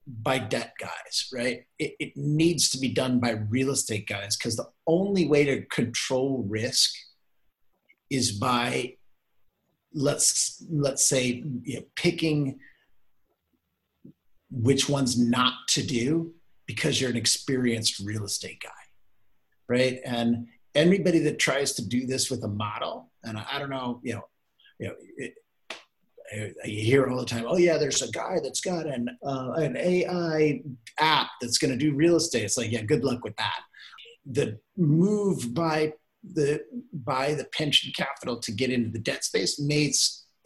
by 0.07 0.39
debt 0.39 0.73
guys, 0.81 1.29
right? 1.33 1.65
It, 1.79 1.95
it 1.99 2.17
needs 2.17 2.71
to 2.71 2.79
be 2.79 2.89
done 2.89 3.21
by 3.21 3.31
real 3.31 3.71
estate 3.71 4.07
guys 4.07 4.37
because 4.37 4.57
the 4.57 4.69
only 4.87 5.27
way 5.29 5.45
to 5.45 5.65
control 5.67 6.45
risk 6.49 6.95
is 8.11 8.33
by 8.33 8.97
let's 9.93 10.63
let's 10.71 11.07
say 11.07 11.43
you 11.63 11.77
know, 11.77 11.85
picking 11.95 12.59
which 14.51 14.89
ones 14.89 15.19
not 15.19 15.55
to 15.69 15.83
do 15.83 16.33
because 16.67 17.01
you're 17.01 17.11
an 17.11 17.17
experienced 17.17 17.99
real 18.01 18.25
estate 18.25 18.61
guy 18.63 18.84
right 19.69 20.01
and 20.05 20.47
anybody 20.75 21.19
that 21.21 21.39
tries 21.39 21.73
to 21.73 21.87
do 21.87 22.07
this 22.07 22.31
with 22.31 22.43
a 22.45 22.49
model 22.49 23.11
and 23.23 23.39
i, 23.39 23.45
I 23.53 23.59
don't 23.59 23.71
know 23.71 24.01
you 24.03 24.15
know 24.15 24.25
you 24.79 24.89
know 24.89 24.95
it, 25.19 25.35
you 26.65 26.83
hear 26.83 27.07
all 27.07 27.19
the 27.19 27.27
time, 27.27 27.45
oh 27.47 27.57
yeah, 27.57 27.77
there's 27.77 28.03
a 28.03 28.11
guy 28.11 28.39
that's 28.43 28.61
got 28.61 28.87
an 28.87 29.09
uh, 29.25 29.53
an 29.53 29.77
AI 29.77 30.63
app 30.99 31.29
that's 31.41 31.59
going 31.59 31.71
to 31.71 31.77
do 31.77 31.95
real 31.95 32.17
estate. 32.17 32.45
It's 32.45 32.57
like, 32.57 32.73
yeah, 32.73 32.83
good 32.83 33.05
luck 33.05 33.25
with 33.25 33.37
that. 33.37 33.61
The 34.27 34.59
move 34.77 35.55
by 35.55 35.93
the 36.23 36.63
by 36.93 37.35
the 37.35 37.45
pension 37.57 37.93
capital 37.97 38.39
to 38.39 38.53
get 38.53 38.71
into 38.71 38.91
the 38.91 38.99
debt 38.99 39.25
space 39.25 39.61
made 39.61 39.95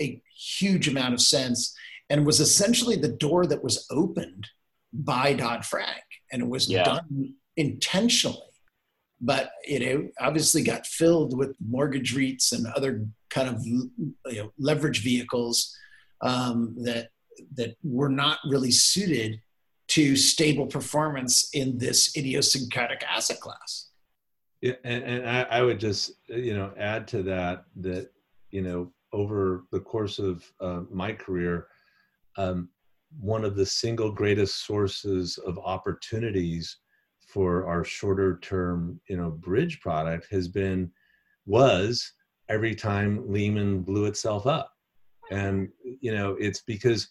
a 0.01 0.21
huge 0.37 0.89
amount 0.89 1.15
of 1.15 1.21
sense 1.21 1.75
and 2.11 2.27
was 2.27 2.41
essentially 2.41 2.97
the 2.97 3.09
door 3.09 3.47
that 3.47 3.63
was 3.63 3.87
opened 3.91 4.49
by 4.93 5.35
Dodd 5.35 5.65
Frank, 5.65 6.03
and 6.33 6.43
it 6.43 6.49
was 6.49 6.69
yeah. 6.69 6.85
done 6.85 7.35
intentionally. 7.57 8.43
But 9.21 9.51
you 9.67 9.81
know, 9.81 10.09
obviously 10.21 10.63
got 10.63 10.87
filled 10.87 11.37
with 11.37 11.57
mortgage 11.67 12.15
REITs 12.15 12.53
and 12.53 12.67
other 12.69 13.07
kind 13.31 13.49
of 13.49 13.65
you 13.67 14.13
know, 14.27 14.53
leverage 14.59 15.03
vehicles 15.03 15.75
um, 16.21 16.75
that 16.85 17.09
that 17.55 17.77
were 17.83 18.09
not 18.09 18.39
really 18.49 18.71
suited 18.71 19.41
to 19.89 20.17
stable 20.17 20.67
performance 20.67 21.51
in 21.55 21.79
this 21.79 22.17
idiosyncratic 22.17 23.03
asset 23.09 23.41
class. 23.41 23.89
Yeah, 24.61 24.75
and, 24.85 25.05
and 25.05 25.29
I, 25.29 25.43
I, 25.43 25.63
would 25.63 25.79
just 25.79 26.13
you 26.27 26.55
know 26.55 26.73
add 26.77 27.07
to 27.09 27.23
that 27.25 27.65
that 27.77 28.11
you 28.51 28.63
know 28.63 28.93
over 29.13 29.65
the 29.71 29.81
course 29.81 30.19
of 30.19 30.45
uh, 30.61 30.83
my 30.91 31.13
career, 31.13 31.69
um, 32.37 32.69
one 33.21 33.45
of 33.45 33.57
the 33.57 33.65
single 33.65 34.11
greatest 34.11 34.67
sources 34.67 35.39
of 35.39 35.59
opportunities 35.59 36.77
for 37.29 37.67
our 37.67 37.85
shorter 37.85 38.39
term 38.41 39.01
you 39.09 39.17
know 39.17 39.31
bridge 39.31 39.81
product 39.81 40.27
has 40.31 40.49
been 40.49 40.91
was 41.47 42.13
every 42.49 42.75
time 42.75 43.31
Lehman 43.31 43.83
blew 43.83 44.07
itself 44.07 44.47
up. 44.47 44.73
And, 45.31 45.69
you 46.01 46.15
know, 46.15 46.37
it's 46.41 46.63
because 46.63 47.09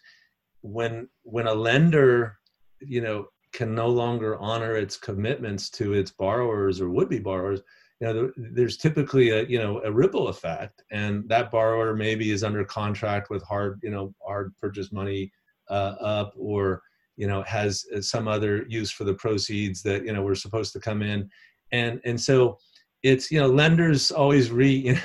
when, 0.62 1.08
when 1.24 1.48
a 1.48 1.54
lender, 1.54 2.38
you 2.80 3.02
know, 3.02 3.28
can 3.54 3.74
no 3.76 3.88
longer 3.88 4.38
honor 4.38 4.76
its 4.76 4.98
commitments 4.98 5.70
to 5.72 5.94
its 5.94 6.12
borrowers 6.12 6.82
or 6.82 6.90
would-be 6.90 7.20
borrowers, 7.20 7.62
you 8.00 8.08
know, 8.08 8.32
there's 8.38 8.78
typically 8.78 9.30
a, 9.30 9.44
you 9.44 9.60
know, 9.60 9.82
a 9.84 9.92
ripple 9.92 10.28
effect 10.28 10.84
and 10.92 11.28
that 11.30 11.52
borrower 11.52 11.96
maybe 11.96 12.32
is 12.32 12.44
under 12.44 12.64
contract 12.64 13.30
with 13.30 13.44
hard, 13.44 13.80
you 13.84 13.90
know, 13.90 14.14
hard 14.26 14.56
purchase 14.58 14.92
money 14.92 15.32
uh, 15.70 15.96
up 16.00 16.34
or, 16.38 16.82
you 17.18 17.28
know, 17.28 17.44
has 17.44 17.86
some 18.02 18.28
other 18.28 18.66
use 18.70 18.92
for 18.92 19.04
the 19.04 19.16
proceeds 19.16 19.82
that, 19.84 20.06
you 20.06 20.14
know, 20.14 20.22
were 20.22 20.36
supposed 20.36 20.72
to 20.74 20.80
come 20.80 21.02
in. 21.02 21.30
And, 21.72 22.00
and 22.06 22.20
so, 22.20 22.58
it's 23.04 23.30
you 23.30 23.40
know 23.40 23.48
lenders 23.48 24.10
always 24.10 24.50
re 24.50 24.72
you 24.76 24.98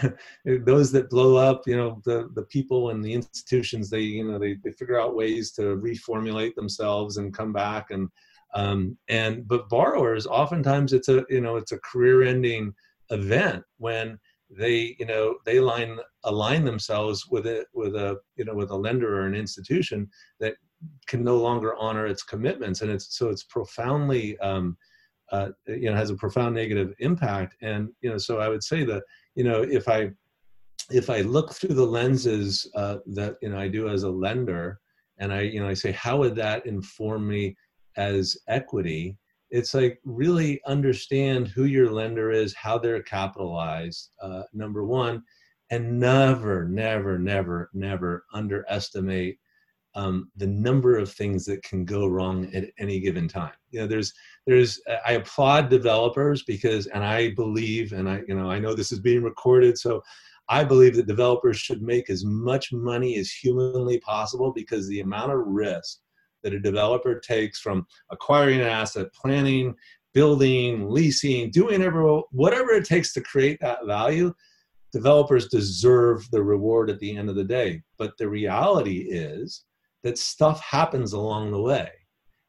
know, 0.47 0.59
those 0.65 0.91
that 0.91 1.11
blow 1.11 1.37
up 1.37 1.61
you 1.67 1.77
know 1.77 2.01
the 2.07 2.31
the 2.35 2.45
people 2.45 2.89
and 2.89 3.05
the 3.05 3.13
institutions 3.13 3.91
they 3.91 4.01
you 4.01 4.25
know 4.25 4.39
they, 4.39 4.57
they 4.65 4.73
figure 4.73 4.99
out 4.99 5.15
ways 5.15 5.53
to 5.53 5.77
reformulate 5.77 6.55
themselves 6.55 7.19
and 7.19 7.37
come 7.37 7.53
back 7.53 7.91
and 7.91 8.09
Um, 8.55 8.99
and 9.09 9.49
but 9.49 9.69
borrowers, 9.69 10.27
oftentimes 10.27 10.93
it's 10.93 11.09
a 11.09 11.25
you 11.31 11.41
know 11.41 11.57
it's 11.57 11.73
a 11.73 11.81
career-ending 11.81 12.75
event 13.11 13.65
when 13.79 14.19
they 14.51 14.97
you 14.99 15.07
know 15.07 15.37
they 15.47 15.59
line 15.61 15.99
align 16.25 16.65
themselves 16.65 17.27
with 17.31 17.47
it 17.47 17.67
with 17.73 17.95
a 17.97 18.19
you 18.37 18.45
know 18.45 18.55
with 18.55 18.71
a 18.71 18.77
lender 18.77 19.21
or 19.21 19.27
an 19.27 19.35
institution 19.35 20.09
that 20.41 20.55
can 21.07 21.23
no 21.25 21.37
longer 21.37 21.75
honor 21.77 22.07
its 22.07 22.23
commitments. 22.23 22.83
And 22.83 22.91
it's 22.91 23.17
so 23.17 23.29
it's 23.29 23.45
profoundly 23.45 24.39
um, 24.39 24.77
uh, 25.31 25.51
you 25.67 25.91
know 25.91 25.97
has 25.97 26.11
a 26.11 26.17
profound 26.17 26.55
negative 26.55 26.95
impact. 26.99 27.57
And 27.63 27.91
you 28.01 28.11
know 28.11 28.19
so 28.19 28.39
i 28.39 28.49
would 28.49 28.63
say 28.63 28.85
that 28.85 29.03
you 29.35 29.45
know 29.45 29.63
if 29.63 29.89
i 29.89 30.11
if 30.91 31.09
i 31.09 31.21
look 31.21 31.53
through 31.53 31.75
the 31.75 31.87
lenses 31.87 32.71
uh, 32.75 32.99
that 33.07 33.37
you 33.41 33.49
know 33.49 33.59
i 33.59 33.69
do 33.69 33.89
as 33.89 34.03
a 34.03 34.11
lender 34.11 34.79
and 35.19 35.33
i 35.33 35.41
you 35.41 35.61
know 35.61 35.69
i 35.69 35.75
say 35.75 35.93
how 35.93 36.19
would 36.19 36.35
that 36.37 36.67
inform 36.67 37.27
me 37.27 37.57
as 37.97 38.37
equity? 38.49 39.17
It's 39.51 39.75
like 39.75 40.01
really 40.05 40.61
understand 40.67 41.49
who 41.49 41.65
your 41.65 41.91
lender 41.91 42.31
is 42.31 42.55
how 42.55 42.79
they're 42.79 43.03
capitalized 43.03 44.11
uh, 44.23 44.45
number 44.53 44.85
one 44.85 45.23
and 45.71 46.01
never 46.01 46.67
never 46.67 47.19
never 47.19 47.71
never 47.75 48.25
underestimate 48.33 49.39
um, 49.95 50.31
the 50.37 50.47
number 50.47 50.97
of 50.97 51.13
things 51.13 51.45
that 51.45 51.63
can 51.63 51.85
go 51.85 52.07
wrong 52.07 52.53
at 52.55 52.65
any 52.79 53.01
given 53.01 53.29
time. 53.29 53.53
You 53.71 53.81
know, 53.81 53.87
there's, 53.87 54.13
there's, 54.47 54.81
I 55.07 55.13
applaud 55.13 55.69
developers 55.69 56.45
because, 56.45 56.87
and 56.87 57.05
I 57.05 57.31
believe, 57.31 57.93
and 57.93 58.09
I, 58.09 58.23
you 58.27 58.35
know, 58.35 58.51
I 58.51 58.59
know 58.59 58.75
this 58.75 58.93
is 58.93 59.01
being 59.01 59.23
recorded, 59.23 59.79
so 59.79 60.03
I 60.49 60.65
believe 60.65 60.97
that 60.97 61.07
developers 61.07 61.59
should 61.59 61.83
make 61.83 62.11
as 62.11 62.25
much 62.25 62.73
money 62.73 63.17
as 63.17 63.31
humanly 63.31 64.01
possible 64.01 64.53
because 64.53 64.89
the 64.89 65.01
amount 65.01 65.33
of 65.33 65.47
risk 65.47 65.99
that 66.43 66.55
a 66.55 66.61
developer 66.61 67.21
takes 67.21 67.61
from 67.61 67.87
acquiring 68.11 68.61
an 68.61 68.67
asset, 68.67 69.13
planning, 69.15 69.75
building, 70.15 70.91
leasing, 70.91 71.51
doing 71.51 71.81
whatever, 71.81 72.21
whatever 72.33 72.73
it 72.73 72.85
takes 72.85 73.13
to 73.13 73.21
create 73.21 73.59
that 73.61 73.87
value, 73.87 74.33
developers 74.93 75.49
deserve 75.49 76.29
the 76.31 76.43
reward 76.43 76.91
at 76.91 76.99
the 76.99 77.17
end 77.17 77.31
of 77.31 77.37
the 77.37 77.45
day. 77.45 77.83
But 77.99 78.17
the 78.19 78.29
reality 78.29 79.07
is 79.09 79.65
that 80.03 80.19
stuff 80.19 80.61
happens 80.61 81.13
along 81.13 81.51
the 81.53 81.61
way. 81.61 81.91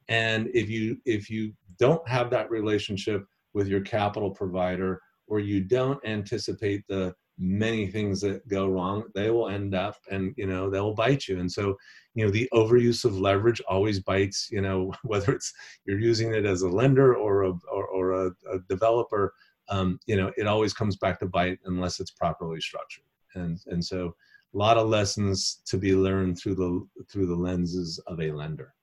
And 0.09 0.49
if 0.53 0.69
you 0.69 0.97
if 1.05 1.29
you 1.29 1.53
don't 1.79 2.07
have 2.07 2.29
that 2.31 2.49
relationship 2.49 3.25
with 3.53 3.67
your 3.67 3.81
capital 3.81 4.31
provider 4.31 5.01
or 5.27 5.39
you 5.39 5.61
don't 5.61 6.03
anticipate 6.05 6.83
the 6.87 7.13
many 7.39 7.87
things 7.87 8.21
that 8.21 8.47
go 8.47 8.67
wrong 8.67 9.03
they 9.15 9.31
will 9.31 9.49
end 9.49 9.73
up 9.73 9.95
and 10.11 10.35
you 10.37 10.45
know 10.45 10.69
they'll 10.69 10.93
bite 10.93 11.27
you. 11.27 11.39
And 11.39 11.51
so 11.51 11.75
you 12.15 12.25
know 12.25 12.31
the 12.31 12.49
overuse 12.53 13.05
of 13.05 13.19
leverage 13.19 13.61
always 13.61 13.99
bites 13.99 14.49
you 14.51 14.61
know 14.61 14.91
whether 15.03 15.33
it's 15.33 15.53
you're 15.85 15.99
using 15.99 16.33
it 16.33 16.45
as 16.45 16.61
a 16.61 16.69
lender 16.69 17.15
or 17.15 17.43
a 17.43 17.53
or, 17.71 17.87
or 17.87 18.11
a, 18.11 18.31
a, 18.51 18.59
developer 18.69 19.33
um, 19.69 19.97
you 20.05 20.15
know 20.15 20.31
it 20.37 20.47
always 20.47 20.73
comes 20.73 20.97
back 20.97 21.19
to 21.19 21.25
bite 21.25 21.59
unless 21.65 21.99
it's 21.99 22.11
properly 22.11 22.59
structured. 22.59 23.05
And 23.35 23.59
and 23.67 23.83
so 23.83 24.15
a 24.53 24.57
lot 24.57 24.77
of 24.77 24.87
lessons 24.87 25.61
to 25.65 25.77
be 25.77 25.95
learned 25.95 26.37
through 26.37 26.55
the 26.55 27.05
through 27.11 27.27
the 27.27 27.35
lenses 27.35 27.99
of 28.07 28.19
a 28.21 28.31
lender. 28.31 28.73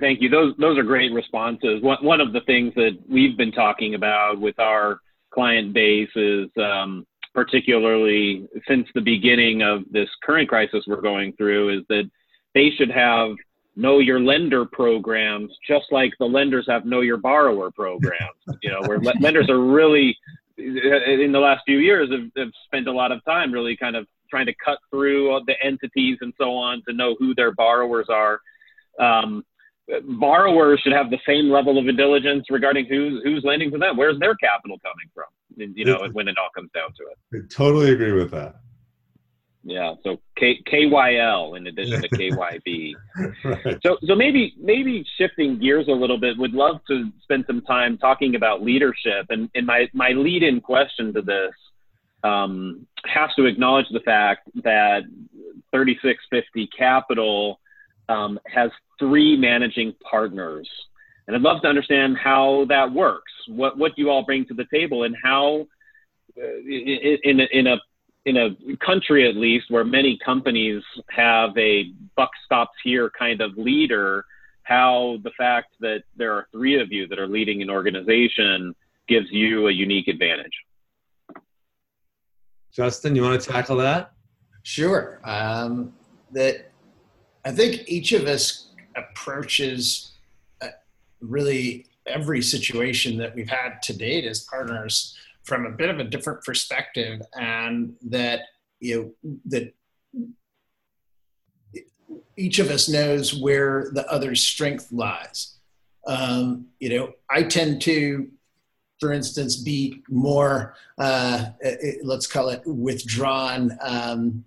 Thank 0.00 0.20
you. 0.20 0.28
Those 0.28 0.54
those 0.58 0.78
are 0.78 0.82
great 0.82 1.12
responses. 1.12 1.82
One 1.82 2.04
one 2.04 2.20
of 2.20 2.32
the 2.32 2.40
things 2.42 2.72
that 2.76 2.98
we've 3.08 3.36
been 3.36 3.52
talking 3.52 3.94
about 3.94 4.40
with 4.40 4.58
our 4.58 4.98
client 5.32 5.72
base 5.72 6.10
is 6.16 6.48
um, 6.58 7.06
particularly 7.34 8.46
since 8.68 8.86
the 8.94 9.00
beginning 9.00 9.62
of 9.62 9.82
this 9.90 10.08
current 10.22 10.48
crisis 10.48 10.84
we're 10.86 11.00
going 11.00 11.32
through 11.34 11.78
is 11.78 11.84
that 11.88 12.10
they 12.54 12.70
should 12.76 12.90
have 12.90 13.30
know 13.74 14.00
your 14.00 14.20
lender 14.20 14.66
programs 14.66 15.50
just 15.66 15.86
like 15.90 16.12
the 16.18 16.26
lenders 16.26 16.66
have 16.68 16.84
know 16.84 17.00
your 17.00 17.16
borrower 17.16 17.70
programs 17.70 18.36
you 18.62 18.70
know 18.70 18.82
where 18.86 18.98
lenders 19.20 19.48
are 19.48 19.60
really 19.60 20.14
in 20.58 21.32
the 21.32 21.38
last 21.38 21.62
few 21.66 21.78
years 21.78 22.10
have, 22.10 22.30
have 22.36 22.52
spent 22.66 22.88
a 22.88 22.92
lot 22.92 23.12
of 23.12 23.24
time 23.24 23.52
really 23.52 23.76
kind 23.76 23.96
of 23.96 24.06
trying 24.30 24.46
to 24.46 24.54
cut 24.64 24.78
through 24.90 25.40
the 25.46 25.54
entities 25.62 26.18
and 26.20 26.32
so 26.38 26.54
on 26.54 26.82
to 26.88 26.94
know 26.94 27.14
who 27.18 27.34
their 27.34 27.52
borrowers 27.52 28.06
are. 28.08 28.40
Um, 28.98 29.44
borrowers 30.04 30.80
should 30.82 30.92
have 30.92 31.10
the 31.10 31.18
same 31.26 31.50
level 31.50 31.78
of 31.78 31.96
diligence 31.96 32.46
regarding 32.50 32.86
who's 32.86 33.22
who's 33.24 33.42
lending 33.44 33.70
to 33.72 33.78
them. 33.78 33.96
Where's 33.96 34.18
their 34.18 34.34
capital 34.36 34.78
coming 34.78 35.10
from? 35.14 35.26
You 35.56 35.84
know, 35.84 36.08
when 36.12 36.28
it 36.28 36.36
all 36.38 36.48
comes 36.54 36.70
down 36.72 36.90
to 36.96 37.02
it. 37.10 37.44
I 37.44 37.54
totally 37.54 37.92
agree 37.92 38.12
with 38.12 38.30
that. 38.30 38.56
Yeah, 39.64 39.94
so 40.02 40.18
K, 40.36 40.60
KYL 40.70 41.56
in 41.56 41.66
addition 41.68 42.02
to 42.02 42.08
KYB. 42.10 42.94
right. 43.44 43.78
So 43.84 43.96
so 44.04 44.14
maybe 44.14 44.54
maybe 44.58 45.04
shifting 45.16 45.58
gears 45.58 45.86
a 45.88 45.92
little 45.92 46.18
bit, 46.18 46.36
would 46.38 46.52
love 46.52 46.80
to 46.88 47.10
spend 47.22 47.44
some 47.46 47.62
time 47.62 47.96
talking 47.98 48.34
about 48.34 48.62
leadership. 48.62 49.26
And, 49.30 49.48
and 49.54 49.66
my, 49.66 49.88
my 49.92 50.10
lead 50.10 50.42
in 50.42 50.60
question 50.60 51.12
to 51.14 51.22
this 51.22 51.52
um, 52.24 52.86
has 53.04 53.30
to 53.36 53.46
acknowledge 53.46 53.86
the 53.92 54.00
fact 54.00 54.48
that 54.62 55.02
3650 55.72 56.68
Capital 56.76 57.60
um, 58.08 58.38
has 58.46 58.70
three 58.98 59.36
managing 59.36 59.94
partners. 60.08 60.68
And 61.26 61.36
I'd 61.36 61.42
love 61.42 61.62
to 61.62 61.68
understand 61.68 62.16
how 62.22 62.66
that 62.68 62.92
works, 62.92 63.32
what, 63.46 63.78
what 63.78 63.92
you 63.96 64.10
all 64.10 64.24
bring 64.24 64.44
to 64.46 64.54
the 64.54 64.66
table, 64.72 65.04
and 65.04 65.14
how, 65.22 65.66
uh, 66.36 66.56
in, 66.66 67.20
in, 67.22 67.40
in 67.52 67.66
a 67.68 67.76
in 68.24 68.36
a 68.36 68.76
country 68.84 69.28
at 69.28 69.36
least 69.36 69.70
where 69.70 69.84
many 69.84 70.18
companies 70.24 70.82
have 71.10 71.56
a 71.58 71.92
buck 72.16 72.30
stops 72.44 72.76
here 72.84 73.10
kind 73.18 73.40
of 73.40 73.56
leader, 73.56 74.24
how 74.62 75.18
the 75.24 75.32
fact 75.36 75.74
that 75.80 76.04
there 76.16 76.32
are 76.32 76.46
three 76.52 76.80
of 76.80 76.92
you 76.92 77.06
that 77.08 77.18
are 77.18 77.26
leading 77.26 77.62
an 77.62 77.70
organization 77.70 78.74
gives 79.08 79.26
you 79.30 79.66
a 79.66 79.72
unique 79.72 80.06
advantage. 80.06 80.52
Justin, 82.72 83.16
you 83.16 83.22
want 83.22 83.40
to 83.40 83.50
tackle 83.50 83.76
that? 83.76 84.12
Sure. 84.62 85.20
Um, 85.24 85.92
that 86.30 86.70
I 87.44 87.50
think 87.50 87.88
each 87.88 88.12
of 88.12 88.26
us 88.26 88.72
approaches 88.96 90.12
uh, 90.60 90.68
really 91.20 91.86
every 92.06 92.40
situation 92.40 93.18
that 93.18 93.34
we've 93.34 93.48
had 93.48 93.82
to 93.82 93.96
date 93.96 94.24
as 94.24 94.44
partners 94.44 95.16
from 95.44 95.66
a 95.66 95.70
bit 95.70 95.90
of 95.90 95.98
a 95.98 96.04
different 96.04 96.42
perspective 96.44 97.20
and 97.34 97.94
that 98.02 98.40
you 98.80 99.14
know 99.30 99.36
that 99.46 99.74
each 102.36 102.58
of 102.58 102.70
us 102.70 102.88
knows 102.88 103.34
where 103.34 103.90
the 103.92 104.10
other's 104.10 104.42
strength 104.42 104.90
lies. 104.90 105.58
Um, 106.06 106.66
you 106.80 106.88
know 106.88 107.12
i 107.30 107.44
tend 107.44 107.80
to 107.82 108.28
for 108.98 109.12
instance 109.12 109.56
be 109.56 110.02
more 110.08 110.74
uh, 110.98 111.46
let's 112.02 112.26
call 112.26 112.48
it 112.48 112.62
withdrawn 112.66 113.76
um, 113.80 114.44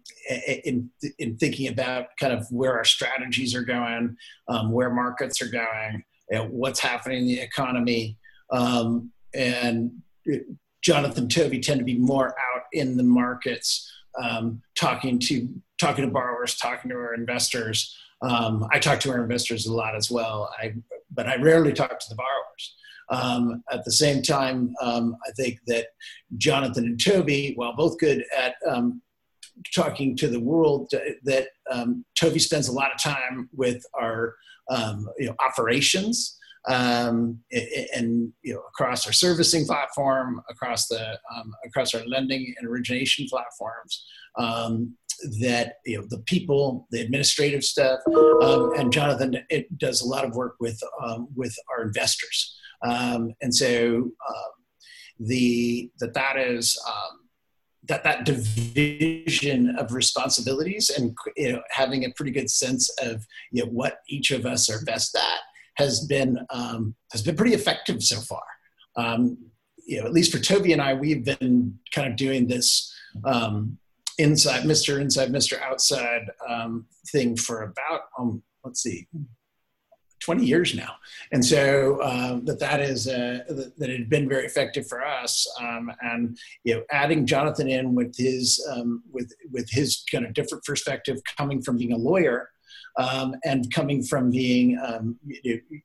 in, 0.66 0.90
in 1.20 1.38
thinking 1.38 1.68
about 1.68 2.08
kind 2.20 2.34
of 2.34 2.46
where 2.52 2.74
our 2.74 2.84
strategies 2.84 3.56
are 3.56 3.64
going 3.64 4.18
um, 4.50 4.72
where 4.72 4.90
markets 4.90 5.42
are 5.42 5.50
going 5.50 6.04
you 6.32 6.38
know, 6.38 6.46
what's 6.46 6.80
happening 6.80 7.20
in 7.20 7.28
the 7.28 7.40
economy 7.40 8.18
um, 8.50 9.12
and 9.34 9.92
Jonathan 10.86 11.28
Tovey 11.28 11.60
tend 11.60 11.80
to 11.80 11.84
be 11.84 11.98
more 11.98 12.30
out 12.30 12.62
in 12.72 12.96
the 12.96 13.04
markets, 13.04 13.92
um, 14.22 14.62
talking 14.80 15.18
to 15.18 15.50
talking 15.80 16.06
to 16.06 16.12
borrowers, 16.12 16.56
talking 16.58 16.92
to 16.92 16.96
our 16.96 17.16
investors. 17.16 17.98
Um, 18.22 18.68
I 18.72 18.78
talk 18.78 19.00
to 19.02 19.10
our 19.10 19.22
investors 19.22 19.66
a 19.66 19.74
lot 19.74 19.96
as 19.96 20.12
well, 20.12 20.54
I, 20.60 20.76
but 21.12 21.28
I 21.28 21.36
rarely 21.38 21.74
talk 21.74 22.00
to 22.00 22.06
the 22.10 22.16
borrowers. 22.16 22.76
Um, 23.10 23.64
at 23.72 23.84
the 23.84 23.92
same 23.92 24.22
time, 24.22 24.74
um, 24.80 25.18
I 25.28 25.32
think 25.32 25.60
that 25.68 25.88
Jonathan 26.38 26.86
and 26.86 27.04
Toby, 27.04 27.54
while 27.56 27.76
both 27.76 27.98
good 27.98 28.24
at 28.38 28.56
um, 28.68 29.02
talking 29.76 30.16
to 30.18 30.28
the 30.28 30.40
world, 30.40 30.92
that 31.24 31.48
um, 31.70 32.06
Toby 32.18 32.40
spends 32.40 32.68
a 32.68 32.72
lot 32.72 32.92
of 32.94 33.02
time 33.02 33.50
with 33.54 33.84
our 34.00 34.36
you 35.18 35.26
know, 35.26 35.36
operations 35.40 36.38
um, 36.68 37.40
and 37.96 38.32
you 38.44 38.54
know 38.54 38.62
across 38.70 39.06
our 39.06 39.14
servicing 39.14 39.66
platform, 39.66 40.42
across 40.50 40.88
the 40.88 41.20
um, 41.36 41.54
across 41.66 41.94
our 41.94 42.06
lending 42.06 42.54
and 42.58 42.68
origination 42.68 43.28
platforms. 43.30 44.06
Um, 44.38 44.96
that 45.40 45.76
you 45.86 45.98
know 45.98 46.06
the 46.10 46.20
people, 46.26 46.88
the 46.92 47.00
administrative 47.00 47.64
stuff, 47.64 48.00
um, 48.42 48.74
and 48.78 48.92
Jonathan 48.92 49.38
it 49.50 49.78
does 49.78 50.02
a 50.02 50.08
lot 50.08 50.26
of 50.26 50.36
work 50.36 50.56
with 50.60 50.80
um, 51.02 51.30
with 51.36 51.56
our 51.72 51.84
investors, 51.84 52.58
um, 52.84 53.34
and 53.42 53.56
so 53.56 54.12
the 55.20 55.90
that 56.00 56.14
that 56.14 56.38
is 56.38 56.78
that 57.88 58.04
that 58.04 58.26
division 58.26 59.76
of 59.78 59.94
responsibilities 59.94 60.90
and 60.90 61.16
you 61.38 61.54
know 61.54 61.62
having 61.70 62.06
a 62.06 62.12
pretty 62.16 62.32
good 62.32 62.50
sense 62.50 62.90
of 63.00 63.26
you 63.52 63.64
know 63.64 63.70
what 63.72 64.00
each 64.10 64.32
of 64.32 64.46
us 64.46 64.70
are 64.70 64.84
best 64.86 65.16
at 65.16 65.40
has 65.76 66.06
been 66.06 66.40
um, 66.50 66.96
has 67.12 67.22
been 67.22 67.36
pretty 67.36 67.54
effective 67.54 68.02
so 68.04 68.20
far. 68.22 68.44
Um, 68.96 69.38
you 69.86 70.00
know, 70.00 70.06
at 70.06 70.14
least 70.14 70.32
for 70.32 70.40
Toby 70.40 70.74
and 70.74 70.82
I, 70.82 70.94
we've 70.94 71.24
been 71.24 71.78
kind 71.94 72.10
of 72.10 72.16
doing 72.16 72.48
this 72.48 72.94
um, 73.24 73.78
inside 74.18 74.64
Mr. 74.64 75.00
Inside, 75.00 75.30
Mr. 75.30 75.62
Outside 75.62 76.30
um, 76.50 76.86
thing 77.12 77.36
for 77.36 77.64
about 77.64 78.02
um, 78.18 78.42
let's 78.64 78.82
see, 78.82 79.08
20 80.22 80.44
years 80.44 80.74
now. 80.74 80.96
And 81.32 81.46
so 81.46 82.02
um, 82.02 82.46
that 82.46 82.60
that 82.60 82.82
is 82.82 83.08
uh, 83.08 83.44
that 83.48 83.90
it 83.90 84.00
had 84.00 84.10
been 84.10 84.28
very 84.28 84.46
effective 84.46 84.88
for 84.88 85.06
us. 85.06 85.48
And 85.60 86.38
you 86.64 86.76
know, 86.76 86.84
adding 86.92 87.28
Jonathan 87.28 87.70
in 87.70 87.94
with 87.94 88.16
his 88.18 88.66
with 89.12 89.32
with 89.52 89.70
his 89.70 90.04
kind 90.12 90.26
of 90.26 90.34
different 90.34 90.64
perspective, 90.64 91.20
coming 91.38 91.62
from 91.62 91.78
being 91.78 91.94
a 91.94 91.98
lawyer 91.98 92.50
um, 92.98 93.36
and 93.44 93.72
coming 93.74 94.04
from 94.04 94.32
being 94.32 94.80
um, 94.86 95.18
you 95.26 95.56
know, 95.72 95.78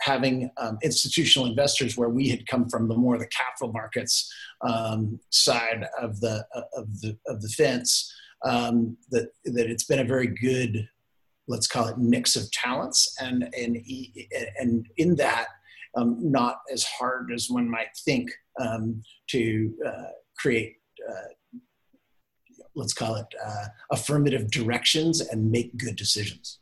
having 0.00 0.50
um, 0.58 0.78
institutional 0.82 1.48
investors 1.48 1.96
where 1.96 2.10
we 2.10 2.28
had 2.28 2.46
come 2.46 2.68
from 2.68 2.88
the 2.88 2.94
more 2.94 3.18
the 3.18 3.28
capital 3.28 3.72
markets 3.72 4.32
side 5.30 5.86
of 6.00 6.20
the 6.20 6.44
of 6.76 7.00
the 7.00 7.16
of 7.26 7.40
the 7.42 7.48
fence. 7.48 8.12
that 8.42 9.28
that 9.44 9.70
it's 9.70 9.84
been 9.84 10.00
a 10.00 10.04
very 10.04 10.26
good 10.26 10.88
let's 11.46 11.66
call 11.66 11.88
it 11.88 11.98
mix 11.98 12.36
of 12.36 12.50
talents 12.52 13.14
and 13.20 13.48
and 13.58 13.78
and 14.58 14.86
in 14.96 15.14
that 15.16 15.46
um, 15.96 16.16
not 16.20 16.56
as 16.72 16.84
hard 16.84 17.30
as 17.32 17.48
one 17.48 17.70
might 17.70 17.96
think 18.04 18.30
um, 18.60 19.02
to 19.28 19.72
uh, 19.86 20.10
create 20.38 20.76
uh, 21.08 21.28
let's 22.74 22.92
call 22.92 23.16
it 23.16 23.26
uh, 23.44 23.66
affirmative 23.90 24.50
directions 24.50 25.20
and 25.20 25.50
make 25.50 25.76
good 25.76 25.96
decisions 25.96 26.58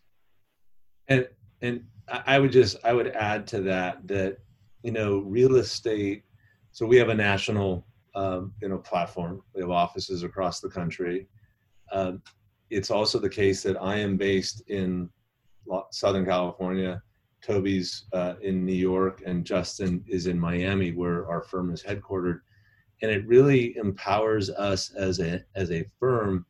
and 1.08 1.26
and 1.60 1.84
i 2.26 2.38
would 2.38 2.52
just 2.52 2.76
i 2.84 2.92
would 2.92 3.08
add 3.08 3.46
to 3.46 3.60
that 3.60 4.06
that 4.06 4.38
you 4.82 4.92
know 4.92 5.18
real 5.18 5.56
estate 5.56 6.24
so 6.72 6.86
we 6.86 6.96
have 6.96 7.08
a 7.08 7.14
national 7.14 7.86
um, 8.14 8.52
you 8.60 8.68
know 8.68 8.78
platform 8.78 9.42
we 9.54 9.60
have 9.60 9.70
offices 9.70 10.22
across 10.22 10.60
the 10.60 10.68
country 10.68 11.28
um, 11.92 12.22
it's 12.72 12.90
also 12.90 13.18
the 13.18 13.28
case 13.28 13.62
that 13.62 13.80
I 13.80 13.96
am 13.96 14.16
based 14.16 14.62
in 14.68 15.10
Southern 15.90 16.24
California. 16.24 17.02
Toby's 17.44 18.04
uh, 18.12 18.34
in 18.40 18.64
New 18.64 18.72
York, 18.72 19.22
and 19.26 19.44
Justin 19.44 20.02
is 20.08 20.26
in 20.26 20.38
Miami, 20.38 20.92
where 20.92 21.28
our 21.28 21.42
firm 21.42 21.72
is 21.72 21.82
headquartered. 21.82 22.40
And 23.02 23.10
it 23.10 23.26
really 23.26 23.76
empowers 23.76 24.48
us 24.50 24.92
as 24.94 25.20
a 25.20 25.44
as 25.54 25.70
a 25.70 25.84
firm 25.98 26.46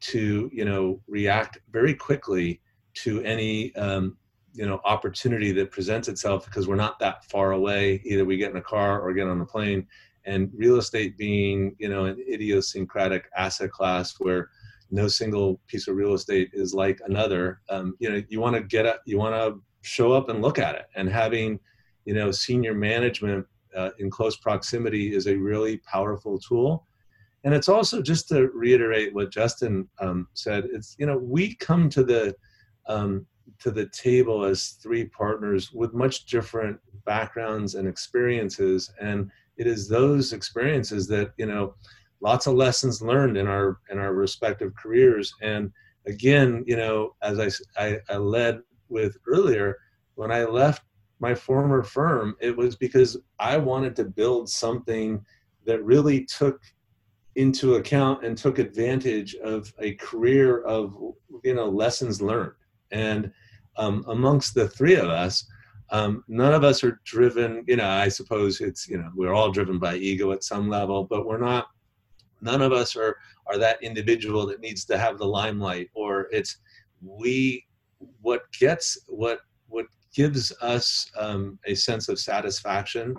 to 0.00 0.50
you 0.52 0.64
know 0.64 1.00
react 1.06 1.58
very 1.70 1.94
quickly 1.94 2.60
to 2.94 3.22
any 3.22 3.74
um, 3.76 4.16
you 4.54 4.66
know 4.66 4.80
opportunity 4.84 5.52
that 5.52 5.70
presents 5.70 6.08
itself 6.08 6.46
because 6.46 6.66
we're 6.66 6.76
not 6.76 6.98
that 6.98 7.24
far 7.26 7.52
away. 7.52 8.00
Either 8.04 8.24
we 8.24 8.36
get 8.36 8.50
in 8.50 8.56
a 8.56 8.62
car 8.62 9.00
or 9.00 9.12
get 9.12 9.28
on 9.28 9.40
a 9.40 9.46
plane. 9.46 9.86
And 10.26 10.50
real 10.54 10.76
estate 10.76 11.16
being 11.16 11.76
you 11.78 11.88
know 11.88 12.06
an 12.06 12.18
idiosyncratic 12.28 13.28
asset 13.36 13.70
class 13.70 14.14
where 14.18 14.50
no 14.90 15.08
single 15.08 15.60
piece 15.66 15.88
of 15.88 15.96
real 15.96 16.14
estate 16.14 16.50
is 16.52 16.74
like 16.74 17.00
another. 17.06 17.60
Um, 17.68 17.94
you 17.98 18.10
know, 18.10 18.22
you 18.28 18.40
want 18.40 18.56
to 18.56 18.62
get 18.62 18.86
up, 18.86 19.02
you 19.04 19.18
want 19.18 19.34
to 19.34 19.60
show 19.82 20.12
up 20.12 20.28
and 20.28 20.42
look 20.42 20.58
at 20.58 20.74
it. 20.74 20.86
And 20.96 21.08
having, 21.08 21.58
you 22.04 22.14
know, 22.14 22.30
senior 22.30 22.74
management 22.74 23.46
uh, 23.76 23.90
in 23.98 24.10
close 24.10 24.36
proximity 24.36 25.14
is 25.14 25.26
a 25.26 25.36
really 25.36 25.78
powerful 25.78 26.38
tool. 26.38 26.86
And 27.44 27.54
it's 27.54 27.68
also 27.68 28.02
just 28.02 28.28
to 28.28 28.48
reiterate 28.48 29.14
what 29.14 29.30
Justin 29.30 29.88
um, 29.98 30.28
said. 30.34 30.68
It's 30.72 30.96
you 30.98 31.06
know 31.06 31.16
we 31.16 31.54
come 31.56 31.88
to 31.90 32.04
the 32.04 32.34
um, 32.86 33.26
to 33.60 33.70
the 33.70 33.86
table 33.86 34.44
as 34.44 34.78
three 34.82 35.06
partners 35.06 35.72
with 35.72 35.94
much 35.94 36.26
different 36.26 36.78
backgrounds 37.06 37.76
and 37.76 37.88
experiences, 37.88 38.92
and 39.00 39.30
it 39.56 39.66
is 39.66 39.88
those 39.88 40.32
experiences 40.32 41.06
that 41.08 41.32
you 41.38 41.46
know 41.46 41.74
lots 42.20 42.46
of 42.46 42.54
lessons 42.54 43.02
learned 43.02 43.36
in 43.36 43.46
our 43.46 43.78
in 43.90 43.98
our 43.98 44.14
respective 44.14 44.74
careers 44.74 45.34
and 45.42 45.70
again 46.06 46.64
you 46.66 46.76
know 46.76 47.14
as 47.22 47.62
I, 47.76 47.84
I, 47.84 47.98
I 48.08 48.16
led 48.16 48.60
with 48.88 49.16
earlier 49.26 49.76
when 50.14 50.30
i 50.30 50.44
left 50.44 50.82
my 51.20 51.34
former 51.34 51.82
firm 51.82 52.34
it 52.40 52.56
was 52.56 52.76
because 52.76 53.16
i 53.38 53.56
wanted 53.56 53.94
to 53.94 54.04
build 54.04 54.48
something 54.48 55.24
that 55.66 55.84
really 55.84 56.24
took 56.24 56.60
into 57.36 57.74
account 57.76 58.24
and 58.24 58.36
took 58.36 58.58
advantage 58.58 59.34
of 59.36 59.72
a 59.78 59.94
career 59.94 60.62
of 60.62 60.96
you 61.44 61.54
know 61.54 61.68
lessons 61.68 62.20
learned. 62.20 62.52
And 62.90 63.32
um, 63.76 64.04
amongst 64.08 64.54
the 64.54 64.68
three 64.68 64.96
of 64.96 65.08
us 65.08 65.46
um, 65.90 66.24
none 66.28 66.54
of 66.54 66.64
us 66.64 66.84
are 66.84 67.00
driven 67.04 67.64
you 67.66 67.76
know 67.76 67.88
i 67.88 68.08
suppose 68.08 68.60
it's 68.60 68.88
you 68.88 68.98
know 68.98 69.10
we're 69.14 69.32
all 69.32 69.50
driven 69.50 69.78
by 69.78 69.96
ego 69.96 70.32
at 70.32 70.44
some 70.44 70.68
level 70.68 71.04
but 71.04 71.26
we're 71.26 71.38
not 71.38 71.68
none 72.40 72.62
of 72.62 72.72
us 72.72 72.96
are 72.96 73.16
are 73.46 73.58
that 73.58 73.82
individual 73.82 74.46
that 74.46 74.60
needs 74.60 74.84
to 74.84 74.98
have 74.98 75.18
the 75.18 75.26
limelight 75.26 75.88
or 75.94 76.28
it's 76.30 76.58
we 77.00 77.64
what 78.20 78.42
gets 78.52 78.98
what 79.08 79.40
what 79.68 79.86
gives 80.14 80.52
us 80.60 81.10
um, 81.18 81.58
a 81.66 81.74
sense 81.74 82.08
of 82.08 82.18
satisfaction 82.18 83.14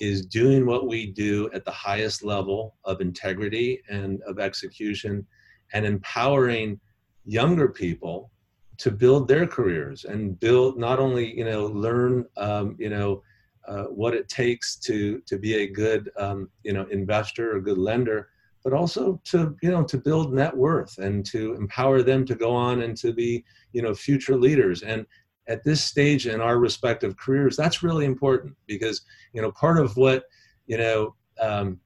is 0.00 0.24
doing 0.26 0.64
what 0.64 0.86
we 0.86 1.06
do 1.06 1.50
at 1.52 1.64
the 1.64 1.70
highest 1.70 2.22
level 2.22 2.76
of 2.84 3.00
integrity 3.00 3.82
and 3.88 4.20
of 4.22 4.38
execution 4.38 5.26
and 5.72 5.84
empowering 5.84 6.78
younger 7.24 7.68
people 7.68 8.30
to 8.76 8.92
build 8.92 9.26
their 9.26 9.46
careers 9.46 10.04
and 10.04 10.38
build 10.38 10.78
not 10.78 11.00
only 11.00 11.36
you 11.36 11.44
know 11.44 11.66
learn 11.66 12.24
um, 12.36 12.76
you 12.78 12.88
know 12.88 13.22
uh, 13.66 13.84
what 13.84 14.14
it 14.14 14.28
takes 14.28 14.76
to 14.76 15.20
to 15.26 15.36
be 15.36 15.56
a 15.56 15.66
good 15.66 16.10
um, 16.16 16.48
you 16.62 16.72
know 16.72 16.86
investor 16.90 17.56
or 17.56 17.60
good 17.60 17.78
lender 17.78 18.28
but 18.64 18.72
also 18.72 19.20
to 19.24 19.56
you 19.62 19.70
know 19.70 19.82
to 19.82 19.98
build 19.98 20.32
net 20.32 20.56
worth 20.56 20.98
and 20.98 21.24
to 21.24 21.54
empower 21.54 22.02
them 22.02 22.24
to 22.26 22.34
go 22.34 22.50
on 22.50 22.82
and 22.82 22.96
to 22.96 23.12
be 23.12 23.44
you 23.72 23.82
know 23.82 23.94
future 23.94 24.36
leaders. 24.36 24.82
And 24.82 25.06
at 25.48 25.64
this 25.64 25.82
stage 25.82 26.26
in 26.26 26.40
our 26.40 26.58
respective 26.58 27.16
careers 27.16 27.56
that's 27.56 27.82
really 27.82 28.04
important 28.04 28.54
because 28.66 29.02
you 29.32 29.42
know 29.42 29.50
part 29.52 29.78
of 29.78 29.96
what 29.96 30.24
you 30.66 30.76
know 30.76 31.14
um, 31.40 31.80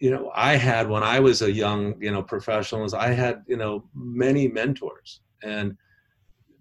you 0.00 0.10
know 0.10 0.30
i 0.34 0.56
had 0.56 0.88
when 0.88 1.02
i 1.02 1.18
was 1.18 1.42
a 1.42 1.52
young 1.52 1.94
you 2.00 2.10
know 2.10 2.22
professional 2.22 2.84
is 2.84 2.94
i 2.94 3.08
had 3.08 3.42
you 3.46 3.56
know 3.56 3.84
many 3.94 4.48
mentors 4.48 5.20
and 5.42 5.76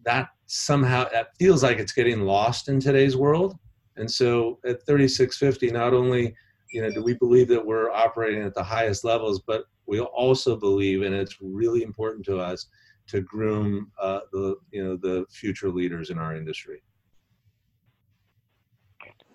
that 0.03 0.29
somehow 0.47 1.07
that 1.11 1.35
feels 1.37 1.63
like 1.63 1.77
it's 1.77 1.93
getting 1.93 2.21
lost 2.21 2.67
in 2.67 2.79
today's 2.79 3.15
world 3.15 3.57
and 3.97 4.09
so 4.09 4.59
at 4.65 4.85
3650 4.85 5.71
not 5.71 5.93
only 5.93 6.35
you 6.71 6.81
know, 6.81 6.89
do 6.89 7.03
we 7.03 7.13
believe 7.15 7.47
that 7.49 7.65
we're 7.65 7.91
operating 7.91 8.43
at 8.43 8.53
the 8.53 8.63
highest 8.63 9.03
levels? 9.03 9.41
But 9.41 9.65
we 9.85 9.99
also 9.99 10.55
believe, 10.55 11.01
and 11.01 11.13
it's 11.13 11.37
really 11.41 11.83
important 11.83 12.25
to 12.25 12.39
us, 12.39 12.67
to 13.11 13.21
groom 13.21 13.91
uh, 14.01 14.21
the 14.31 14.55
you 14.71 14.83
know 14.83 14.97
the 14.97 15.25
future 15.29 15.69
leaders 15.69 16.09
in 16.09 16.17
our 16.17 16.35
industry. 16.35 16.81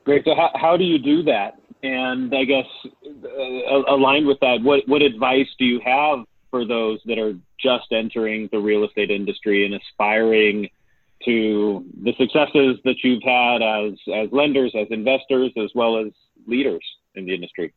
Great. 0.04 0.24
So 0.24 0.34
how, 0.34 0.50
how 0.54 0.76
do 0.76 0.84
you 0.84 0.98
do 0.98 1.22
that? 1.24 1.54
And 1.82 2.34
I 2.34 2.44
guess 2.44 2.66
uh, 3.04 3.82
aligned 3.88 4.26
with 4.26 4.40
that, 4.40 4.60
what 4.62 4.80
what 4.86 5.02
advice 5.02 5.48
do 5.58 5.64
you 5.64 5.80
have 5.84 6.20
for 6.50 6.64
those 6.64 7.00
that 7.06 7.18
are 7.18 7.34
just 7.60 7.92
entering 7.92 8.48
the 8.52 8.58
real 8.58 8.84
estate 8.84 9.10
industry 9.10 9.64
and 9.64 9.74
aspiring 9.74 10.68
to 11.24 11.84
the 12.02 12.12
successes 12.18 12.78
that 12.84 12.96
you've 13.02 13.22
had 13.22 13.62
as 13.62 13.94
as 14.14 14.32
lenders, 14.32 14.72
as 14.74 14.86
investors, 14.90 15.52
as 15.56 15.70
well 15.74 15.98
as 15.98 16.12
leaders? 16.46 16.84
in 17.16 17.26
the 17.26 17.34
industry? 17.34 17.74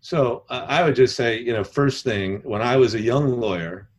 So 0.00 0.44
uh, 0.48 0.64
I 0.66 0.82
would 0.82 0.96
just 0.96 1.14
say, 1.14 1.40
you 1.40 1.52
know, 1.52 1.62
first 1.62 2.04
thing, 2.04 2.40
when 2.42 2.62
I 2.62 2.76
was 2.76 2.94
a 2.94 3.00
young 3.00 3.38
lawyer, 3.38 3.89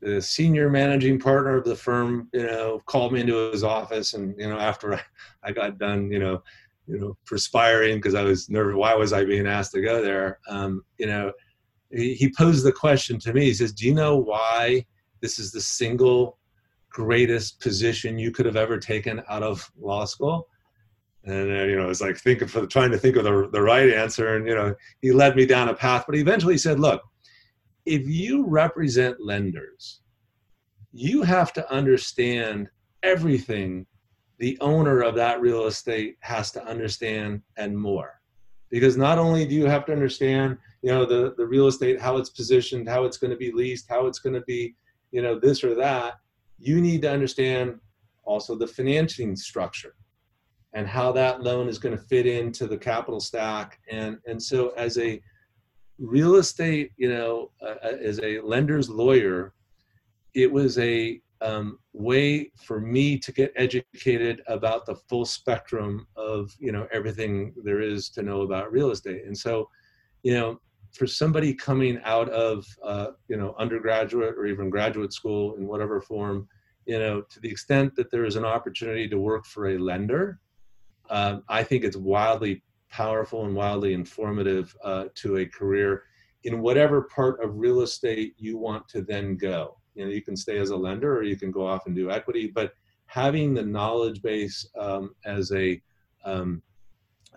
the 0.00 0.20
senior 0.20 0.70
managing 0.70 1.18
partner 1.18 1.56
of 1.56 1.64
the 1.64 1.76
firm, 1.76 2.28
you 2.32 2.46
know, 2.46 2.80
called 2.86 3.12
me 3.12 3.20
into 3.20 3.50
his 3.50 3.62
office, 3.62 4.14
and 4.14 4.34
you 4.38 4.48
know, 4.48 4.58
after 4.58 5.00
I, 5.42 5.52
got 5.52 5.78
done, 5.78 6.10
you 6.10 6.18
know, 6.18 6.42
you 6.86 6.98
know, 6.98 7.16
perspiring 7.26 7.96
because 7.96 8.14
I 8.14 8.22
was 8.22 8.48
nervous. 8.48 8.76
Why 8.76 8.94
was 8.94 9.12
I 9.12 9.24
being 9.24 9.46
asked 9.46 9.72
to 9.72 9.82
go 9.82 10.02
there? 10.02 10.38
Um, 10.48 10.82
you 10.98 11.06
know, 11.06 11.32
he, 11.90 12.14
he 12.14 12.32
posed 12.32 12.64
the 12.64 12.72
question 12.72 13.18
to 13.20 13.32
me. 13.32 13.44
He 13.44 13.54
says, 13.54 13.72
"Do 13.72 13.86
you 13.86 13.94
know 13.94 14.16
why 14.16 14.86
this 15.20 15.38
is 15.38 15.52
the 15.52 15.60
single 15.60 16.38
greatest 16.88 17.60
position 17.60 18.18
you 18.18 18.30
could 18.30 18.46
have 18.46 18.56
ever 18.56 18.78
taken 18.78 19.22
out 19.28 19.42
of 19.42 19.70
law 19.78 20.04
school?" 20.04 20.48
and 21.24 21.50
uh, 21.50 21.64
you 21.64 21.76
know 21.76 21.90
it's 21.90 22.00
like 22.00 22.16
thinking 22.16 22.48
for 22.48 22.66
trying 22.66 22.90
to 22.90 22.98
think 22.98 23.16
of 23.16 23.24
the, 23.24 23.48
the 23.52 23.60
right 23.60 23.90
answer 23.90 24.36
and 24.36 24.46
you 24.46 24.54
know 24.54 24.74
he 25.02 25.12
led 25.12 25.36
me 25.36 25.44
down 25.44 25.68
a 25.68 25.74
path 25.74 26.04
but 26.06 26.14
he 26.14 26.20
eventually 26.22 26.56
said 26.56 26.80
look 26.80 27.02
if 27.86 28.06
you 28.06 28.46
represent 28.46 29.20
lenders 29.20 30.00
you 30.92 31.22
have 31.22 31.52
to 31.52 31.72
understand 31.72 32.68
everything 33.02 33.86
the 34.38 34.58
owner 34.60 35.02
of 35.02 35.14
that 35.14 35.40
real 35.40 35.66
estate 35.66 36.16
has 36.20 36.50
to 36.50 36.64
understand 36.64 37.40
and 37.56 37.76
more 37.76 38.20
because 38.70 38.96
not 38.96 39.18
only 39.18 39.46
do 39.46 39.54
you 39.54 39.66
have 39.66 39.84
to 39.84 39.92
understand 39.92 40.56
you 40.82 40.90
know 40.90 41.04
the, 41.04 41.34
the 41.36 41.46
real 41.46 41.66
estate 41.66 42.00
how 42.00 42.16
it's 42.16 42.30
positioned 42.30 42.88
how 42.88 43.04
it's 43.04 43.16
going 43.16 43.30
to 43.30 43.36
be 43.36 43.52
leased 43.52 43.86
how 43.88 44.06
it's 44.06 44.18
going 44.18 44.34
to 44.34 44.42
be 44.42 44.74
you 45.12 45.22
know 45.22 45.38
this 45.38 45.62
or 45.64 45.74
that 45.74 46.14
you 46.58 46.80
need 46.80 47.02
to 47.02 47.10
understand 47.10 47.78
also 48.24 48.54
the 48.54 48.66
financing 48.66 49.34
structure 49.34 49.94
and 50.72 50.86
how 50.86 51.10
that 51.12 51.42
loan 51.42 51.68
is 51.68 51.78
going 51.78 51.96
to 51.96 52.02
fit 52.02 52.26
into 52.26 52.66
the 52.66 52.76
capital 52.76 53.18
stack. 53.18 53.80
And, 53.90 54.18
and 54.26 54.40
so 54.40 54.68
as 54.76 54.98
a 54.98 55.20
real 56.00 56.36
estate, 56.36 56.92
you 56.96 57.08
know, 57.08 57.50
uh, 57.62 57.74
uh, 57.84 57.96
as 58.02 58.18
a 58.20 58.40
lender's 58.40 58.88
lawyer, 58.88 59.52
it 60.34 60.50
was 60.50 60.78
a 60.78 61.20
um, 61.42 61.78
way 61.92 62.50
for 62.56 62.80
me 62.80 63.18
to 63.18 63.32
get 63.32 63.52
educated 63.56 64.42
about 64.46 64.84
the 64.86 64.94
full 64.94 65.24
spectrum 65.24 66.06
of 66.16 66.54
you 66.58 66.72
know 66.72 66.86
everything 66.92 67.54
there 67.64 67.80
is 67.80 68.10
to 68.10 68.22
know 68.22 68.42
about 68.42 68.72
real 68.72 68.90
estate. 68.90 69.24
And 69.24 69.36
so 69.36 69.68
you 70.22 70.34
know 70.34 70.60
for 70.92 71.06
somebody 71.06 71.54
coming 71.54 72.00
out 72.04 72.28
of 72.30 72.66
uh, 72.82 73.08
you 73.28 73.36
know 73.36 73.54
undergraduate 73.58 74.34
or 74.36 74.46
even 74.46 74.70
graduate 74.70 75.12
school 75.12 75.54
in 75.56 75.66
whatever 75.66 76.00
form 76.00 76.48
you 76.86 76.98
know 76.98 77.22
to 77.22 77.40
the 77.40 77.50
extent 77.50 77.94
that 77.96 78.10
there 78.10 78.24
is 78.24 78.36
an 78.36 78.44
opportunity 78.44 79.08
to 79.08 79.18
work 79.18 79.44
for 79.46 79.68
a 79.68 79.78
lender 79.78 80.40
um, 81.10 81.42
i 81.48 81.62
think 81.62 81.84
it's 81.84 81.96
wildly 81.96 82.62
powerful 82.90 83.44
and 83.44 83.54
wildly 83.54 83.94
informative 83.94 84.76
uh, 84.84 85.04
to 85.14 85.38
a 85.38 85.46
career 85.46 86.04
in 86.44 86.60
whatever 86.60 87.02
part 87.02 87.42
of 87.42 87.58
real 87.58 87.82
estate 87.82 88.34
you 88.38 88.56
want 88.56 88.88
to 88.88 89.02
then 89.02 89.36
go. 89.36 89.76
You 89.94 90.04
know 90.04 90.10
you 90.10 90.22
can 90.22 90.36
stay 90.36 90.58
as 90.58 90.70
a 90.70 90.76
lender 90.76 91.16
or 91.16 91.22
you 91.22 91.36
can 91.36 91.50
go 91.50 91.66
off 91.66 91.86
and 91.86 91.94
do 91.94 92.10
equity 92.10 92.46
but 92.46 92.72
having 93.06 93.54
the 93.54 93.62
knowledge 93.62 94.22
base 94.22 94.68
um, 94.78 95.14
as 95.24 95.52
a 95.52 95.80
um, 96.24 96.62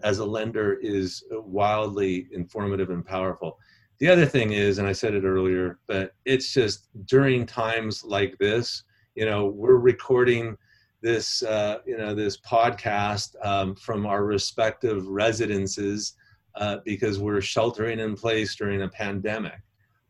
as 0.03 0.19
a 0.19 0.25
lender 0.25 0.73
is 0.81 1.23
wildly 1.31 2.27
informative 2.31 2.89
and 2.89 3.05
powerful. 3.05 3.57
The 3.99 4.09
other 4.09 4.25
thing 4.25 4.51
is 4.51 4.79
and 4.79 4.87
i 4.87 4.91
said 4.91 5.13
it 5.13 5.23
earlier 5.23 5.79
but 5.87 6.13
it's 6.25 6.51
just 6.51 6.89
during 7.05 7.45
times 7.45 8.03
like 8.03 8.37
this 8.37 8.83
you 9.15 9.25
know 9.25 9.45
we're 9.45 9.77
recording 9.77 10.57
this 11.03 11.43
uh, 11.43 11.79
you 11.85 11.97
know 11.97 12.15
this 12.15 12.37
podcast 12.37 13.35
um, 13.45 13.75
from 13.75 14.07
our 14.07 14.25
respective 14.25 15.05
residences 15.07 16.15
uh, 16.55 16.77
because 16.83 17.19
we're 17.19 17.41
sheltering 17.41 17.99
in 17.99 18.15
place 18.15 18.55
during 18.55 18.81
a 18.81 18.87
pandemic. 18.87 19.61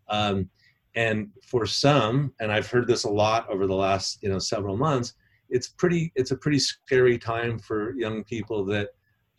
Um, 0.08 0.50
and 0.96 1.30
for 1.44 1.66
some 1.66 2.32
and 2.40 2.52
i've 2.52 2.68
heard 2.68 2.86
this 2.86 3.04
a 3.04 3.10
lot 3.10 3.50
over 3.50 3.66
the 3.66 3.74
last 3.74 4.22
you 4.22 4.30
know 4.30 4.38
several 4.38 4.78
months 4.78 5.16
it's 5.50 5.70
pretty 5.70 6.12
it's 6.16 6.30
a 6.30 6.38
pretty 6.38 6.60
scary 6.60 7.18
time 7.18 7.58
for 7.58 7.96
young 7.96 8.24
people 8.24 8.64
that 8.64 8.90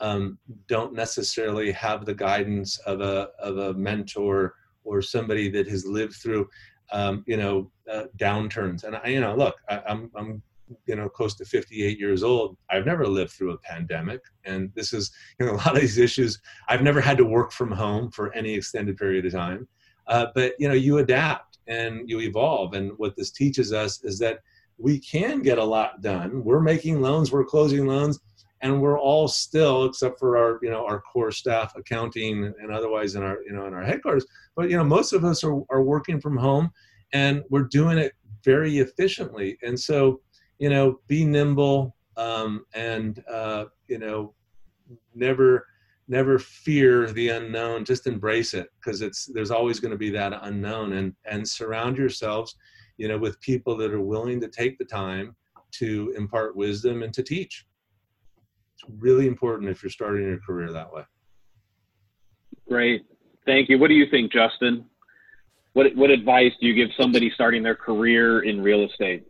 um, 0.00 0.38
don't 0.68 0.92
necessarily 0.92 1.70
have 1.72 2.04
the 2.04 2.14
guidance 2.14 2.78
of 2.80 3.00
a 3.00 3.28
of 3.38 3.58
a 3.58 3.74
mentor 3.74 4.54
or 4.84 5.00
somebody 5.00 5.48
that 5.50 5.66
has 5.68 5.86
lived 5.86 6.14
through 6.14 6.48
um, 6.92 7.24
you 7.26 7.36
know 7.36 7.70
uh, 7.90 8.04
downturns. 8.18 8.84
And 8.84 8.96
I, 8.96 9.08
you 9.08 9.20
know 9.20 9.34
look 9.34 9.56
I, 9.68 9.82
I'm 9.86 10.10
I'm 10.14 10.42
you 10.86 10.96
know 10.96 11.08
close 11.08 11.34
to 11.34 11.44
58 11.44 11.98
years 11.98 12.22
old 12.22 12.56
i've 12.70 12.86
never 12.86 13.06
lived 13.06 13.32
through 13.32 13.52
a 13.52 13.58
pandemic 13.58 14.20
and 14.44 14.72
this 14.74 14.94
is 14.94 15.10
you 15.38 15.44
know 15.44 15.52
a 15.52 15.56
lot 15.56 15.74
of 15.74 15.80
these 15.80 15.98
issues 15.98 16.40
i've 16.68 16.82
never 16.82 17.00
had 17.00 17.18
to 17.18 17.24
work 17.24 17.52
from 17.52 17.70
home 17.70 18.10
for 18.10 18.32
any 18.32 18.54
extended 18.54 18.96
period 18.96 19.26
of 19.26 19.32
time 19.32 19.68
uh, 20.06 20.26
but 20.34 20.54
you 20.58 20.68
know, 20.68 20.74
you 20.74 20.98
adapt 20.98 21.58
and 21.66 22.08
you 22.08 22.20
evolve. 22.20 22.74
And 22.74 22.92
what 22.96 23.16
this 23.16 23.30
teaches 23.30 23.72
us 23.72 24.02
is 24.04 24.18
that 24.18 24.40
we 24.78 24.98
can 24.98 25.40
get 25.40 25.58
a 25.58 25.64
lot 25.64 26.02
done. 26.02 26.44
We're 26.44 26.60
making 26.60 27.00
loans, 27.00 27.32
we're 27.32 27.44
closing 27.44 27.86
loans, 27.86 28.18
and 28.60 28.80
we're 28.80 28.98
all 28.98 29.28
still, 29.28 29.84
except 29.84 30.18
for 30.18 30.36
our, 30.36 30.58
you 30.62 30.70
know, 30.70 30.84
our 30.84 31.00
core 31.00 31.30
staff, 31.30 31.74
accounting, 31.76 32.52
and 32.60 32.72
otherwise 32.72 33.14
in 33.14 33.22
our, 33.22 33.38
you 33.46 33.52
know, 33.52 33.66
in 33.66 33.74
our 33.74 33.84
headquarters. 33.84 34.26
But 34.56 34.70
you 34.70 34.76
know, 34.76 34.84
most 34.84 35.12
of 35.12 35.24
us 35.24 35.44
are, 35.44 35.62
are 35.70 35.82
working 35.82 36.20
from 36.20 36.36
home, 36.36 36.70
and 37.12 37.42
we're 37.50 37.64
doing 37.64 37.98
it 37.98 38.12
very 38.42 38.78
efficiently. 38.78 39.58
And 39.62 39.78
so, 39.78 40.20
you 40.58 40.70
know, 40.70 41.00
be 41.06 41.24
nimble 41.24 41.96
um, 42.16 42.64
and 42.74 43.22
uh, 43.30 43.66
you 43.88 43.98
know, 43.98 44.34
never 45.14 45.66
never 46.06 46.38
fear 46.38 47.10
the 47.12 47.30
unknown. 47.30 47.84
Just 47.84 48.06
embrace 48.06 48.54
it 48.54 48.68
because 48.78 49.02
it's 49.02 49.26
there's 49.26 49.50
always 49.50 49.80
going 49.80 49.92
to 49.92 49.98
be 49.98 50.10
that 50.10 50.32
unknown 50.42 50.92
and 50.94 51.14
and 51.24 51.48
surround 51.48 51.96
yourselves 51.96 52.56
you 52.96 53.08
know 53.08 53.18
with 53.18 53.40
people 53.40 53.76
that 53.76 53.92
are 53.92 54.00
willing 54.00 54.40
to 54.40 54.48
take 54.48 54.78
the 54.78 54.84
time 54.84 55.34
to 55.72 56.12
impart 56.16 56.56
wisdom 56.56 57.02
and 57.02 57.12
to 57.14 57.22
teach. 57.22 57.66
It's 58.74 58.84
really 58.98 59.26
important 59.26 59.70
if 59.70 59.82
you're 59.82 59.90
starting 59.90 60.26
your 60.26 60.38
career 60.38 60.72
that 60.72 60.92
way. 60.92 61.02
Great. 62.68 63.04
Thank 63.44 63.68
you. 63.68 63.78
What 63.78 63.88
do 63.88 63.94
you 63.94 64.06
think 64.10 64.32
justin? 64.32 64.86
What 65.72 65.94
what 65.96 66.10
advice 66.10 66.52
do 66.60 66.66
you 66.66 66.74
give 66.74 66.94
somebody 66.98 67.30
starting 67.34 67.62
their 67.62 67.74
career 67.74 68.40
in 68.40 68.62
real 68.62 68.84
estate? 68.84 69.24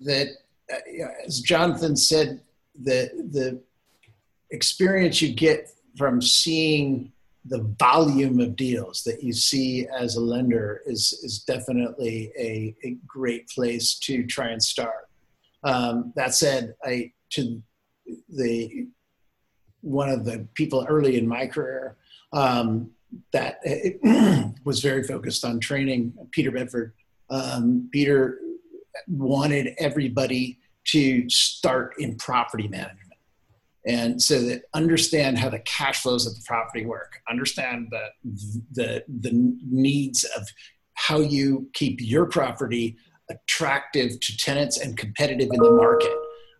That 0.00 0.28
as 1.26 1.40
jonathan 1.40 1.96
said 1.96 2.40
the 2.74 3.10
the 3.30 3.60
experience 4.50 5.20
you 5.20 5.34
get 5.34 5.70
from 5.96 6.22
seeing 6.22 7.12
the 7.46 7.62
volume 7.78 8.40
of 8.40 8.54
deals 8.54 9.02
that 9.02 9.22
you 9.22 9.32
see 9.32 9.86
as 9.98 10.16
a 10.16 10.20
lender 10.20 10.82
is 10.86 11.12
is 11.24 11.40
definitely 11.40 12.32
a, 12.38 12.74
a 12.84 12.96
great 13.06 13.48
place 13.48 13.98
to 13.98 14.24
try 14.24 14.48
and 14.48 14.62
start. 14.62 15.08
Um, 15.64 16.12
that 16.14 16.34
said, 16.34 16.74
I 16.84 17.12
to 17.30 17.60
the 18.28 18.86
one 19.80 20.08
of 20.08 20.24
the 20.24 20.46
people 20.54 20.86
early 20.88 21.18
in 21.18 21.26
my 21.26 21.46
career 21.46 21.96
um, 22.32 22.90
that 23.32 23.58
was 24.64 24.80
very 24.80 25.02
focused 25.02 25.44
on 25.44 25.58
training, 25.58 26.14
Peter 26.30 26.52
Bedford. 26.52 26.92
Um, 27.28 27.88
Peter 27.92 28.38
wanted 29.08 29.74
everybody 29.78 30.58
to 30.86 31.28
start 31.28 31.94
in 31.98 32.16
property 32.16 32.68
management. 32.68 32.98
And 33.86 34.22
so 34.22 34.40
that 34.42 34.62
understand 34.74 35.38
how 35.38 35.48
the 35.48 35.58
cash 35.60 36.02
flows 36.02 36.26
of 36.26 36.34
the 36.34 36.42
property 36.46 36.86
work. 36.86 37.20
Understand 37.28 37.88
the 37.90 38.06
the 38.72 39.04
the 39.08 39.56
needs 39.68 40.24
of 40.36 40.46
how 40.94 41.18
you 41.18 41.68
keep 41.72 41.98
your 42.00 42.26
property 42.26 42.96
attractive 43.28 44.20
to 44.20 44.36
tenants 44.36 44.78
and 44.78 44.96
competitive 44.96 45.48
in 45.52 45.60
the 45.60 45.72
market. 45.72 46.16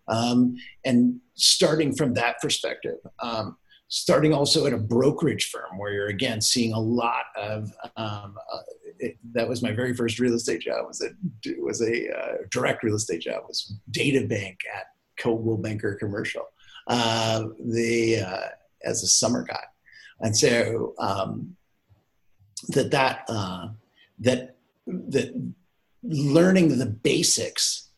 Um, 0.08 0.56
and 0.84 1.20
starting 1.34 1.94
from 1.94 2.14
that 2.14 2.40
perspective 2.40 2.96
um, 3.20 3.56
starting 3.94 4.32
also 4.32 4.64
at 4.64 4.72
a 4.72 4.78
brokerage 4.78 5.50
firm 5.50 5.76
where 5.76 5.92
you're 5.92 6.08
again 6.08 6.40
seeing 6.40 6.72
a 6.72 6.80
lot 6.80 7.24
of 7.36 7.70
um, 7.98 8.34
uh, 8.50 8.58
it, 8.98 9.18
that 9.34 9.46
was 9.46 9.62
my 9.62 9.70
very 9.70 9.94
first 9.94 10.18
real 10.18 10.32
estate 10.32 10.62
job 10.62 10.86
was 10.88 11.02
a 11.02 11.10
was 11.58 11.82
a 11.82 12.10
uh, 12.10 12.36
direct 12.50 12.82
real 12.82 12.94
estate 12.94 13.20
job 13.20 13.42
was 13.46 13.74
data 13.90 14.26
bank 14.26 14.60
at 14.74 14.86
Coldwell 15.18 15.58
Banker 15.58 15.94
Commercial. 15.94 16.44
Uh, 16.88 17.48
the 17.60 18.20
uh, 18.20 18.48
as 18.82 19.02
a 19.02 19.06
summer 19.06 19.44
guy, 19.44 19.62
and 20.20 20.34
so 20.34 20.94
um, 20.98 21.54
that 22.70 22.90
that 22.90 23.26
uh, 23.28 23.68
that 24.20 24.56
that 24.86 25.52
learning 26.02 26.78
the 26.78 26.86
basics 26.86 27.90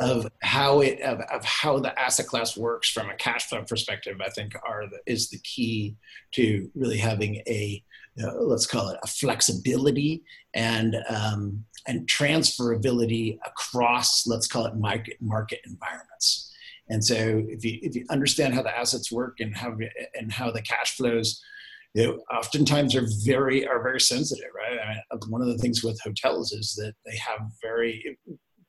of 0.00 0.26
how 0.42 0.80
it 0.80 1.00
of, 1.02 1.20
of 1.20 1.44
how 1.44 1.78
the 1.78 1.98
asset 1.98 2.26
class 2.26 2.56
works 2.56 2.90
from 2.90 3.10
a 3.10 3.14
cash 3.14 3.46
flow 3.46 3.62
perspective, 3.62 4.20
I 4.24 4.30
think 4.30 4.54
are 4.66 4.86
the, 4.88 4.98
is 5.06 5.30
the 5.30 5.38
key 5.38 5.96
to 6.32 6.70
really 6.74 6.98
having 6.98 7.36
a 7.46 7.82
you 8.16 8.26
know, 8.26 8.32
let's 8.40 8.66
call 8.66 8.88
it 8.88 8.98
a 9.02 9.06
flexibility 9.06 10.22
and 10.54 10.96
um, 11.08 11.64
and 11.86 12.06
transferability 12.08 13.38
across 13.46 14.26
let's 14.26 14.48
call 14.48 14.66
it 14.66 14.76
market 14.76 15.16
market 15.20 15.60
environments. 15.66 16.52
And 16.88 17.04
so 17.04 17.42
if 17.48 17.64
you 17.64 17.78
if 17.82 17.94
you 17.94 18.04
understand 18.10 18.54
how 18.54 18.62
the 18.62 18.76
assets 18.76 19.10
work 19.12 19.38
and 19.40 19.56
how 19.56 19.76
and 20.14 20.32
how 20.32 20.50
the 20.50 20.62
cash 20.62 20.96
flows, 20.96 21.42
you 21.94 22.04
know, 22.04 22.22
oftentimes 22.36 22.94
are 22.94 23.06
very 23.24 23.66
are 23.66 23.82
very 23.82 24.00
sensitive, 24.00 24.50
right? 24.54 24.78
I 24.78 24.88
mean, 24.88 25.20
one 25.30 25.40
of 25.40 25.48
the 25.48 25.58
things 25.58 25.82
with 25.82 26.00
hotels 26.02 26.52
is 26.52 26.74
that 26.74 26.94
they 27.06 27.16
have 27.16 27.40
very 27.62 28.18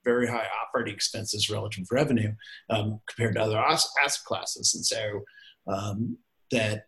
very 0.06 0.28
high 0.28 0.47
operating 0.64 0.93
expenses 0.93 1.49
relative 1.49 1.88
to 1.88 1.95
revenue 1.95 2.34
um, 2.70 3.01
compared 3.08 3.36
to 3.36 3.41
other 3.41 3.58
asset 3.58 4.22
classes, 4.26 4.74
and 4.76 4.86
so 4.86 5.22
um, 5.68 6.18
that 6.51 6.86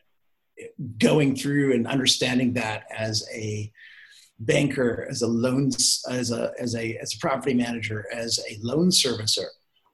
going 0.98 1.36
through 1.36 1.74
and 1.74 1.88
understanding 1.88 2.54
that 2.54 2.86
as 2.96 3.28
a 3.34 3.72
banker, 4.40 5.08
as 5.10 5.22
a 5.22 5.28
loans, 5.28 6.02
as 6.10 6.32
a 6.32 6.52
as 6.60 6.76
a 6.76 6.98
as 7.02 7.14
a 7.14 7.20
property 7.20 7.54
manager, 7.54 8.06
as 8.14 8.40
a 8.50 8.58
loan 8.62 8.90
servicer, 8.90 9.48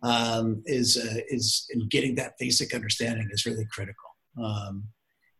um, 0.03 0.61
is 0.65 0.97
uh, 0.97 1.21
is 1.29 1.65
in 1.71 1.87
getting 1.87 2.15
that 2.15 2.33
basic 2.39 2.75
understanding 2.75 3.27
is 3.31 3.45
really 3.45 3.65
critical. 3.71 4.09
Um, 4.41 4.83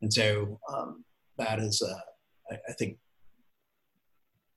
and 0.02 0.14
so 0.14 0.60
um, 0.72 1.04
that 1.38 1.60
is, 1.60 1.82
uh, 1.82 2.54
I, 2.54 2.60
I, 2.70 2.74
think, 2.74 2.98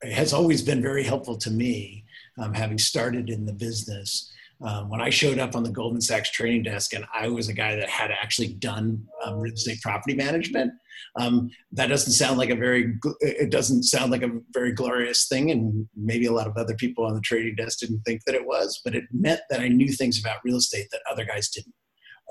has 0.03 0.33
always 0.33 0.63
been 0.63 0.83
very 0.83 1.05
helpful 1.05 1.37
to 1.39 1.51
me, 1.51 2.05
um, 2.39 2.55
having 2.55 2.79
started 2.79 3.31
in 3.31 3.47
the 3.47 3.53
business 3.53 4.33
um, 4.63 4.89
when 4.89 5.01
I 5.01 5.11
showed 5.11 5.39
up 5.39 5.55
on 5.55 5.63
the 5.63 5.71
Goldman 5.71 6.01
Sachs 6.01 6.31
training 6.31 6.63
desk 6.63 6.95
and 6.95 7.05
I 7.13 7.29
was 7.29 7.49
a 7.49 7.53
guy 7.53 7.77
that 7.77 7.91
had 7.91 8.11
actually 8.11 8.55
done 8.55 9.05
um, 9.25 9.39
real 9.39 9.53
estate 9.53 9.83
property 9.83 10.15
management, 10.15 10.73
um, 11.21 11.51
that 11.73 11.89
doesn't 11.89 12.15
sound 12.15 12.39
like 12.39 12.49
a 12.49 12.57
very, 12.57 12.99
it 13.21 13.51
doesn't 13.51 13.83
sound 13.83 14.11
like 14.11 14.23
a 14.23 14.41
very 14.53 14.73
glorious 14.73 15.29
thing. 15.29 15.51
And 15.51 15.87
maybe 15.95 16.27
a 16.27 16.33
lot 16.33 16.47
of 16.47 16.57
other 16.57 16.75
people 16.75 17.05
on 17.05 17.15
the 17.15 17.21
trading 17.21 17.55
desk 17.55 17.81
didn't 17.81 18.01
think 18.03 18.23
that 18.25 18.35
it 18.35 18.47
was, 18.47 18.81
but 18.83 18.95
it 18.95 19.05
meant 19.13 19.41
that 19.51 19.61
I 19.61 19.69
knew 19.69 19.93
things 19.93 20.19
about 20.19 20.45
real 20.45 20.57
estate 20.57 20.89
that 20.91 21.03
other 21.11 21.25
guys 21.27 21.51
didn't. 21.51 21.75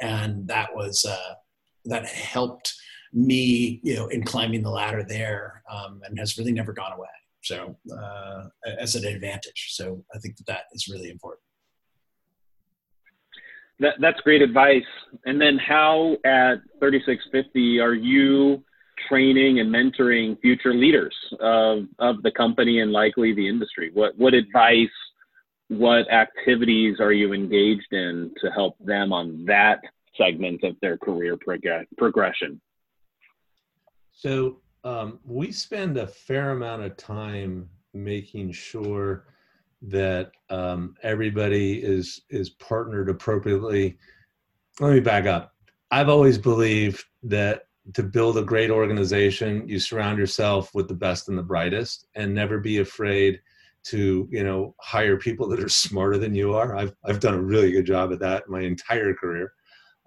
And 0.01 0.47
that 0.47 0.75
was, 0.75 1.05
uh, 1.07 1.35
that 1.85 2.07
helped 2.07 2.73
me, 3.13 3.79
you 3.83 3.95
know, 3.95 4.07
in 4.07 4.23
climbing 4.23 4.63
the 4.63 4.71
ladder 4.71 5.05
there 5.07 5.63
um, 5.71 6.01
and 6.03 6.17
has 6.17 6.39
really 6.39 6.51
never 6.51 6.73
gone 6.73 6.93
away. 6.93 7.07
So 7.45 7.77
uh, 7.95 8.43
as 8.79 8.95
an 8.95 9.05
advantage. 9.05 9.69
So 9.71 10.03
I 10.13 10.19
think 10.19 10.37
that 10.37 10.47
that 10.47 10.63
is 10.73 10.87
really 10.91 11.09
important. 11.09 11.41
that, 13.79 13.95
that's 13.99 14.19
great 14.21 14.41
advice. 14.41 14.83
And 15.25 15.39
then, 15.39 15.57
how 15.57 16.17
at 16.25 16.55
3650 16.79 17.79
are 17.79 17.93
you 17.93 18.63
training 19.07 19.59
and 19.59 19.73
mentoring 19.73 20.39
future 20.41 20.73
leaders 20.73 21.15
of, 21.39 21.83
of 21.99 22.23
the 22.23 22.31
company 22.31 22.79
and 22.79 22.91
likely 22.91 23.33
the 23.33 23.47
industry? 23.47 23.91
What, 23.93 24.17
what 24.17 24.33
advice, 24.33 24.87
what 25.67 26.11
activities 26.11 26.99
are 26.99 27.11
you 27.11 27.33
engaged 27.33 27.91
in 27.91 28.31
to 28.41 28.49
help 28.51 28.75
them 28.79 29.11
on 29.13 29.45
that 29.45 29.81
segment 30.17 30.63
of 30.63 30.75
their 30.81 30.97
career 30.97 31.37
prog- 31.37 31.85
progression? 31.97 32.61
So, 34.13 34.61
um, 34.85 35.19
we 35.25 35.51
spend 35.51 35.97
a 35.97 36.07
fair 36.07 36.51
amount 36.51 36.83
of 36.83 36.95
time 36.95 37.67
making 37.93 38.51
sure 38.51 39.25
that 39.81 40.31
um, 40.49 40.95
everybody 41.03 41.83
is 41.83 42.21
is 42.29 42.51
partnered 42.51 43.09
appropriately. 43.09 43.97
Let 44.79 44.93
me 44.93 44.99
back 44.99 45.25
up. 45.25 45.53
I've 45.91 46.09
always 46.09 46.37
believed 46.37 47.03
that 47.23 47.63
to 47.93 48.03
build 48.03 48.37
a 48.37 48.43
great 48.43 48.71
organization, 48.71 49.67
you 49.67 49.79
surround 49.79 50.17
yourself 50.17 50.73
with 50.73 50.87
the 50.87 50.93
best 50.93 51.29
and 51.29 51.37
the 51.37 51.43
brightest, 51.43 52.07
and 52.15 52.33
never 52.33 52.59
be 52.59 52.77
afraid 52.77 53.39
to 53.85 54.27
you 54.31 54.43
know 54.43 54.75
hire 54.81 55.17
people 55.17 55.47
that 55.47 55.59
are 55.59 55.69
smarter 55.69 56.19
than 56.19 56.35
you 56.35 56.53
are. 56.53 56.75
I've 56.75 56.93
I've 57.03 57.19
done 57.19 57.33
a 57.33 57.41
really 57.41 57.71
good 57.71 57.85
job 57.87 58.13
at 58.13 58.19
that 58.19 58.49
my 58.49 58.61
entire 58.61 59.15
career. 59.15 59.51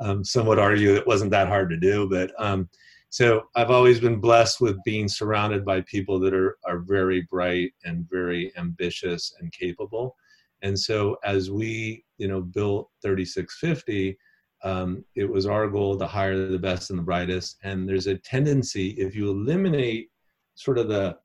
Um, 0.01 0.25
some 0.25 0.47
would 0.47 0.61
argue 0.61 0.95
it 0.95 1.07
wasn't 1.07 1.33
that 1.33 1.49
hard 1.49 1.69
to 1.71 1.77
do, 1.77 2.09
but 2.09 2.31
um, 2.39 2.69
so 3.11 3.45
I've 3.57 3.71
always 3.71 4.01
been 4.01 4.21
blessed 4.21 4.61
with 4.61 4.83
being 4.85 5.09
surrounded 5.09 5.65
by 5.65 5.81
people 5.83 6.19
that 6.21 6.35
are 6.35 6.59
are 6.67 6.79
very 6.79 7.23
bright 7.31 7.73
and 7.85 8.09
very 8.11 8.53
ambitious 8.57 9.35
and 9.41 9.53
capable. 9.53 10.15
And 10.63 10.79
so 10.79 11.17
as 11.25 11.51
we 11.51 12.05
you 12.19 12.29
know 12.29 12.43
built 12.43 12.91
3650, 13.03 14.19
um, 14.65 15.05
it 15.15 15.31
was 15.31 15.47
our 15.47 15.69
goal 15.69 15.97
to 15.99 16.07
hire 16.07 16.49
the 16.49 16.59
best 16.59 16.91
and 16.91 16.99
the 16.99 17.05
brightest. 17.05 17.59
And 17.63 17.89
there's 17.89 18.09
a 18.09 18.19
tendency 18.19 18.91
if 18.91 19.15
you 19.15 19.31
eliminate 19.31 20.11
sort 20.55 20.79
of 20.79 20.89
the 20.89 21.17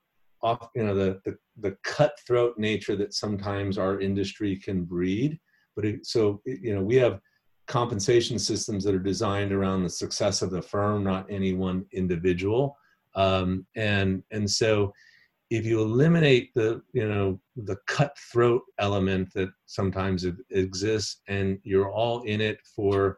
off 0.42 0.70
you 0.76 0.84
know 0.84 0.96
the 0.96 1.20
the, 1.26 1.38
the 1.58 1.76
cutthroat 1.84 2.58
nature 2.58 2.96
that 2.96 3.14
sometimes 3.14 3.78
our 3.78 4.00
industry 4.00 4.56
can 4.56 4.84
breed. 4.86 5.38
But 5.76 5.86
it, 5.86 6.06
so 6.06 6.42
you 6.46 6.76
know 6.76 6.82
we 6.82 6.96
have 6.96 7.20
compensation 7.74 8.38
systems 8.38 8.84
that 8.84 8.94
are 8.94 9.00
designed 9.00 9.52
around 9.52 9.82
the 9.82 9.90
success 9.90 10.44
of 10.44 10.52
the 10.52 10.62
firm, 10.62 11.04
not 11.04 11.26
any 11.28 11.56
one 11.56 11.84
individual. 11.92 12.78
Um, 13.16 13.66
and 13.76 14.22
and 14.30 14.48
so 14.50 14.94
if 15.50 15.66
you 15.66 15.82
eliminate 15.82 16.54
the 16.54 16.84
you 16.94 17.10
know 17.10 17.40
the 17.56 17.78
cutthroat 17.88 18.62
element 18.78 19.34
that 19.34 19.50
sometimes 19.66 20.24
exists 20.52 21.22
and 21.28 21.58
you're 21.64 21.92
all 21.92 22.22
in 22.34 22.42
it 22.42 22.60
for 22.76 23.18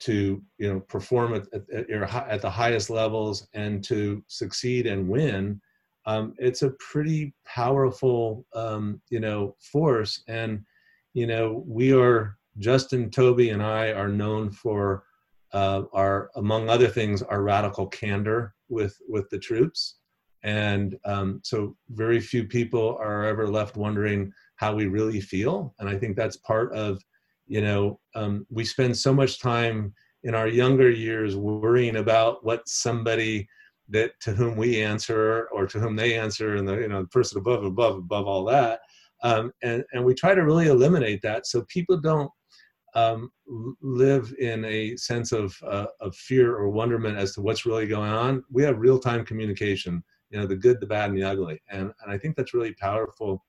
to 0.00 0.42
you 0.58 0.68
know 0.68 0.80
perform 0.80 1.34
at, 1.34 1.44
at, 1.72 1.88
your, 1.88 2.06
at 2.06 2.42
the 2.42 2.50
highest 2.50 2.90
levels 2.90 3.46
and 3.54 3.84
to 3.84 4.24
succeed 4.26 4.88
and 4.88 5.08
win 5.08 5.60
um, 6.06 6.34
it's 6.38 6.62
a 6.62 6.74
pretty 6.92 7.32
powerful 7.46 8.44
um, 8.54 9.00
you 9.10 9.20
know 9.20 9.54
force 9.72 10.24
and 10.26 10.60
you 11.14 11.26
know 11.26 11.62
we 11.66 11.92
are 11.92 12.36
Justin, 12.58 13.10
Toby, 13.10 13.50
and 13.50 13.62
I 13.62 13.92
are 13.92 14.08
known 14.08 14.50
for 14.50 15.04
uh, 15.52 15.82
our, 15.92 16.30
among 16.36 16.68
other 16.68 16.88
things, 16.88 17.22
our 17.22 17.42
radical 17.42 17.86
candor 17.86 18.54
with 18.68 18.96
with 19.08 19.28
the 19.30 19.38
troops, 19.38 19.96
and 20.42 20.96
um, 21.04 21.40
so 21.42 21.76
very 21.90 22.20
few 22.20 22.44
people 22.44 22.96
are 23.00 23.24
ever 23.24 23.48
left 23.48 23.76
wondering 23.76 24.32
how 24.56 24.74
we 24.74 24.86
really 24.86 25.20
feel, 25.20 25.74
and 25.78 25.88
I 25.88 25.96
think 25.96 26.16
that's 26.16 26.36
part 26.36 26.72
of, 26.72 27.02
you 27.46 27.60
know, 27.60 27.98
um, 28.14 28.46
we 28.50 28.64
spend 28.64 28.96
so 28.96 29.12
much 29.12 29.40
time 29.40 29.92
in 30.22 30.34
our 30.34 30.46
younger 30.46 30.90
years 30.90 31.36
worrying 31.36 31.96
about 31.96 32.44
what 32.44 32.68
somebody 32.68 33.48
that 33.88 34.12
to 34.20 34.32
whom 34.32 34.56
we 34.56 34.82
answer 34.82 35.48
or 35.52 35.66
to 35.66 35.78
whom 35.78 35.96
they 35.96 36.16
answer 36.16 36.56
and 36.56 36.66
the 36.66 36.76
you 36.76 36.88
know 36.88 37.02
the 37.02 37.08
person 37.08 37.38
above 37.38 37.64
above 37.64 37.96
above 37.96 38.26
all 38.26 38.44
that 38.44 38.80
um, 39.22 39.52
and 39.62 39.84
and 39.92 40.04
we 40.04 40.14
try 40.14 40.34
to 40.34 40.44
really 40.44 40.68
eliminate 40.68 41.20
that 41.22 41.46
so 41.46 41.64
people 41.68 41.96
don't 41.96 42.30
um, 42.94 43.30
live 43.80 44.34
in 44.38 44.64
a 44.64 44.96
sense 44.96 45.32
of, 45.32 45.56
uh, 45.66 45.86
of 46.00 46.14
fear 46.16 46.56
or 46.56 46.68
wonderment 46.70 47.18
as 47.18 47.34
to 47.34 47.40
what's 47.40 47.66
really 47.66 47.86
going 47.86 48.10
on. 48.10 48.44
We 48.50 48.62
have 48.62 48.78
real 48.78 48.98
time 48.98 49.24
communication, 49.24 50.02
you 50.30 50.38
know, 50.38 50.46
the 50.46 50.56
good, 50.56 50.80
the 50.80 50.86
bad, 50.86 51.10
and 51.10 51.18
the 51.18 51.24
ugly. 51.24 51.60
And, 51.70 51.92
and 52.02 52.12
I 52.12 52.18
think 52.18 52.36
that's 52.36 52.54
really 52.54 52.74
powerful. 52.74 53.44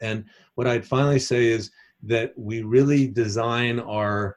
And 0.00 0.24
what 0.54 0.66
I'd 0.66 0.86
finally 0.86 1.18
say 1.18 1.46
is 1.46 1.70
that 2.02 2.32
we 2.36 2.62
really 2.62 3.06
design 3.06 3.78
our 3.80 4.36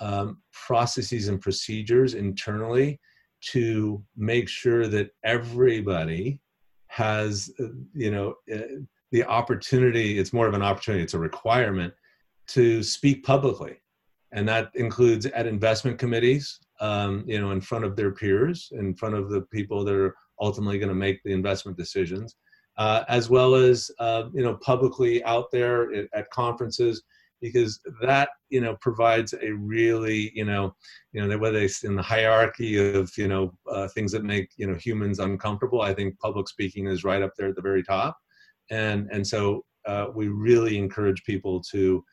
um, 0.00 0.42
processes 0.52 1.28
and 1.28 1.40
procedures 1.40 2.14
internally 2.14 3.00
to 3.52 4.02
make 4.16 4.48
sure 4.48 4.86
that 4.88 5.10
everybody 5.24 6.40
has, 6.88 7.50
uh, 7.60 7.68
you 7.94 8.10
know, 8.10 8.34
uh, 8.52 8.82
the 9.12 9.24
opportunity, 9.24 10.18
it's 10.18 10.32
more 10.32 10.46
of 10.46 10.54
an 10.54 10.62
opportunity, 10.62 11.02
it's 11.02 11.14
a 11.14 11.18
requirement 11.18 11.94
to 12.48 12.82
speak 12.82 13.24
publicly, 13.24 13.76
and 14.32 14.48
that 14.48 14.70
includes 14.74 15.26
at 15.26 15.46
investment 15.46 15.98
committees, 15.98 16.58
um, 16.80 17.24
you 17.26 17.40
know, 17.40 17.50
in 17.52 17.60
front 17.60 17.84
of 17.84 17.96
their 17.96 18.12
peers, 18.12 18.70
in 18.72 18.94
front 18.94 19.14
of 19.14 19.30
the 19.30 19.42
people 19.52 19.84
that 19.84 19.94
are 19.94 20.14
ultimately 20.40 20.78
going 20.78 20.88
to 20.88 20.94
make 20.94 21.22
the 21.22 21.32
investment 21.32 21.76
decisions, 21.76 22.36
uh, 22.78 23.04
as 23.08 23.30
well 23.30 23.54
as 23.54 23.90
uh, 23.98 24.24
you 24.32 24.42
know 24.42 24.54
publicly 24.56 25.24
out 25.24 25.50
there 25.50 25.92
at, 25.92 26.06
at, 26.12 26.30
conferences, 26.30 27.02
because 27.40 27.80
that 28.02 28.28
you 28.50 28.60
know 28.60 28.76
provides 28.80 29.34
a 29.34 29.52
really 29.52 30.30
you 30.34 30.44
know 30.44 30.74
you 31.12 31.26
know 31.26 31.38
whether 31.38 31.58
it's 31.58 31.84
in 31.84 31.96
the 31.96 32.02
hierarchy 32.02 32.76
of 32.94 33.10
you 33.16 33.28
know 33.28 33.52
uh, 33.70 33.88
things 33.88 34.12
that 34.12 34.24
make 34.24 34.50
you 34.56 34.66
know 34.66 34.74
humans 34.74 35.18
uncomfortable. 35.18 35.80
I 35.80 35.94
think 35.94 36.18
public 36.18 36.48
speaking 36.48 36.86
is 36.86 37.04
right 37.04 37.22
up 37.22 37.32
there 37.38 37.48
at 37.48 37.56
the 37.56 37.62
very 37.62 37.82
top, 37.82 38.16
and 38.70 39.08
and 39.10 39.26
so 39.26 39.64
uh, 39.86 40.08
we 40.14 40.28
really 40.28 40.76
encourage 40.76 41.24
people 41.24 41.62
to 41.62 42.04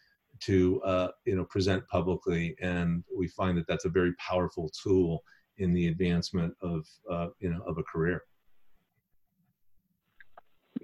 to 0.46 0.82
uh, 0.84 1.08
you 1.26 1.36
know 1.36 1.46
present 1.46 1.88
publicly, 1.88 2.56
and 2.62 3.04
we 3.16 3.28
find 3.28 3.58
that 3.58 3.68
that's 3.68 3.86
a 3.86 3.90
very 3.90 4.14
powerful 4.16 4.70
tool 4.70 5.24
in 5.58 5.74
the 5.74 5.88
advancement 5.88 6.54
of 6.62 6.86
uh, 7.10 7.28
you 7.40 7.50
know 7.50 7.62
of 7.68 7.78
a 7.78 7.84
career. 7.84 8.24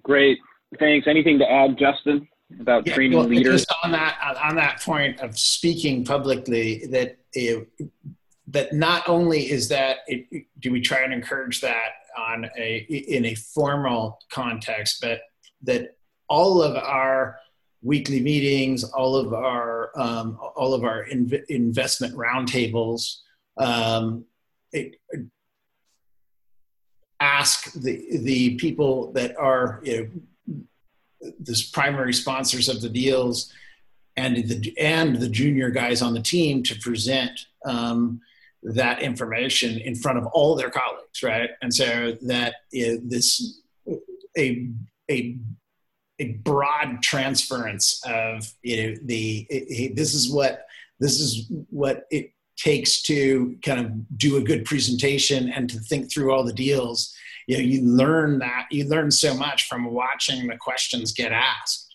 Great, 0.03 0.37
thanks. 0.79 1.07
Anything 1.07 1.39
to 1.39 1.51
add, 1.51 1.77
Justin, 1.77 2.27
about 2.59 2.85
yeah, 2.87 2.93
training 2.93 3.17
well, 3.17 3.27
leaders? 3.27 3.61
Just 3.61 3.73
on 3.83 3.91
that 3.91 4.37
on 4.41 4.55
that 4.55 4.81
point 4.81 5.19
of 5.19 5.37
speaking 5.37 6.05
publicly, 6.05 6.85
that 6.87 7.17
uh, 7.37 7.63
that 8.47 8.73
not 8.73 9.07
only 9.07 9.49
is 9.49 9.67
that 9.69 9.97
it, 10.07 10.45
do 10.59 10.71
we 10.71 10.81
try 10.81 11.03
and 11.03 11.13
encourage 11.13 11.61
that 11.61 11.91
on 12.17 12.49
a 12.57 12.77
in 12.89 13.25
a 13.25 13.35
formal 13.35 14.19
context, 14.31 14.99
but 15.01 15.21
that 15.63 15.95
all 16.29 16.61
of 16.61 16.75
our 16.75 17.37
weekly 17.81 18.19
meetings, 18.19 18.83
all 18.83 19.15
of 19.15 19.33
our 19.33 19.91
um, 19.95 20.37
all 20.55 20.73
of 20.73 20.83
our 20.83 21.05
inv- 21.05 21.45
investment 21.47 22.15
roundtables. 22.15 23.17
Um, 23.57 24.25
ask 27.19 27.73
the 27.73 28.19
the 28.19 28.55
people 28.55 29.11
that 29.13 29.35
are 29.37 29.81
you 29.83 30.09
know, 30.47 30.61
the 31.39 31.63
primary 31.73 32.13
sponsors 32.13 32.69
of 32.69 32.81
the 32.81 32.89
deals 32.89 33.51
and 34.15 34.37
the 34.37 34.77
and 34.77 35.15
the 35.17 35.29
junior 35.29 35.69
guys 35.69 36.01
on 36.01 36.13
the 36.13 36.21
team 36.21 36.63
to 36.63 36.75
present 36.79 37.47
um, 37.65 38.21
that 38.63 39.01
information 39.01 39.79
in 39.79 39.95
front 39.95 40.17
of 40.17 40.25
all 40.27 40.55
their 40.55 40.69
colleagues, 40.69 41.23
right? 41.23 41.51
And 41.61 41.73
so 41.73 42.17
that 42.23 42.55
this 42.71 43.61
a 44.37 44.69
a 45.09 45.37
a 46.19 46.33
broad 46.43 47.01
transference 47.01 48.01
of 48.05 48.51
you 48.61 48.77
know 48.77 48.97
the 49.05 49.47
it, 49.49 49.95
this 49.95 50.13
is 50.13 50.31
what 50.31 50.65
this 50.99 51.19
is 51.19 51.51
what 51.69 52.05
it 52.11 52.31
takes 52.57 53.01
to 53.03 53.57
kind 53.63 53.85
of 53.85 54.17
do 54.17 54.37
a 54.37 54.41
good 54.41 54.65
presentation 54.65 55.49
and 55.49 55.69
to 55.69 55.79
think 55.79 56.11
through 56.11 56.31
all 56.31 56.43
the 56.43 56.53
deals. 56.53 57.15
You 57.47 57.57
know 57.57 57.63
you 57.63 57.81
learn 57.81 58.39
that 58.39 58.67
you 58.69 58.87
learn 58.87 59.11
so 59.11 59.33
much 59.33 59.67
from 59.67 59.91
watching 59.91 60.47
the 60.47 60.57
questions 60.57 61.13
get 61.13 61.31
asked 61.31 61.88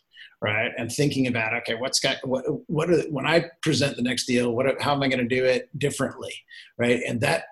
right? 0.45 0.73
And 0.77 0.93
thinking 0.93 1.27
about 1.27 1.55
okay, 1.55 1.75
what's 1.75 1.99
got 1.99 2.19
what 2.23 2.45
what 2.69 2.91
are, 2.91 3.01
when 3.11 3.27
I 3.27 3.47
present 3.63 3.97
the 3.97 4.03
next 4.03 4.27
deal, 4.27 4.55
what 4.55 4.67
how 4.81 4.93
am 4.93 5.03
I 5.03 5.09
going 5.09 5.27
to 5.27 5.37
do 5.37 5.43
it 5.43 5.71
differently, 5.79 6.35
right? 6.79 7.01
And 7.09 7.19
that 7.23 7.45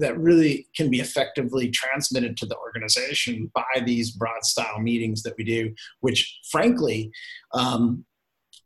that 0.00 0.18
really 0.18 0.66
can 0.74 0.88
be 0.88 1.00
effectively 1.00 1.68
transmitted 1.70 2.38
to 2.38 2.46
the 2.46 2.56
organization 2.56 3.50
by 3.54 3.82
these 3.84 4.10
broad 4.10 4.44
style 4.44 4.80
meetings 4.80 5.22
that 5.24 5.34
we 5.36 5.44
do, 5.44 5.74
which 6.00 6.40
frankly. 6.50 7.10
Um, 7.52 8.04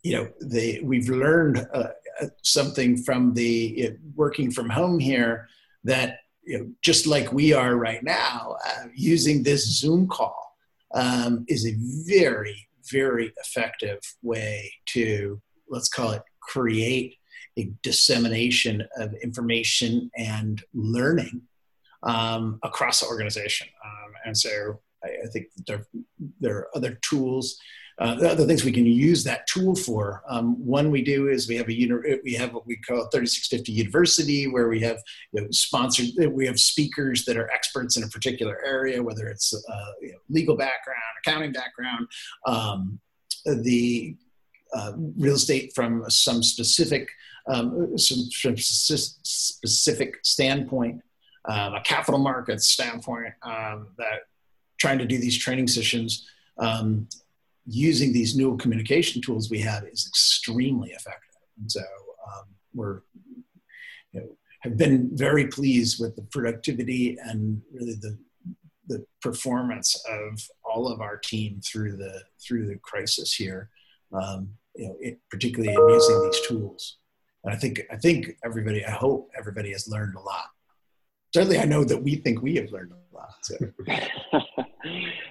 you 0.05 0.17
know, 0.17 0.29
the, 0.41 0.81
we've 0.83 1.09
learned 1.09 1.65
uh, 1.73 1.91
uh 2.21 2.27
something 2.43 2.97
from 2.97 3.35
the 3.35 3.87
uh, 3.87 3.91
working 4.17 4.51
from 4.51 4.69
home 4.69 4.99
here 4.99 5.47
that 5.85 6.19
you 6.43 6.59
know, 6.59 6.67
just 6.83 7.07
like 7.07 7.33
we 7.33 7.53
are 7.53 7.77
right 7.77 8.03
now, 8.03 8.57
uh, 8.67 8.87
using 8.97 9.45
this 9.45 9.65
Zoom 9.79 10.09
call 10.09 10.57
um, 10.93 11.45
is 11.47 11.65
a 11.67 11.77
very 12.05 12.67
very 12.91 13.33
effective 13.39 13.99
way 14.23 14.73
to 14.87 15.41
let's 15.69 15.89
call 15.89 16.13
it 16.13 16.23
create 16.41 17.17
a 17.59 17.71
dissemination 17.83 18.83
of 18.97 19.15
information 19.23 20.11
and 20.17 20.63
learning 20.75 21.43
um, 22.03 22.59
across 22.63 23.01
the 23.01 23.07
organization. 23.07 23.69
Um, 23.85 24.13
and 24.25 24.37
so 24.37 24.81
I, 25.05 25.09
I, 25.25 25.27
think 25.33 25.47
there, 25.67 25.87
there 26.41 26.57
are 26.57 26.69
other 26.75 26.99
tools, 27.03 27.57
uh, 27.99 28.15
the 28.17 28.31
other 28.31 28.47
things 28.47 28.65
we 28.65 28.73
can 28.73 28.87
use 28.87 29.23
that 29.25 29.47
tool 29.47 29.75
for. 29.75 30.23
Um, 30.29 30.55
one 30.65 30.91
we 30.91 31.03
do 31.03 31.29
is 31.29 31.49
we 31.49 31.57
have 31.57 31.69
a 31.69 31.73
uni- 31.73 32.21
we 32.25 32.35
have 32.35 32.55
what 32.55 32.67
we 32.67 32.77
call 32.77 33.09
3650 33.09 33.73
University, 33.73 34.47
where 34.47 34.69
we 34.69 34.81
have 34.81 34.99
you 35.33 35.43
know, 35.43 35.49
sponsored, 35.51 36.07
we 36.33 36.47
have 36.47 36.59
speakers 36.59 37.25
that 37.27 37.37
are 37.37 37.51
experts 37.51 37.97
in 37.97 38.03
a 38.03 38.09
particular 38.09 38.59
area, 38.65 39.03
whether 39.03 39.27
it's 39.29 39.55
uh, 39.55 39.93
you 40.01 40.13
know, 40.13 40.19
legal 40.29 40.57
background, 40.57 41.01
accounting 41.25 41.53
background, 41.53 42.07
um, 42.47 42.99
the 43.45 44.17
uh, 44.75 44.93
real 45.19 45.35
estate 45.35 45.73
from 45.75 46.09
some 46.09 46.43
specific 46.43 47.11
um, 47.49 47.99
some, 47.99 48.31
some 48.31 48.57
specific 48.57 50.19
standpoint 50.23 51.03
um, 51.47 51.75
a 51.75 51.81
capital 51.81 52.21
markets 52.21 52.69
standpoint 52.69 53.35
um, 53.43 53.89
that 53.99 54.21
trying 54.79 54.99
to 54.99 55.07
do 55.07 55.19
these 55.19 55.37
training 55.37 55.67
sessions 55.67 56.29
um, 56.59 57.09
using 57.67 58.13
these 58.13 58.37
new 58.37 58.57
communication 58.57 59.23
tools 59.23 59.51
we 59.51 59.61
have 59.61 59.85
is 59.85 60.07
extremely 60.07 60.91
effective. 60.91 61.31
And 61.61 61.71
so 61.71 61.81
um, 61.81 62.45
we're, 62.75 63.01
you 64.13 64.21
know, 64.21 64.37
have 64.61 64.77
been 64.77 65.11
very 65.13 65.47
pleased 65.49 66.01
with 66.01 66.15
the 66.17 66.23
productivity 66.23 67.17
and 67.23 67.61
really 67.73 67.95
the, 67.95 68.19
the 68.89 69.05
performance 69.21 70.01
of 70.09 70.41
all 70.65 70.89
of 70.89 71.01
our 71.01 71.17
team 71.17 71.61
through 71.65 71.97
the, 71.97 72.23
through 72.41 72.67
the 72.67 72.79
crisis 72.83 73.35
here, 73.35 73.71
um, 74.13 74.49
you 74.77 74.89
know, 74.89 74.97
it, 75.01 75.19
particularly 75.31 75.75
in 75.75 75.89
using 75.89 76.23
these 76.23 76.41
tools. 76.47 76.99
And 77.45 77.53
I 77.53 77.57
think, 77.57 77.83
I 77.91 77.97
think 77.97 78.37
everybody, 78.45 78.85
I 78.85 78.91
hope 78.91 79.31
everybody 79.37 79.73
has 79.73 79.89
learned 79.89 80.15
a 80.15 80.21
lot 80.21 80.47
certainly 81.33 81.59
I 81.59 81.65
know 81.65 81.85
that 81.85 82.03
we 82.03 82.17
think 82.17 82.43
we 82.43 82.57
have 82.57 82.71
learned 82.71 82.93
a 82.93 83.17
lot. 83.17 83.35
So. 83.43 83.57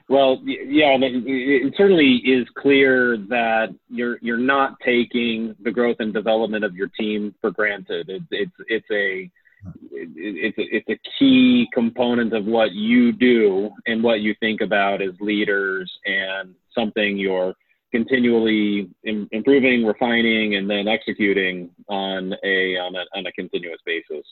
well, 0.10 0.42
yeah, 0.46 0.98
it 1.00 1.74
certainly 1.78 2.16
is 2.26 2.48
clear 2.58 3.18
that 3.30 3.76
you're 3.90 4.18
you're 4.22 4.38
not 4.38 4.80
taking 4.84 5.56
the 5.62 5.72
growth 5.72 5.98
and 6.00 6.14
development 6.14 6.64
of 6.64 6.76
your 6.76 6.88
team 7.00 7.36
for 7.42 7.52
granted. 7.52 8.10
It's 8.10 8.26
it's 8.32 8.52
it's 8.68 8.92
a 8.92 9.32
it's 9.94 10.58
a, 10.58 10.76
it's 10.76 10.90
a 10.90 11.00
key 11.20 11.68
component 11.74 12.34
of 12.34 12.46
what 12.46 12.72
you 12.72 13.12
do 13.12 13.70
and 13.86 14.04
what 14.04 14.22
you 14.22 14.34
think 14.40 14.62
about 14.62 15.02
as 15.02 15.12
leaders, 15.20 15.92
and 16.06 16.56
something 16.76 17.18
you're 17.18 17.54
continually 17.92 18.90
improving, 19.04 19.86
refining, 19.86 20.56
and 20.56 20.70
then 20.70 20.88
executing 20.88 21.70
on 21.90 22.34
a 22.44 22.78
on 22.78 22.96
a, 22.96 23.06
on 23.16 23.26
a 23.26 23.32
continuous 23.34 23.80
basis. 23.86 24.26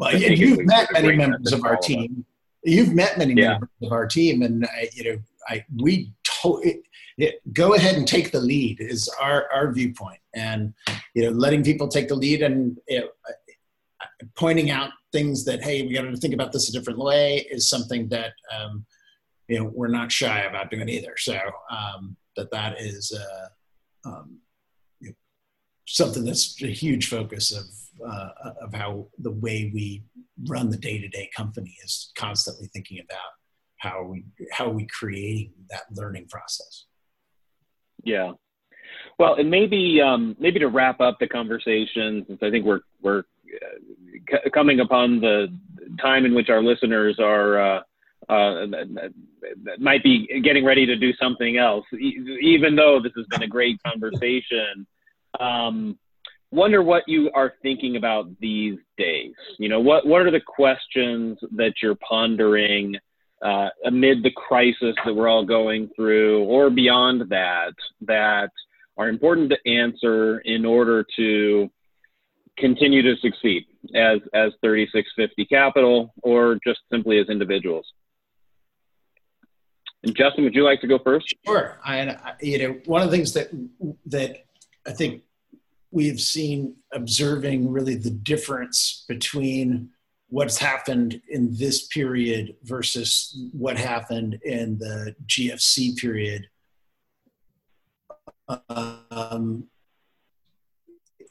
Well, 0.00 0.14
and 0.14 0.38
you've 0.38 0.64
met 0.64 0.90
many 0.92 1.14
members 1.14 1.52
of 1.52 1.62
our 1.62 1.76
team. 1.76 2.24
You've 2.64 2.94
met 2.94 3.18
many 3.18 3.34
yeah. 3.34 3.50
members 3.50 3.68
of 3.82 3.92
our 3.92 4.06
team, 4.06 4.40
and 4.40 4.64
I, 4.64 4.88
you 4.94 5.04
know, 5.04 5.18
I 5.46 5.62
we 5.76 6.14
to, 6.24 6.60
it, 6.64 6.82
it, 7.18 7.52
go 7.52 7.74
ahead 7.74 7.96
and 7.96 8.08
take 8.08 8.32
the 8.32 8.40
lead 8.40 8.80
is 8.80 9.10
our 9.20 9.46
our 9.52 9.70
viewpoint, 9.70 10.20
and 10.34 10.72
you 11.14 11.24
know, 11.24 11.30
letting 11.30 11.62
people 11.62 11.86
take 11.86 12.08
the 12.08 12.14
lead 12.14 12.40
and 12.40 12.78
you 12.88 13.00
know, 13.00 13.08
pointing 14.36 14.70
out 14.70 14.90
things 15.12 15.44
that 15.44 15.62
hey, 15.62 15.82
we 15.82 15.92
got 15.92 16.02
to 16.02 16.16
think 16.16 16.32
about 16.32 16.50
this 16.50 16.70
a 16.70 16.72
different 16.72 16.98
way 16.98 17.46
is 17.50 17.68
something 17.68 18.08
that 18.08 18.32
um, 18.58 18.86
you 19.48 19.58
know 19.58 19.70
we're 19.74 19.88
not 19.88 20.10
shy 20.10 20.40
about 20.44 20.70
doing 20.70 20.88
either. 20.88 21.14
So 21.18 21.38
um, 21.70 22.16
that 22.36 22.50
that 22.52 22.80
is 22.80 23.12
uh, 23.12 24.08
um, 24.08 24.38
something 25.86 26.24
that's 26.24 26.62
a 26.62 26.68
huge 26.68 27.08
focus 27.08 27.52
of 27.52 27.64
uh, 28.06 28.30
of 28.62 28.74
how 28.74 29.06
the 29.18 29.30
way 29.30 29.70
we 29.74 30.02
run 30.48 30.70
the 30.70 30.76
day-to-day 30.76 31.30
company 31.36 31.76
is 31.84 32.12
constantly 32.16 32.68
thinking 32.72 33.00
about 33.04 33.30
how 33.78 34.02
we 34.02 34.24
how 34.52 34.66
are 34.66 34.74
we 34.74 34.86
creating 34.86 35.52
that 35.70 35.82
learning 35.92 36.26
process. 36.28 36.86
Yeah. 38.04 38.32
Well 39.18 39.34
and 39.34 39.50
maybe 39.50 40.00
um, 40.00 40.36
maybe 40.38 40.58
to 40.60 40.68
wrap 40.68 41.00
up 41.00 41.18
the 41.20 41.28
conversation 41.28 42.24
since 42.26 42.40
i 42.42 42.50
think 42.50 42.64
we're 42.64 42.80
we're 43.00 43.20
uh, 43.20 43.78
c- 44.30 44.50
coming 44.52 44.80
upon 44.80 45.20
the 45.20 45.48
time 46.00 46.24
in 46.24 46.34
which 46.34 46.48
our 46.48 46.62
listeners 46.62 47.18
are 47.20 47.60
uh, 47.60 47.80
uh, 48.28 48.66
might 49.78 50.02
be 50.02 50.40
getting 50.42 50.64
ready 50.64 50.86
to 50.86 50.96
do 50.96 51.12
something 51.20 51.56
else 51.56 51.84
even 51.92 52.74
though 52.76 53.00
this 53.02 53.12
has 53.16 53.26
been 53.26 53.42
a 53.42 53.46
great 53.46 53.80
conversation 53.82 54.86
um, 55.38 55.98
wonder 56.50 56.82
what 56.82 57.04
you 57.06 57.30
are 57.34 57.54
thinking 57.62 57.96
about 57.96 58.28
these 58.40 58.78
days. 58.96 59.34
You 59.58 59.68
know, 59.68 59.80
what 59.80 60.06
what 60.06 60.22
are 60.22 60.30
the 60.30 60.40
questions 60.40 61.38
that 61.52 61.74
you're 61.82 61.96
pondering 61.96 62.96
uh, 63.42 63.68
amid 63.84 64.22
the 64.22 64.30
crisis 64.30 64.94
that 65.04 65.14
we're 65.14 65.28
all 65.28 65.44
going 65.44 65.88
through, 65.96 66.44
or 66.44 66.70
beyond 66.70 67.30
that, 67.30 67.74
that 68.02 68.50
are 68.98 69.08
important 69.08 69.50
to 69.50 69.70
answer 69.70 70.40
in 70.40 70.66
order 70.66 71.06
to 71.16 71.70
continue 72.58 73.02
to 73.02 73.16
succeed 73.20 73.66
as 73.94 74.18
as 74.34 74.52
3650 74.62 75.46
Capital, 75.46 76.12
or 76.22 76.58
just 76.66 76.80
simply 76.90 77.18
as 77.18 77.28
individuals. 77.28 77.86
And 80.02 80.16
Justin, 80.16 80.44
would 80.44 80.54
you 80.54 80.64
like 80.64 80.80
to 80.80 80.86
go 80.86 80.98
first? 80.98 81.34
Sure. 81.46 81.78
I, 81.84 82.34
you 82.40 82.58
know, 82.58 82.80
one 82.86 83.02
of 83.02 83.10
the 83.10 83.16
things 83.16 83.34
that 83.34 83.50
that 84.06 84.44
I 84.86 84.92
think 84.92 85.22
we've 85.90 86.20
seen 86.20 86.76
observing 86.92 87.70
really 87.70 87.96
the 87.96 88.10
difference 88.10 89.04
between 89.08 89.90
what's 90.28 90.58
happened 90.58 91.20
in 91.28 91.54
this 91.56 91.88
period 91.88 92.54
versus 92.62 93.36
what 93.52 93.76
happened 93.76 94.38
in 94.44 94.78
the 94.78 95.14
GFC 95.26 95.96
period. 95.96 96.46
Um, 98.68 99.66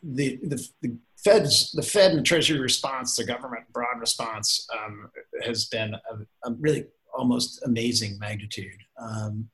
the, 0.03 0.39
the, 0.43 0.68
the 0.82 0.97
Fed's 1.24 1.72
the 1.72 1.82
Fed 1.82 2.12
and 2.12 2.26
Treasury 2.26 2.60
response, 2.60 3.16
the 3.16 3.26
government 3.26 3.66
broad 3.74 3.99
response, 3.99 4.66
um, 4.78 5.10
has 5.43 5.66
been 5.66 5.93
a, 5.93 6.49
a, 6.49 6.53
really 6.53 6.86
almost 7.18 7.62
amazing 7.66 8.18
magnitude. 8.20 8.80
Um, 9.01 9.49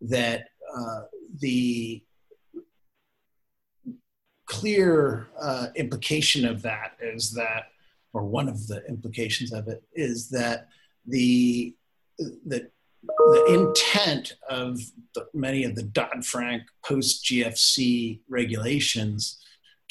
that 0.00 0.44
uh, 0.76 1.00
the 1.40 2.02
clear 4.48 5.28
uh, 5.40 5.68
implication 5.76 6.44
of 6.44 6.62
that 6.62 6.96
is 7.00 7.32
that, 7.32 7.68
or 8.12 8.24
one 8.24 8.48
of 8.48 8.66
the 8.66 8.84
implications 8.86 9.52
of 9.52 9.68
it 9.68 9.82
is 9.94 10.28
that 10.30 10.68
the 11.06 11.74
the, 12.18 12.68
the 13.04 13.44
intent 13.48 14.32
of 14.50 14.80
the, 15.14 15.26
many 15.32 15.62
of 15.62 15.76
the 15.76 15.84
Dodd 15.84 16.26
Frank 16.26 16.64
post 16.84 17.24
GFC 17.24 18.20
regulations 18.28 19.38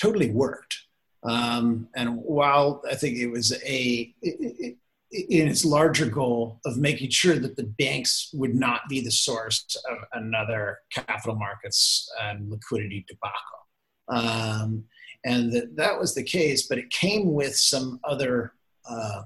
totally 0.02 0.30
worked. 0.30 0.78
Um, 1.24 1.88
and 1.96 2.18
while 2.18 2.82
I 2.90 2.96
think 2.96 3.18
it 3.18 3.28
was 3.28 3.54
a 3.66 4.14
it, 4.22 4.38
it, 4.60 4.78
in 5.10 5.48
its 5.48 5.64
larger 5.64 6.06
goal 6.06 6.60
of 6.66 6.78
making 6.78 7.10
sure 7.10 7.38
that 7.40 7.56
the 7.56 7.64
banks 7.64 8.30
would 8.34 8.54
not 8.54 8.82
be 8.90 9.00
the 9.00 9.12
source 9.12 9.64
of 9.90 9.98
another 10.14 10.80
capital 10.92 11.36
markets 11.36 12.12
and 12.22 12.50
liquidity 12.50 13.06
debacle. 13.08 13.67
Um, 14.10 14.86
and 15.26 15.52
that, 15.54 15.76
that 15.76 16.00
was 16.00 16.16
the 16.16 16.24
case, 16.24 16.68
but 16.68 16.78
it 16.78 16.90
came 16.90 17.34
with 17.34 17.56
some 17.56 18.00
other, 18.04 18.54
uh, 18.90 19.24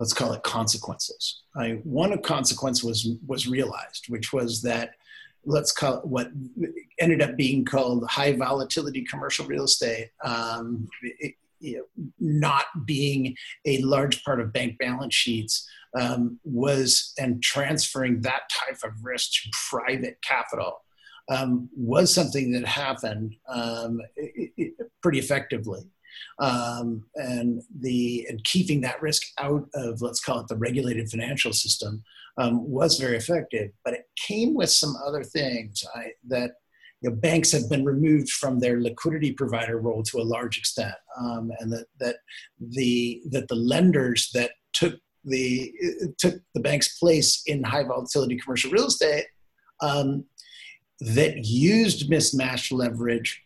let's 0.00 0.14
call 0.14 0.32
it 0.32 0.42
consequences. 0.42 1.42
I, 1.56 1.80
one 1.84 2.20
consequence 2.22 2.82
was, 2.82 3.08
was 3.26 3.46
realized, 3.46 4.06
which 4.08 4.32
was 4.32 4.62
that 4.62 4.94
let's 5.44 5.72
call 5.72 5.98
it 5.98 6.06
what 6.06 6.30
ended 7.00 7.20
up 7.20 7.36
being 7.36 7.64
called 7.64 8.06
high 8.08 8.32
volatility 8.32 9.02
commercial 9.02 9.46
real 9.46 9.64
estate, 9.64 10.10
um, 10.24 10.88
it, 11.02 11.34
you 11.58 11.78
know, 11.78 11.84
not 12.18 12.66
being 12.86 13.36
a 13.64 13.78
large 13.82 14.24
part 14.24 14.40
of 14.40 14.52
bank 14.52 14.78
balance 14.78 15.14
sheets 15.14 15.68
um, 15.98 16.38
was 16.44 17.12
and 17.18 17.42
transferring 17.42 18.20
that 18.22 18.42
type 18.50 18.78
of 18.84 18.92
risk 19.02 19.32
to 19.32 19.50
private 19.70 20.18
capital 20.22 20.81
um, 21.30 21.68
was 21.76 22.12
something 22.12 22.52
that 22.52 22.66
happened 22.66 23.36
um, 23.48 24.00
it, 24.16 24.52
it, 24.56 24.74
pretty 25.02 25.18
effectively. 25.18 25.82
Um, 26.38 27.04
and 27.16 27.62
the 27.80 28.26
and 28.28 28.42
keeping 28.44 28.80
that 28.82 29.00
risk 29.00 29.22
out 29.38 29.68
of 29.74 30.02
let's 30.02 30.20
call 30.20 30.40
it 30.40 30.48
the 30.48 30.56
regulated 30.56 31.08
financial 31.08 31.52
system 31.52 32.02
um, 32.38 32.68
was 32.68 32.98
very 32.98 33.16
effective. 33.16 33.70
But 33.84 33.94
it 33.94 34.04
came 34.16 34.54
with 34.54 34.70
some 34.70 34.94
other 35.06 35.22
things 35.22 35.84
I, 35.94 36.12
that 36.28 36.52
you 37.00 37.10
know, 37.10 37.16
banks 37.16 37.52
have 37.52 37.68
been 37.68 37.84
removed 37.84 38.30
from 38.30 38.58
their 38.58 38.80
liquidity 38.80 39.32
provider 39.32 39.78
role 39.78 40.02
to 40.04 40.20
a 40.20 40.22
large 40.22 40.58
extent, 40.58 40.94
um, 41.18 41.50
and 41.58 41.72
that 41.72 41.86
that 41.98 42.16
the 42.60 43.22
that 43.30 43.48
the 43.48 43.56
lenders 43.56 44.30
that 44.34 44.52
took 44.72 44.94
the 45.24 45.72
took 46.18 46.34
the 46.54 46.60
bank's 46.60 46.98
place 46.98 47.42
in 47.46 47.62
high 47.62 47.84
volatility 47.84 48.36
commercial 48.38 48.70
real 48.70 48.86
estate 48.86 49.26
um, 49.82 50.24
that 51.02 51.44
used 51.44 52.08
mismatched 52.08 52.72
leverage 52.72 53.42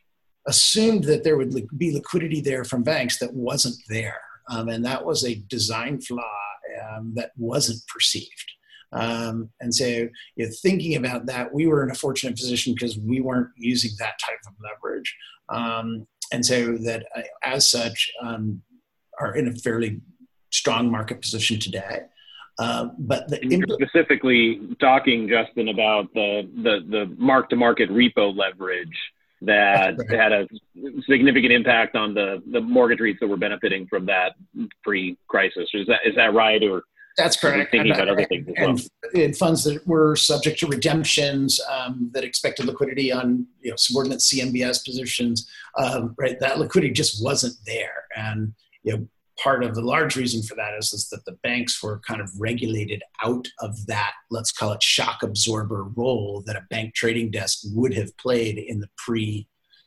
assumed 0.46 1.04
that 1.04 1.24
there 1.24 1.36
would 1.36 1.54
be 1.76 1.92
liquidity 1.92 2.40
there 2.40 2.64
from 2.64 2.82
banks 2.82 3.18
that 3.18 3.32
wasn't 3.32 3.76
there. 3.88 4.20
Um, 4.48 4.68
and 4.68 4.84
that 4.84 5.04
was 5.04 5.24
a 5.24 5.34
design 5.48 6.00
flaw 6.00 6.22
um, 6.88 7.12
that 7.16 7.32
wasn't 7.36 7.80
perceived. 7.88 8.52
Um, 8.92 9.50
and 9.60 9.74
so, 9.74 9.86
you 9.86 10.10
know, 10.38 10.50
thinking 10.62 10.94
about 10.96 11.26
that, 11.26 11.52
we 11.52 11.66
were 11.66 11.82
in 11.82 11.90
a 11.90 11.94
fortunate 11.94 12.36
position 12.36 12.74
because 12.74 12.96
we 12.98 13.20
weren't 13.20 13.48
using 13.56 13.90
that 13.98 14.18
type 14.24 14.38
of 14.46 14.54
leverage. 14.62 15.16
Um, 15.48 16.06
and 16.32 16.44
so, 16.44 16.76
that 16.78 17.06
uh, 17.16 17.22
as 17.42 17.68
such, 17.70 18.10
um, 18.22 18.62
are 19.18 19.34
in 19.34 19.48
a 19.48 19.54
fairly 19.54 20.00
strong 20.50 20.90
market 20.90 21.20
position 21.20 21.58
today. 21.58 22.00
Uh, 22.58 22.88
but 22.98 23.28
the 23.28 23.38
impl- 23.40 23.72
specifically 23.74 24.60
talking, 24.80 25.28
Justin, 25.28 25.68
about 25.68 26.12
the 26.14 26.48
the, 26.62 26.80
the 26.88 27.14
mark 27.18 27.50
to 27.50 27.56
market 27.56 27.90
repo 27.90 28.34
leverage 28.34 28.96
that 29.42 29.96
right. 29.98 30.10
had 30.18 30.32
a 30.32 30.48
significant 31.08 31.52
impact 31.52 31.94
on 31.96 32.14
the 32.14 32.42
the 32.50 32.60
mortgage 32.60 33.00
rates 33.00 33.18
that 33.20 33.28
were 33.28 33.36
benefiting 33.36 33.86
from 33.86 34.06
that 34.06 34.34
pre 34.82 35.18
crisis. 35.28 35.68
Is 35.74 35.86
that 35.86 36.00
is 36.04 36.14
that 36.16 36.32
right 36.32 36.62
or? 36.62 36.82
That's 37.16 37.34
correct. 37.34 37.70
Thinking 37.70 37.92
about 37.92 38.10
other 38.10 38.26
things 38.26 38.46
and, 38.58 38.78
well. 38.78 39.24
and, 39.24 39.34
funds 39.34 39.64
that 39.64 39.86
were 39.86 40.16
subject 40.16 40.58
to 40.60 40.66
redemptions 40.66 41.58
um, 41.70 42.10
that 42.12 42.24
expected 42.24 42.66
liquidity 42.66 43.10
on 43.10 43.46
you 43.62 43.70
know 43.70 43.76
subordinate 43.76 44.18
CMBS 44.18 44.84
positions, 44.84 45.50
um, 45.78 46.14
right? 46.18 46.38
That 46.40 46.58
liquidity 46.58 46.92
just 46.92 47.24
wasn't 47.24 47.54
there, 47.64 48.04
and 48.14 48.52
you 48.82 48.92
know 48.92 49.08
part 49.42 49.62
of 49.62 49.74
the 49.74 49.82
large 49.82 50.16
reason 50.16 50.42
for 50.42 50.54
that 50.54 50.74
is, 50.78 50.92
is 50.92 51.08
that 51.08 51.24
the 51.24 51.38
banks 51.42 51.82
were 51.82 52.00
kind 52.06 52.20
of 52.20 52.30
regulated 52.38 53.02
out 53.22 53.46
of 53.60 53.86
that, 53.86 54.12
let's 54.30 54.52
call 54.52 54.72
it 54.72 54.82
shock 54.82 55.22
absorber 55.22 55.84
role 55.94 56.42
that 56.46 56.56
a 56.56 56.66
bank 56.70 56.94
trading 56.94 57.30
desk 57.30 57.60
would 57.72 57.94
have 57.94 58.16
played 58.16 58.58
in 58.58 58.80
the 58.80 58.88
pre 58.96 59.46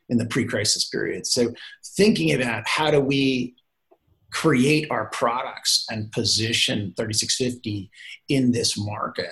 in 0.09 0.17
the 0.17 0.25
pre-crisis 0.25 0.89
period. 0.89 1.27
So 1.27 1.53
thinking 1.95 2.33
about 2.33 2.67
how 2.67 2.89
do 2.89 2.99
we 2.99 3.55
create 4.31 4.87
our 4.89 5.07
products 5.09 5.85
and 5.89 6.11
position 6.11 6.93
3650 6.97 7.91
in 8.27 8.51
this 8.51 8.77
market 8.77 9.29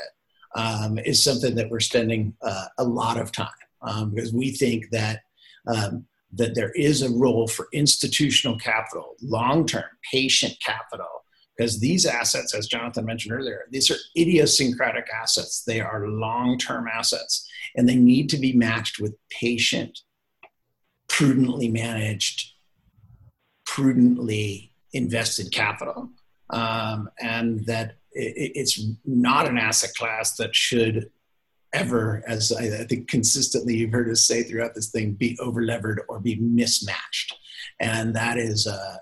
um, 0.56 0.98
is 1.00 1.24
something 1.24 1.56
that 1.56 1.70
we're 1.70 1.80
spending 1.80 2.36
uh, 2.42 2.66
a 2.78 2.84
lot 2.84 3.20
of 3.20 3.32
time 3.32 3.50
um, 3.82 4.14
because 4.14 4.34
we 4.34 4.52
think 4.52 4.90
that 4.92 5.22
um, 5.68 6.06
that 6.34 6.56
there 6.56 6.72
is 6.72 7.02
a 7.02 7.10
role 7.10 7.48
for 7.48 7.68
institutional 7.74 8.58
capital, 8.58 9.16
long 9.22 9.66
term, 9.66 9.86
patient 10.12 10.54
capital, 10.64 11.24
because 11.58 11.80
these 11.80 12.06
assets, 12.06 12.54
as 12.54 12.68
Jonathan 12.68 13.06
mentioned 13.06 13.34
earlier, 13.34 13.66
these 13.72 13.90
are 13.90 13.98
idiosyncratic 14.16 15.08
assets. 15.10 15.64
They 15.64 15.80
are 15.80 16.08
long 16.08 16.58
term 16.58 16.88
assets, 16.88 17.50
and 17.76 17.88
they 17.88 17.96
need 17.96 18.30
to 18.30 18.38
be 18.38 18.54
matched 18.54 19.00
with 19.00 19.16
patient, 19.30 20.00
prudently 21.08 21.70
managed, 21.70 22.54
prudently 23.66 24.74
invested 24.94 25.52
capital. 25.52 26.10
Um, 26.50 27.10
and 27.20 27.66
that 27.66 27.98
it, 28.12 28.52
it's 28.56 28.82
not 29.04 29.48
an 29.48 29.58
asset 29.58 29.92
class 29.98 30.36
that 30.38 30.56
should 30.56 31.10
ever, 31.78 32.24
as 32.28 32.52
I, 32.52 32.82
I, 32.82 32.86
think 32.86 33.08
consistently 33.08 33.76
you've 33.76 33.92
heard 33.92 34.10
us 34.10 34.26
say 34.26 34.44
throughout 34.44 34.74
this 34.76 34.90
thing, 34.90 35.14
be 35.14 35.38
overlevered 35.38 35.98
or 36.10 36.20
be 36.20 36.36
mismatched, 36.36 37.36
and 37.80 38.16
that 38.16 38.38
is 38.38 38.68
uh, 38.68 38.98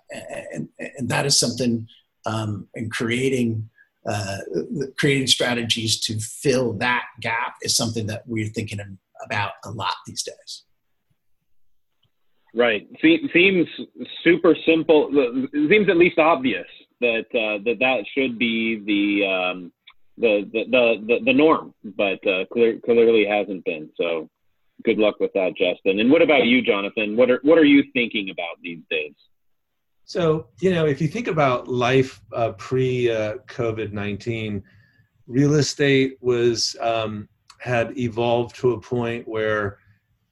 and, 0.54 0.70
and 0.80 1.10
that 1.10 1.26
is 1.26 1.40
something 1.40 1.88
um, 2.26 2.68
in 2.76 2.90
creating. 2.90 3.70
Uh, 4.08 4.38
creating 5.00 5.26
strategies 5.26 6.00
to 6.00 6.20
fill 6.20 6.74
that 6.74 7.06
gap 7.22 7.56
is 7.64 7.76
something 7.76 8.06
that 8.06 8.22
we're 8.28 8.46
thinking 8.50 8.80
about 9.26 9.54
a 9.64 9.72
lot 9.72 9.96
these 10.06 10.22
days. 10.22 10.64
Right. 12.54 12.88
seems 13.02 13.68
super 14.24 14.56
simple. 14.64 15.10
Seems 15.52 15.90
at 15.90 15.98
least 15.98 16.20
obvious 16.20 16.68
that 17.02 17.26
uh, 17.34 17.64
that 17.66 17.78
that 17.80 18.06
should 18.16 18.40
be 18.40 18.82
the 18.86 19.28
um, 19.28 19.72
the 20.18 20.50
the 20.52 20.96
the, 21.08 21.20
the, 21.26 21.34
norm, 21.34 21.74
but 21.84 22.26
uh, 22.28 22.46
clear, 22.52 22.80
clearly 22.84 23.26
hasn't 23.26 23.66
been. 23.66 23.90
So 23.96 24.30
good 24.84 24.98
luck 24.98 25.20
with 25.20 25.32
that, 25.34 25.56
Justin. 25.58 26.00
And 26.00 26.10
what 26.10 26.22
about 26.22 26.46
you, 26.46 26.62
Jonathan? 26.62 27.18
What 27.18 27.30
are 27.30 27.40
what 27.44 27.58
are 27.58 27.66
you 27.66 27.84
thinking 27.94 28.30
about 28.30 28.58
these 28.62 28.80
days? 28.90 29.14
So 30.06 30.48
you 30.62 30.72
know, 30.72 30.86
if 30.86 31.02
you 31.02 31.08
think 31.08 31.28
about 31.28 31.68
life 31.68 32.22
uh, 32.34 32.52
pre 32.54 33.10
uh, 33.10 33.36
COVID 33.48 33.92
nineteen, 33.92 34.64
real 35.28 35.56
estate 35.56 36.18
was 36.22 36.76
um, 36.80 37.28
had 37.60 37.98
evolved 37.98 38.56
to 38.58 38.72
a 38.72 38.80
point 38.80 39.28
where 39.28 39.80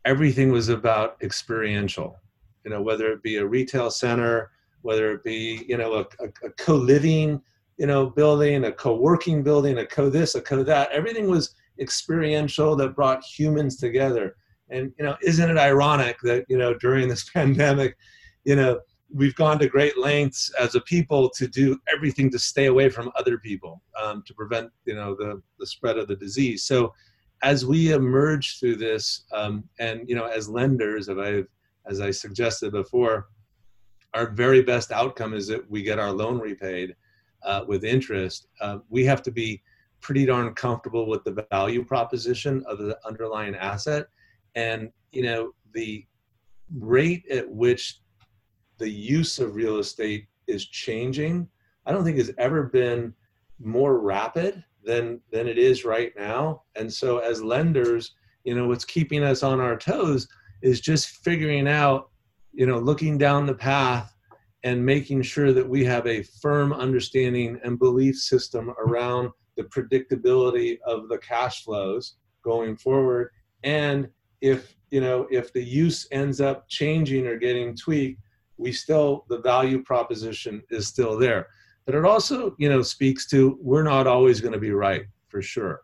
everything 0.05 0.51
was 0.51 0.69
about 0.69 1.17
experiential. 1.21 2.19
You 2.63 2.71
know, 2.71 2.81
whether 2.81 3.11
it 3.11 3.21
be 3.21 3.37
a 3.37 3.45
retail 3.45 3.89
center, 3.91 4.51
whether 4.81 5.11
it 5.11 5.23
be 5.23 5.65
you 5.67 5.77
know 5.77 5.93
a, 5.95 6.23
a, 6.23 6.47
a 6.47 6.49
co-living 6.51 7.41
you 7.77 7.87
know, 7.87 8.09
building, 8.09 8.65
a 8.65 8.71
co-working 8.71 9.43
building, 9.43 9.79
a 9.79 9.85
co 9.85 10.09
this, 10.09 10.35
a 10.35 10.41
co 10.41 10.63
that. 10.63 10.91
Everything 10.91 11.27
was 11.27 11.55
experiential 11.79 12.75
that 12.75 12.95
brought 12.95 13.23
humans 13.23 13.77
together. 13.77 14.35
And 14.69 14.91
you 14.97 15.05
know, 15.05 15.15
isn't 15.21 15.49
it 15.49 15.57
ironic 15.57 16.17
that 16.23 16.45
you 16.49 16.57
know 16.57 16.73
during 16.75 17.07
this 17.07 17.29
pandemic, 17.33 17.97
you 18.43 18.55
know, 18.55 18.79
we've 19.13 19.35
gone 19.35 19.59
to 19.59 19.67
great 19.67 19.97
lengths 19.97 20.51
as 20.59 20.75
a 20.75 20.81
people 20.81 21.29
to 21.37 21.47
do 21.47 21.77
everything 21.93 22.29
to 22.31 22.39
stay 22.39 22.65
away 22.65 22.89
from 22.89 23.11
other 23.15 23.37
people 23.37 23.81
um, 24.01 24.23
to 24.25 24.33
prevent 24.33 24.69
you 24.85 24.95
know 24.95 25.15
the 25.15 25.41
the 25.59 25.67
spread 25.67 25.97
of 25.97 26.07
the 26.07 26.15
disease. 26.15 26.63
So 26.63 26.93
as 27.43 27.65
we 27.65 27.91
emerge 27.91 28.59
through 28.59 28.77
this, 28.77 29.25
um, 29.33 29.65
and 29.79 30.07
you 30.07 30.15
know, 30.15 30.25
as 30.25 30.49
lenders, 30.49 31.09
as 31.09 31.17
I 31.17 31.43
as 31.85 31.99
I 31.99 32.11
suggested 32.11 32.71
before, 32.71 33.27
our 34.13 34.29
very 34.29 34.61
best 34.61 34.91
outcome 34.91 35.33
is 35.33 35.47
that 35.47 35.69
we 35.69 35.83
get 35.83 35.99
our 35.99 36.11
loan 36.11 36.39
repaid 36.39 36.95
uh, 37.45 37.63
with 37.67 37.83
interest, 37.83 38.47
uh, 38.61 38.79
we 38.89 39.05
have 39.05 39.21
to 39.23 39.31
be 39.31 39.61
pretty 40.01 40.25
darn 40.25 40.53
comfortable 40.53 41.07
with 41.07 41.23
the 41.23 41.45
value 41.51 41.83
proposition 41.83 42.63
of 42.67 42.77
the 42.77 42.97
underlying 43.05 43.55
asset. 43.55 44.07
And, 44.55 44.91
you 45.11 45.23
know, 45.23 45.51
the 45.73 46.05
rate 46.77 47.23
at 47.31 47.49
which 47.49 48.01
the 48.77 48.89
use 48.89 49.39
of 49.39 49.55
real 49.55 49.77
estate 49.77 50.27
is 50.47 50.65
changing, 50.65 51.47
I 51.85 51.91
don't 51.91 52.03
think 52.03 52.17
has 52.17 52.31
ever 52.37 52.63
been 52.63 53.13
more 53.59 53.99
rapid 53.99 54.63
than 54.83 55.21
than 55.31 55.47
it 55.47 55.57
is 55.57 55.85
right 55.85 56.11
now. 56.17 56.63
And 56.75 56.91
so 56.91 57.19
as 57.19 57.41
lenders, 57.41 58.13
you 58.43 58.55
know, 58.55 58.67
what's 58.67 58.85
keeping 58.85 59.23
us 59.23 59.43
on 59.43 59.59
our 59.59 59.77
toes 59.77 60.27
is 60.61 60.81
just 60.81 61.23
figuring 61.23 61.67
out, 61.67 62.09
you 62.51 62.65
know, 62.65 62.79
looking 62.79 63.17
down 63.17 63.45
the 63.45 63.53
path 63.53 64.12
and 64.63 64.85
making 64.85 65.21
sure 65.21 65.51
that 65.51 65.67
we 65.67 65.83
have 65.83 66.07
a 66.07 66.23
firm 66.23 66.71
understanding 66.71 67.59
and 67.63 67.77
belief 67.77 68.15
system 68.17 68.73
around 68.79 69.29
the 69.57 69.63
predictability 69.63 70.77
of 70.85 71.09
the 71.09 71.17
cash 71.17 71.63
flows 71.63 72.15
going 72.43 72.75
forward. 72.77 73.29
And 73.63 74.07
if 74.41 74.75
you 74.89 75.01
know 75.01 75.27
if 75.31 75.51
the 75.53 75.63
use 75.63 76.07
ends 76.11 76.41
up 76.41 76.67
changing 76.69 77.25
or 77.27 77.37
getting 77.37 77.75
tweaked 77.75 78.21
we 78.57 78.71
still 78.71 79.25
the 79.29 79.39
value 79.39 79.81
proposition 79.83 80.61
is 80.69 80.87
still 80.87 81.17
there. 81.17 81.47
But 81.85 81.95
it 81.95 82.05
also 82.05 82.55
you 82.57 82.69
know 82.69 82.81
speaks 82.81 83.27
to 83.29 83.57
we're 83.61 83.83
not 83.83 84.07
always 84.07 84.41
going 84.41 84.53
to 84.53 84.59
be 84.59 84.71
right 84.71 85.05
for 85.27 85.41
sure. 85.41 85.81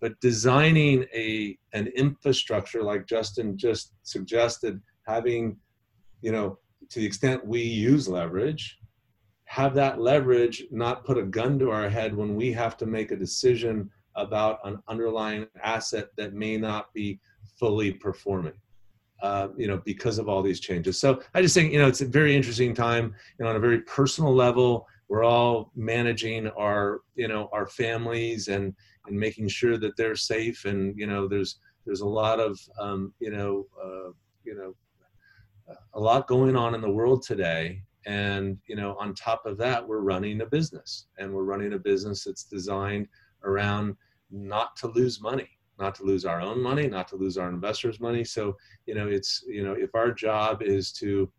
But 0.00 0.18
designing 0.20 1.06
a 1.14 1.58
an 1.72 1.88
infrastructure 1.88 2.82
like 2.82 3.06
justin 3.06 3.56
just 3.56 3.94
suggested 4.02 4.80
having 5.06 5.56
you 6.22 6.32
know 6.32 6.58
to 6.90 7.00
the 7.00 7.06
extent 7.06 7.46
we 7.46 7.62
use 7.62 8.08
leverage, 8.08 8.78
have 9.44 9.74
that 9.74 10.00
leverage 10.00 10.64
not 10.70 11.04
put 11.04 11.18
a 11.18 11.22
gun 11.22 11.58
to 11.58 11.70
our 11.70 11.88
head 11.88 12.14
when 12.14 12.34
we 12.34 12.52
have 12.52 12.76
to 12.78 12.86
make 12.86 13.12
a 13.12 13.16
decision 13.16 13.90
about 14.16 14.58
an 14.64 14.78
underlying 14.88 15.46
asset 15.62 16.08
that 16.16 16.34
may 16.34 16.56
not 16.56 16.92
be 16.94 17.20
fully 17.58 17.92
performing. 17.92 18.54
Uh, 19.22 19.48
you 19.56 19.66
know, 19.66 19.80
because 19.86 20.18
of 20.18 20.28
all 20.28 20.42
these 20.42 20.60
changes. 20.60 20.98
So 20.98 21.22
I 21.34 21.40
just 21.40 21.54
think, 21.54 21.72
you 21.72 21.78
know, 21.78 21.88
it's 21.88 22.02
a 22.02 22.06
very 22.06 22.36
interesting 22.36 22.74
time. 22.74 23.14
You 23.38 23.44
know, 23.44 23.50
on 23.50 23.56
a 23.56 23.60
very 23.60 23.80
personal 23.80 24.34
level, 24.34 24.86
we're 25.08 25.24
all 25.24 25.72
managing 25.74 26.48
our, 26.48 27.00
you 27.14 27.26
know, 27.26 27.48
our 27.50 27.66
families 27.66 28.48
and 28.48 28.74
and 29.06 29.18
making 29.18 29.48
sure 29.48 29.78
that 29.78 29.96
they're 29.96 30.16
safe. 30.16 30.66
And 30.66 30.94
you 30.98 31.06
know, 31.06 31.26
there's 31.26 31.60
there's 31.86 32.02
a 32.02 32.06
lot 32.06 32.40
of, 32.40 32.60
um, 32.78 33.14
you 33.18 33.30
know, 33.30 33.66
uh, 33.82 34.10
you 34.44 34.54
know, 34.54 34.74
a 35.94 36.00
lot 36.00 36.26
going 36.26 36.56
on 36.56 36.74
in 36.74 36.80
the 36.80 36.90
world 36.90 37.22
today. 37.22 37.82
And 38.06 38.58
you 38.68 38.76
know 38.76 38.96
on 39.00 39.14
top 39.14 39.46
of 39.46 39.58
that 39.58 39.86
we're 39.86 40.00
running 40.00 40.40
a 40.40 40.46
business 40.46 41.06
and 41.18 41.32
we're 41.32 41.42
running 41.42 41.72
a 41.72 41.78
business 41.78 42.22
that's 42.22 42.44
designed 42.44 43.08
around 43.42 43.96
not 44.30 44.76
to 44.76 44.86
lose 44.86 45.20
money 45.20 45.48
not 45.78 45.94
to 45.96 46.04
lose 46.04 46.24
our 46.24 46.40
own 46.40 46.62
money 46.62 46.86
not 46.86 47.08
to 47.08 47.16
lose 47.16 47.36
our 47.36 47.48
investors 47.48 48.00
money. 48.00 48.24
So 48.24 48.56
you 48.86 48.94
know 48.94 49.08
it's 49.08 49.44
you 49.48 49.64
know 49.64 49.72
if 49.72 49.94
our 49.94 50.12
job 50.12 50.62
is 50.62 50.92
to 50.92 51.30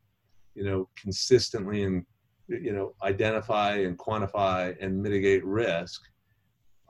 you 0.55 0.63
know 0.63 0.89
consistently 0.95 1.83
and 1.83 2.05
you 2.47 2.73
know 2.73 2.93
identify 3.03 3.77
and 3.77 3.97
quantify 3.97 4.75
and 4.81 5.01
mitigate 5.01 5.45
risk 5.45 6.01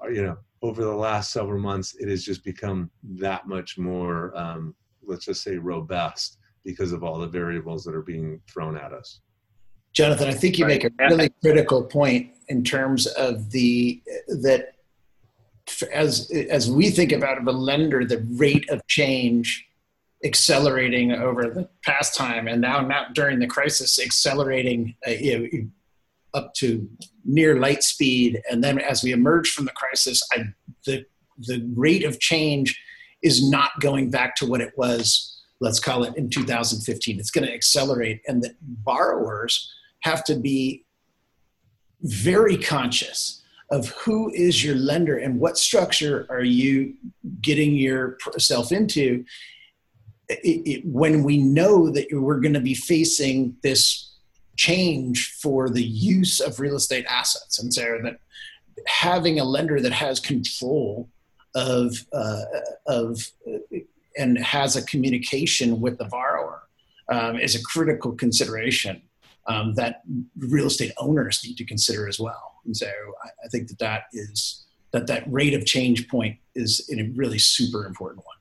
uh, 0.03 0.07
you 0.07 0.23
know 0.23 0.37
over 0.61 0.83
the 0.83 0.95
last 0.95 1.31
several 1.31 1.59
months 1.59 1.95
it 1.99 2.07
has 2.09 2.23
just 2.23 2.43
become 2.43 2.89
that 3.03 3.47
much 3.47 3.77
more 3.77 4.35
um, 4.37 4.73
let's 5.03 5.25
just 5.25 5.43
say 5.43 5.57
robust 5.57 6.37
because 6.67 6.91
of 6.91 7.01
all 7.01 7.17
the 7.17 7.27
variables 7.27 7.85
that 7.85 7.95
are 7.95 8.01
being 8.01 8.41
thrown 8.51 8.77
at 8.77 8.91
us. 8.91 9.21
Jonathan, 9.93 10.27
I 10.27 10.33
think 10.33 10.59
you 10.59 10.65
make 10.65 10.83
a 10.83 10.91
really 10.99 11.29
critical 11.41 11.81
point 11.81 12.31
in 12.49 12.61
terms 12.61 13.07
of 13.07 13.49
the 13.51 14.03
that 14.27 14.73
as 15.93 16.29
as 16.49 16.69
we 16.69 16.89
think 16.89 17.13
about 17.13 17.41
a 17.41 17.51
lender, 17.51 18.03
the 18.03 18.23
rate 18.35 18.69
of 18.69 18.85
change 18.87 19.65
accelerating 20.25 21.13
over 21.13 21.43
the 21.43 21.69
past 21.85 22.15
time, 22.15 22.47
and 22.47 22.59
now 22.59 22.81
not 22.81 23.15
during 23.15 23.39
the 23.39 23.47
crisis, 23.47 23.97
accelerating 23.99 24.93
uh, 25.07 25.11
you 25.11 25.39
know, 25.39 25.67
up 26.33 26.53
to 26.55 26.87
near 27.23 27.57
light 27.57 27.81
speed, 27.81 28.41
and 28.51 28.61
then 28.61 28.77
as 28.77 29.03
we 29.03 29.13
emerge 29.13 29.51
from 29.51 29.65
the 29.65 29.71
crisis, 29.71 30.21
I, 30.33 30.43
the 30.85 31.05
the 31.39 31.65
rate 31.75 32.03
of 32.03 32.19
change 32.19 32.77
is 33.23 33.49
not 33.49 33.71
going 33.79 34.11
back 34.11 34.35
to 34.35 34.45
what 34.45 34.61
it 34.61 34.73
was. 34.77 35.36
Let's 35.59 35.79
call 35.79 36.03
it 36.03 36.15
in 36.15 36.29
2015. 36.29 37.19
It's 37.19 37.31
going 37.31 37.47
to 37.47 37.53
accelerate, 37.53 38.21
and 38.27 38.43
that 38.43 38.55
borrowers 38.61 39.73
have 40.01 40.23
to 40.25 40.35
be 40.35 40.85
very 42.01 42.57
conscious 42.57 43.43
of 43.71 43.89
who 43.89 44.31
is 44.33 44.63
your 44.63 44.75
lender 44.75 45.17
and 45.17 45.39
what 45.39 45.57
structure 45.57 46.25
are 46.29 46.43
you 46.43 46.93
getting 47.41 47.73
yourself 47.75 48.71
into 48.71 49.25
it, 50.29 50.39
it, 50.43 50.85
when 50.85 51.23
we 51.23 51.37
know 51.37 51.89
that 51.89 52.07
we're 52.11 52.39
going 52.39 52.53
to 52.53 52.59
be 52.59 52.75
facing 52.75 53.55
this 53.63 54.13
change 54.55 55.37
for 55.41 55.69
the 55.69 55.83
use 55.83 56.39
of 56.39 56.59
real 56.59 56.75
estate 56.75 57.05
assets 57.09 57.59
and 57.59 57.73
so 57.73 57.99
that 58.03 58.19
having 58.85 59.39
a 59.39 59.43
lender 59.43 59.79
that 59.79 59.91
has 59.91 60.19
control 60.19 61.09
of 61.55 62.05
uh, 62.13 62.41
of 62.87 63.25
uh, 63.47 63.77
and 64.17 64.37
has 64.39 64.75
a 64.75 64.85
communication 64.85 65.79
with 65.79 65.97
the 65.97 66.05
borrower 66.05 66.63
um, 67.09 67.39
is 67.39 67.55
a 67.55 67.63
critical 67.63 68.11
consideration 68.13 69.01
um, 69.47 69.73
that 69.75 70.01
real 70.37 70.67
estate 70.67 70.91
owners 70.97 71.41
need 71.45 71.55
to 71.57 71.65
consider 71.65 72.07
as 72.07 72.19
well. 72.19 72.55
And 72.65 72.75
so 72.75 72.87
I, 72.87 73.29
I, 73.45 73.47
think 73.49 73.69
that 73.69 73.79
that 73.79 74.03
is 74.11 74.65
that 74.91 75.07
that 75.07 75.23
rate 75.31 75.53
of 75.53 75.65
change 75.65 76.09
point 76.09 76.37
is 76.55 76.89
a 76.91 77.03
really 77.15 77.39
super 77.39 77.85
important 77.85 78.25
one. 78.25 78.35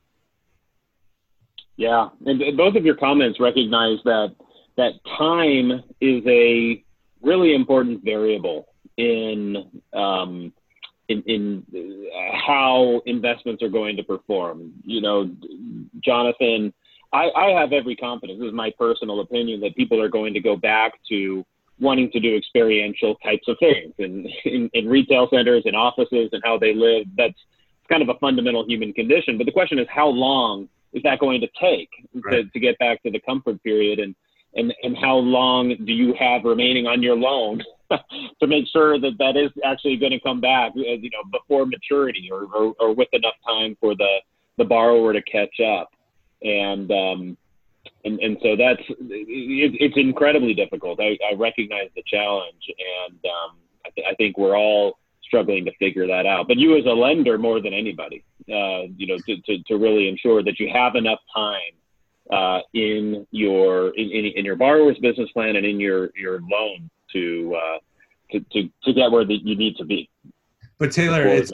Yeah, 1.77 2.09
and 2.25 2.57
both 2.57 2.75
of 2.75 2.83
your 2.83 2.95
comments 2.95 3.39
recognize 3.39 3.99
that 4.03 4.35
that 4.77 4.93
time 5.17 5.83
is 6.01 6.23
a 6.25 6.83
really 7.21 7.53
important 7.53 8.03
variable 8.03 8.67
in 8.97 9.81
um, 9.93 10.53
in, 11.09 11.23
in 11.25 11.63
uh, 12.13 12.37
how 12.45 13.01
investments 13.05 13.63
are 13.63 13.69
going 13.69 13.95
to 13.97 14.03
perform. 14.03 14.73
You 14.83 15.01
know, 15.01 15.31
Jonathan 16.03 16.73
I, 17.13 17.29
I 17.35 17.59
have 17.59 17.73
every 17.73 17.95
confidence. 17.95 18.39
This 18.39 18.47
is 18.47 18.53
my 18.53 18.71
personal 18.77 19.21
opinion 19.21 19.61
that 19.61 19.75
people 19.75 20.01
are 20.01 20.09
going 20.09 20.33
to 20.33 20.39
go 20.39 20.55
back 20.55 20.93
to 21.09 21.45
wanting 21.79 22.11
to 22.11 22.19
do 22.19 22.35
experiential 22.35 23.15
types 23.15 23.47
of 23.47 23.57
things 23.59 23.93
and 23.99 24.27
in, 24.45 24.69
in 24.73 24.89
retail 24.89 25.27
centers 25.31 25.63
and 25.65 25.75
offices 25.75 26.29
and 26.31 26.41
how 26.43 26.57
they 26.57 26.73
live. 26.73 27.05
That's 27.15 27.37
kind 27.87 28.01
of 28.01 28.09
a 28.09 28.15
fundamental 28.19 28.65
human 28.67 28.93
condition. 28.93 29.37
But 29.37 29.45
the 29.45 29.51
question 29.51 29.79
is, 29.79 29.87
how 29.89 30.07
long 30.07 30.67
is 30.93 31.03
that 31.03 31.19
going 31.19 31.41
to 31.41 31.47
take 31.59 31.89
right. 32.25 32.43
to, 32.43 32.49
to 32.49 32.59
get 32.59 32.77
back 32.79 33.01
to 33.03 33.11
the 33.11 33.19
comfort 33.21 33.63
period? 33.63 33.99
And, 33.99 34.15
and, 34.57 34.73
and 34.83 34.97
how 34.97 35.15
long 35.15 35.75
do 35.85 35.93
you 35.93 36.13
have 36.19 36.43
remaining 36.43 36.87
on 36.87 37.01
your 37.01 37.15
loan 37.15 37.63
to 37.91 38.47
make 38.47 38.65
sure 38.67 38.99
that 38.99 39.17
that 39.19 39.37
is 39.37 39.51
actually 39.63 39.95
going 39.95 40.11
to 40.11 40.19
come 40.19 40.41
back, 40.41 40.71
uh, 40.75 40.81
you 40.81 41.09
know, 41.11 41.23
before 41.31 41.65
maturity 41.65 42.29
or, 42.31 42.47
or, 42.53 42.73
or 42.79 42.93
with 42.93 43.07
enough 43.13 43.35
time 43.47 43.77
for 43.79 43.95
the, 43.95 44.17
the 44.57 44.65
borrower 44.65 45.13
to 45.13 45.21
catch 45.21 45.59
up? 45.61 45.89
and 46.41 46.91
um, 46.91 47.37
and 48.05 48.19
and 48.19 48.37
so 48.41 48.55
that's 48.55 48.81
it, 48.89 49.77
it's 49.79 49.97
incredibly 49.97 50.53
difficult. 50.53 50.99
I, 50.99 51.17
I 51.29 51.35
recognize 51.35 51.89
the 51.95 52.03
challenge, 52.05 52.71
and 53.09 53.15
um, 53.25 53.57
I, 53.85 53.89
th- 53.95 54.07
I 54.09 54.15
think 54.15 54.37
we're 54.37 54.57
all 54.57 54.99
struggling 55.23 55.65
to 55.65 55.71
figure 55.77 56.07
that 56.07 56.25
out. 56.25 56.47
But 56.47 56.57
you 56.57 56.77
as 56.77 56.85
a 56.85 56.89
lender, 56.89 57.37
more 57.37 57.61
than 57.61 57.73
anybody, 57.73 58.23
uh, 58.49 58.87
you 58.95 59.07
know, 59.07 59.17
to, 59.27 59.41
to, 59.41 59.63
to 59.63 59.77
really 59.77 60.07
ensure 60.07 60.41
that 60.43 60.59
you 60.59 60.69
have 60.73 60.95
enough 60.95 61.19
time 61.35 61.75
uh, 62.31 62.59
in 62.73 63.25
your 63.31 63.89
in, 63.97 64.09
in, 64.11 64.25
in, 64.35 64.45
your 64.45 64.55
borrower's 64.55 64.97
business 64.99 65.29
plan 65.31 65.55
and 65.55 65.65
in 65.65 65.79
your 65.79 66.09
your 66.15 66.41
loan 66.41 66.89
to 67.13 67.55
uh, 67.55 67.77
to, 68.31 68.39
to, 68.51 68.69
to 68.83 68.93
get 68.93 69.11
where 69.11 69.25
the, 69.25 69.35
you 69.35 69.55
need 69.55 69.77
to 69.77 69.85
be. 69.85 70.09
But 70.77 70.91
Taylor, 70.91 71.25
it, 71.25 71.49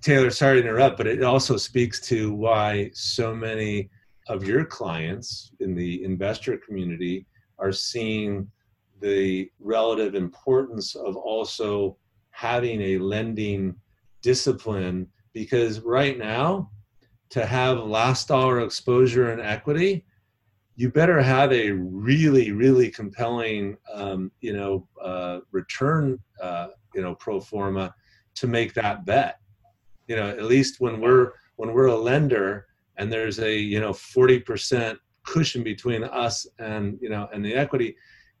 Taylor, 0.00 0.30
sorry 0.30 0.60
to 0.60 0.68
interrupt, 0.68 0.96
but 0.96 1.06
it 1.06 1.22
also 1.22 1.56
speaks 1.56 2.00
to 2.08 2.32
why 2.32 2.90
so 2.94 3.34
many 3.34 3.90
of 4.28 4.44
your 4.44 4.64
clients 4.64 5.52
in 5.60 5.74
the 5.74 6.02
investor 6.04 6.56
community 6.56 7.26
are 7.58 7.72
seeing 7.72 8.50
the 9.00 9.50
relative 9.60 10.14
importance 10.14 10.94
of 10.94 11.16
also 11.16 11.96
having 12.30 12.80
a 12.80 12.98
lending 12.98 13.74
discipline 14.22 15.06
because 15.32 15.80
right 15.80 16.18
now 16.18 16.70
to 17.30 17.46
have 17.46 17.78
last 17.78 18.28
dollar 18.28 18.60
exposure 18.60 19.30
and 19.30 19.40
equity 19.40 20.04
you 20.80 20.90
better 20.90 21.20
have 21.20 21.52
a 21.52 21.72
really 21.72 22.52
really 22.52 22.90
compelling 22.90 23.76
um, 23.92 24.32
you 24.40 24.54
know 24.54 24.88
uh, 25.02 25.40
return 25.52 26.18
uh, 26.42 26.68
you 26.94 27.02
know 27.02 27.14
pro 27.16 27.38
forma 27.38 27.94
to 28.34 28.46
make 28.46 28.72
that 28.72 29.04
bet. 29.04 29.40
You 30.08 30.16
know 30.16 30.28
at 30.30 30.44
least 30.44 30.80
when 30.80 30.98
we're 30.98 31.32
when 31.56 31.74
we're 31.74 31.88
a 31.88 31.96
lender 31.96 32.66
and 32.96 33.12
there's 33.12 33.40
a 33.40 33.54
you 33.54 33.78
know 33.78 33.90
40% 33.90 34.96
cushion 35.22 35.62
between 35.62 36.02
us 36.04 36.46
and 36.58 36.98
you 37.02 37.10
know 37.10 37.28
and 37.30 37.44
the 37.44 37.54
equity 37.54 37.94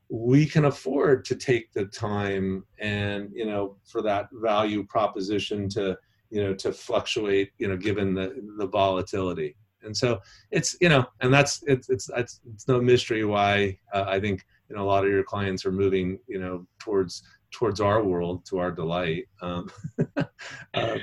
we 0.08 0.46
can 0.46 0.64
afford 0.64 1.26
to 1.26 1.36
take 1.36 1.70
the 1.74 1.84
time 1.84 2.64
and 2.78 3.30
you 3.34 3.44
know 3.44 3.76
for 3.84 4.00
that 4.00 4.28
value 4.32 4.82
proposition 4.84 5.68
to 5.68 5.96
you 6.30 6.42
know 6.42 6.54
to 6.54 6.72
fluctuate 6.72 7.50
you 7.58 7.68
know 7.68 7.76
given 7.76 8.14
the 8.14 8.34
the 8.58 8.66
volatility. 8.66 9.56
And 9.82 9.96
so 9.96 10.20
it's 10.50 10.76
you 10.80 10.88
know 10.88 11.06
and 11.20 11.32
that's 11.32 11.62
it's 11.66 11.88
it's 11.88 12.10
it's, 12.16 12.40
it's 12.52 12.68
no 12.68 12.80
mystery 12.82 13.24
why 13.24 13.78
uh, 13.94 14.04
i 14.06 14.20
think 14.20 14.44
you 14.68 14.76
know 14.76 14.82
a 14.82 14.84
lot 14.84 15.04
of 15.04 15.10
your 15.10 15.24
clients 15.24 15.64
are 15.64 15.72
moving 15.72 16.18
you 16.28 16.38
know 16.38 16.66
towards 16.78 17.22
towards 17.50 17.80
our 17.80 18.02
world 18.02 18.44
to 18.46 18.58
our 18.58 18.70
delight 18.70 19.24
um, 19.42 19.70
uh, 20.16 20.24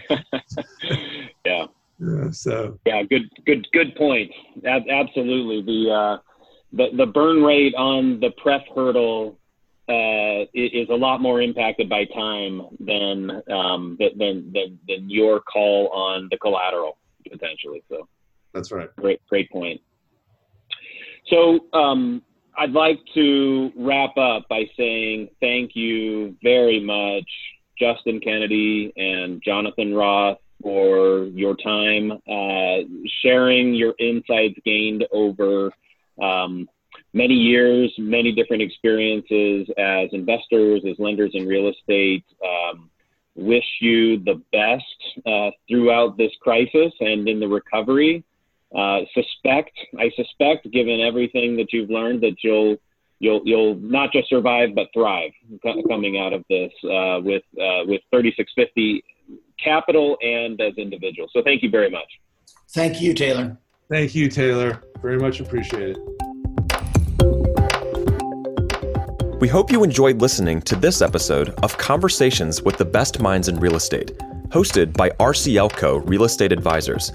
yeah. 1.46 1.66
yeah, 2.00 2.32
so. 2.32 2.80
Yeah, 2.86 3.04
good, 3.04 3.30
good, 3.46 3.68
good 3.74 3.96
point. 3.96 4.32
Ab- 4.66 4.90
absolutely, 4.90 5.62
the 5.62 5.92
uh, 5.92 6.18
the 6.74 6.96
the 6.96 7.06
burn 7.06 7.44
rate 7.44 7.76
on 7.76 8.20
the 8.20 8.32
pref 8.42 8.62
hurdle 8.74 9.38
uh, 9.90 10.46
is 10.54 10.90
a 10.90 10.96
lot 10.96 11.22
more 11.22 11.42
impacted 11.42 11.88
by 11.90 12.06
time 12.06 12.62
than 12.80 13.42
um, 13.50 13.98
than 14.00 14.52
than 14.52 14.80
than 14.88 15.10
your 15.10 15.40
call 15.42 15.90
on 15.90 16.28
the 16.30 16.38
collateral 16.38 16.98
potentially. 17.30 17.84
So 17.90 18.08
that's 18.54 18.72
right. 18.72 18.94
Great, 18.98 19.22
great 19.28 19.50
point. 19.50 19.82
So 21.28 21.60
um, 21.74 22.22
I'd 22.58 22.72
like 22.72 23.00
to 23.14 23.72
wrap 23.78 24.18
up 24.18 24.48
by 24.50 24.70
saying 24.78 25.30
thank 25.40 25.76
you 25.76 26.36
very 26.42 26.80
much, 26.80 27.30
Justin 27.80 28.20
Kennedy 28.20 28.92
and 28.98 29.42
Jonathan 29.44 29.94
Roth 29.94 30.40
for 30.62 31.26
your 31.26 31.56
time, 31.56 32.12
uh, 32.12 32.78
sharing 33.22 33.74
your 33.74 33.94
insights 34.00 34.60
gained 34.66 35.06
over 35.12 35.72
um, 36.22 36.68
many 37.14 37.34
years, 37.34 37.94
many 37.98 38.32
different 38.32 38.62
experiences 38.62 39.68
as 39.78 40.10
investors, 40.12 40.84
as 40.90 40.98
lenders 41.00 41.32
in 41.34 41.48
real 41.48 41.70
estate. 41.70 42.26
Um, 42.44 42.90
wish 43.36 43.66
you 43.80 44.18
the 44.24 44.42
best 44.52 45.26
uh, 45.26 45.52
throughout 45.70 46.18
this 46.18 46.32
crisis 46.42 46.92
and 47.00 47.28
in 47.30 47.40
the 47.40 47.48
recovery. 47.48 48.24
Uh, 48.76 49.02
suspect, 49.14 49.72
I 49.98 50.12
suspect, 50.16 50.70
given 50.72 51.00
everything 51.00 51.56
that 51.58 51.72
you've 51.72 51.90
learned, 51.90 52.22
that 52.22 52.44
you'll 52.44 52.78
you'll 53.20 53.42
you'll 53.46 53.76
not 53.76 54.12
just 54.12 54.30
survive 54.30 54.76
but 54.76 54.88
thrive 54.94 55.32
coming 55.88 56.20
out 56.20 56.34
of 56.34 56.44
this 56.50 56.72
uh, 56.84 57.22
with 57.24 57.44
uh, 57.54 57.86
with 57.86 58.02
3650 58.12 59.04
capital 59.64 60.18
and 60.22 60.60
as 60.60 60.74
individuals. 60.78 61.32
So 61.34 61.42
thank 61.44 61.64
you 61.64 61.70
very 61.70 61.90
much. 61.90 62.08
Thank 62.70 63.02
you, 63.02 63.14
Taylor. 63.14 63.58
Thank 63.90 64.14
you, 64.14 64.28
Taylor. 64.30 64.84
Very 65.02 65.18
much 65.18 65.40
appreciated. 65.40 65.98
We 69.40 69.48
hope 69.48 69.72
you 69.72 69.84
enjoyed 69.84 70.20
listening 70.20 70.64
to 70.64 70.76
this 70.76 71.00
episode 71.00 71.50
of 71.62 71.78
Conversations 71.78 72.64
with 72.64 72.78
the 72.78 72.86
Best 72.86 73.20
Minds 73.20 73.50
in 73.50 73.60
Real 73.60 73.76
Estate, 73.76 74.18
hosted 74.50 74.94
by 74.94 75.12
RCLCO 75.12 76.10
Real 76.10 76.24
Estate 76.24 76.52
Advisors. 76.52 77.14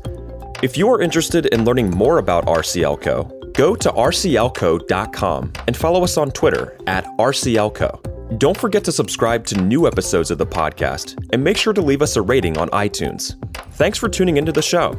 If 0.62 0.76
you 0.76 0.88
are 0.88 1.02
interested 1.02 1.46
in 1.46 1.64
learning 1.64 1.90
more 1.90 2.18
about 2.18 2.46
RCLCO, 2.46 3.54
go 3.54 3.74
to 3.74 3.90
rclco.com 3.90 5.52
and 5.66 5.76
follow 5.76 6.04
us 6.04 6.16
on 6.16 6.30
Twitter 6.30 6.78
at 6.86 7.04
RCLCO. 7.18 8.38
Don't 8.38 8.56
forget 8.56 8.84
to 8.84 8.92
subscribe 8.92 9.44
to 9.46 9.60
new 9.60 9.88
episodes 9.88 10.30
of 10.30 10.38
the 10.38 10.46
podcast 10.46 11.18
and 11.32 11.42
make 11.42 11.56
sure 11.56 11.72
to 11.72 11.82
leave 11.82 12.02
us 12.02 12.14
a 12.14 12.22
rating 12.22 12.56
on 12.56 12.70
iTunes. 12.70 13.34
Thanks 13.72 13.98
for 13.98 14.08
tuning 14.08 14.36
into 14.36 14.52
the 14.52 14.62
show. 14.62 14.96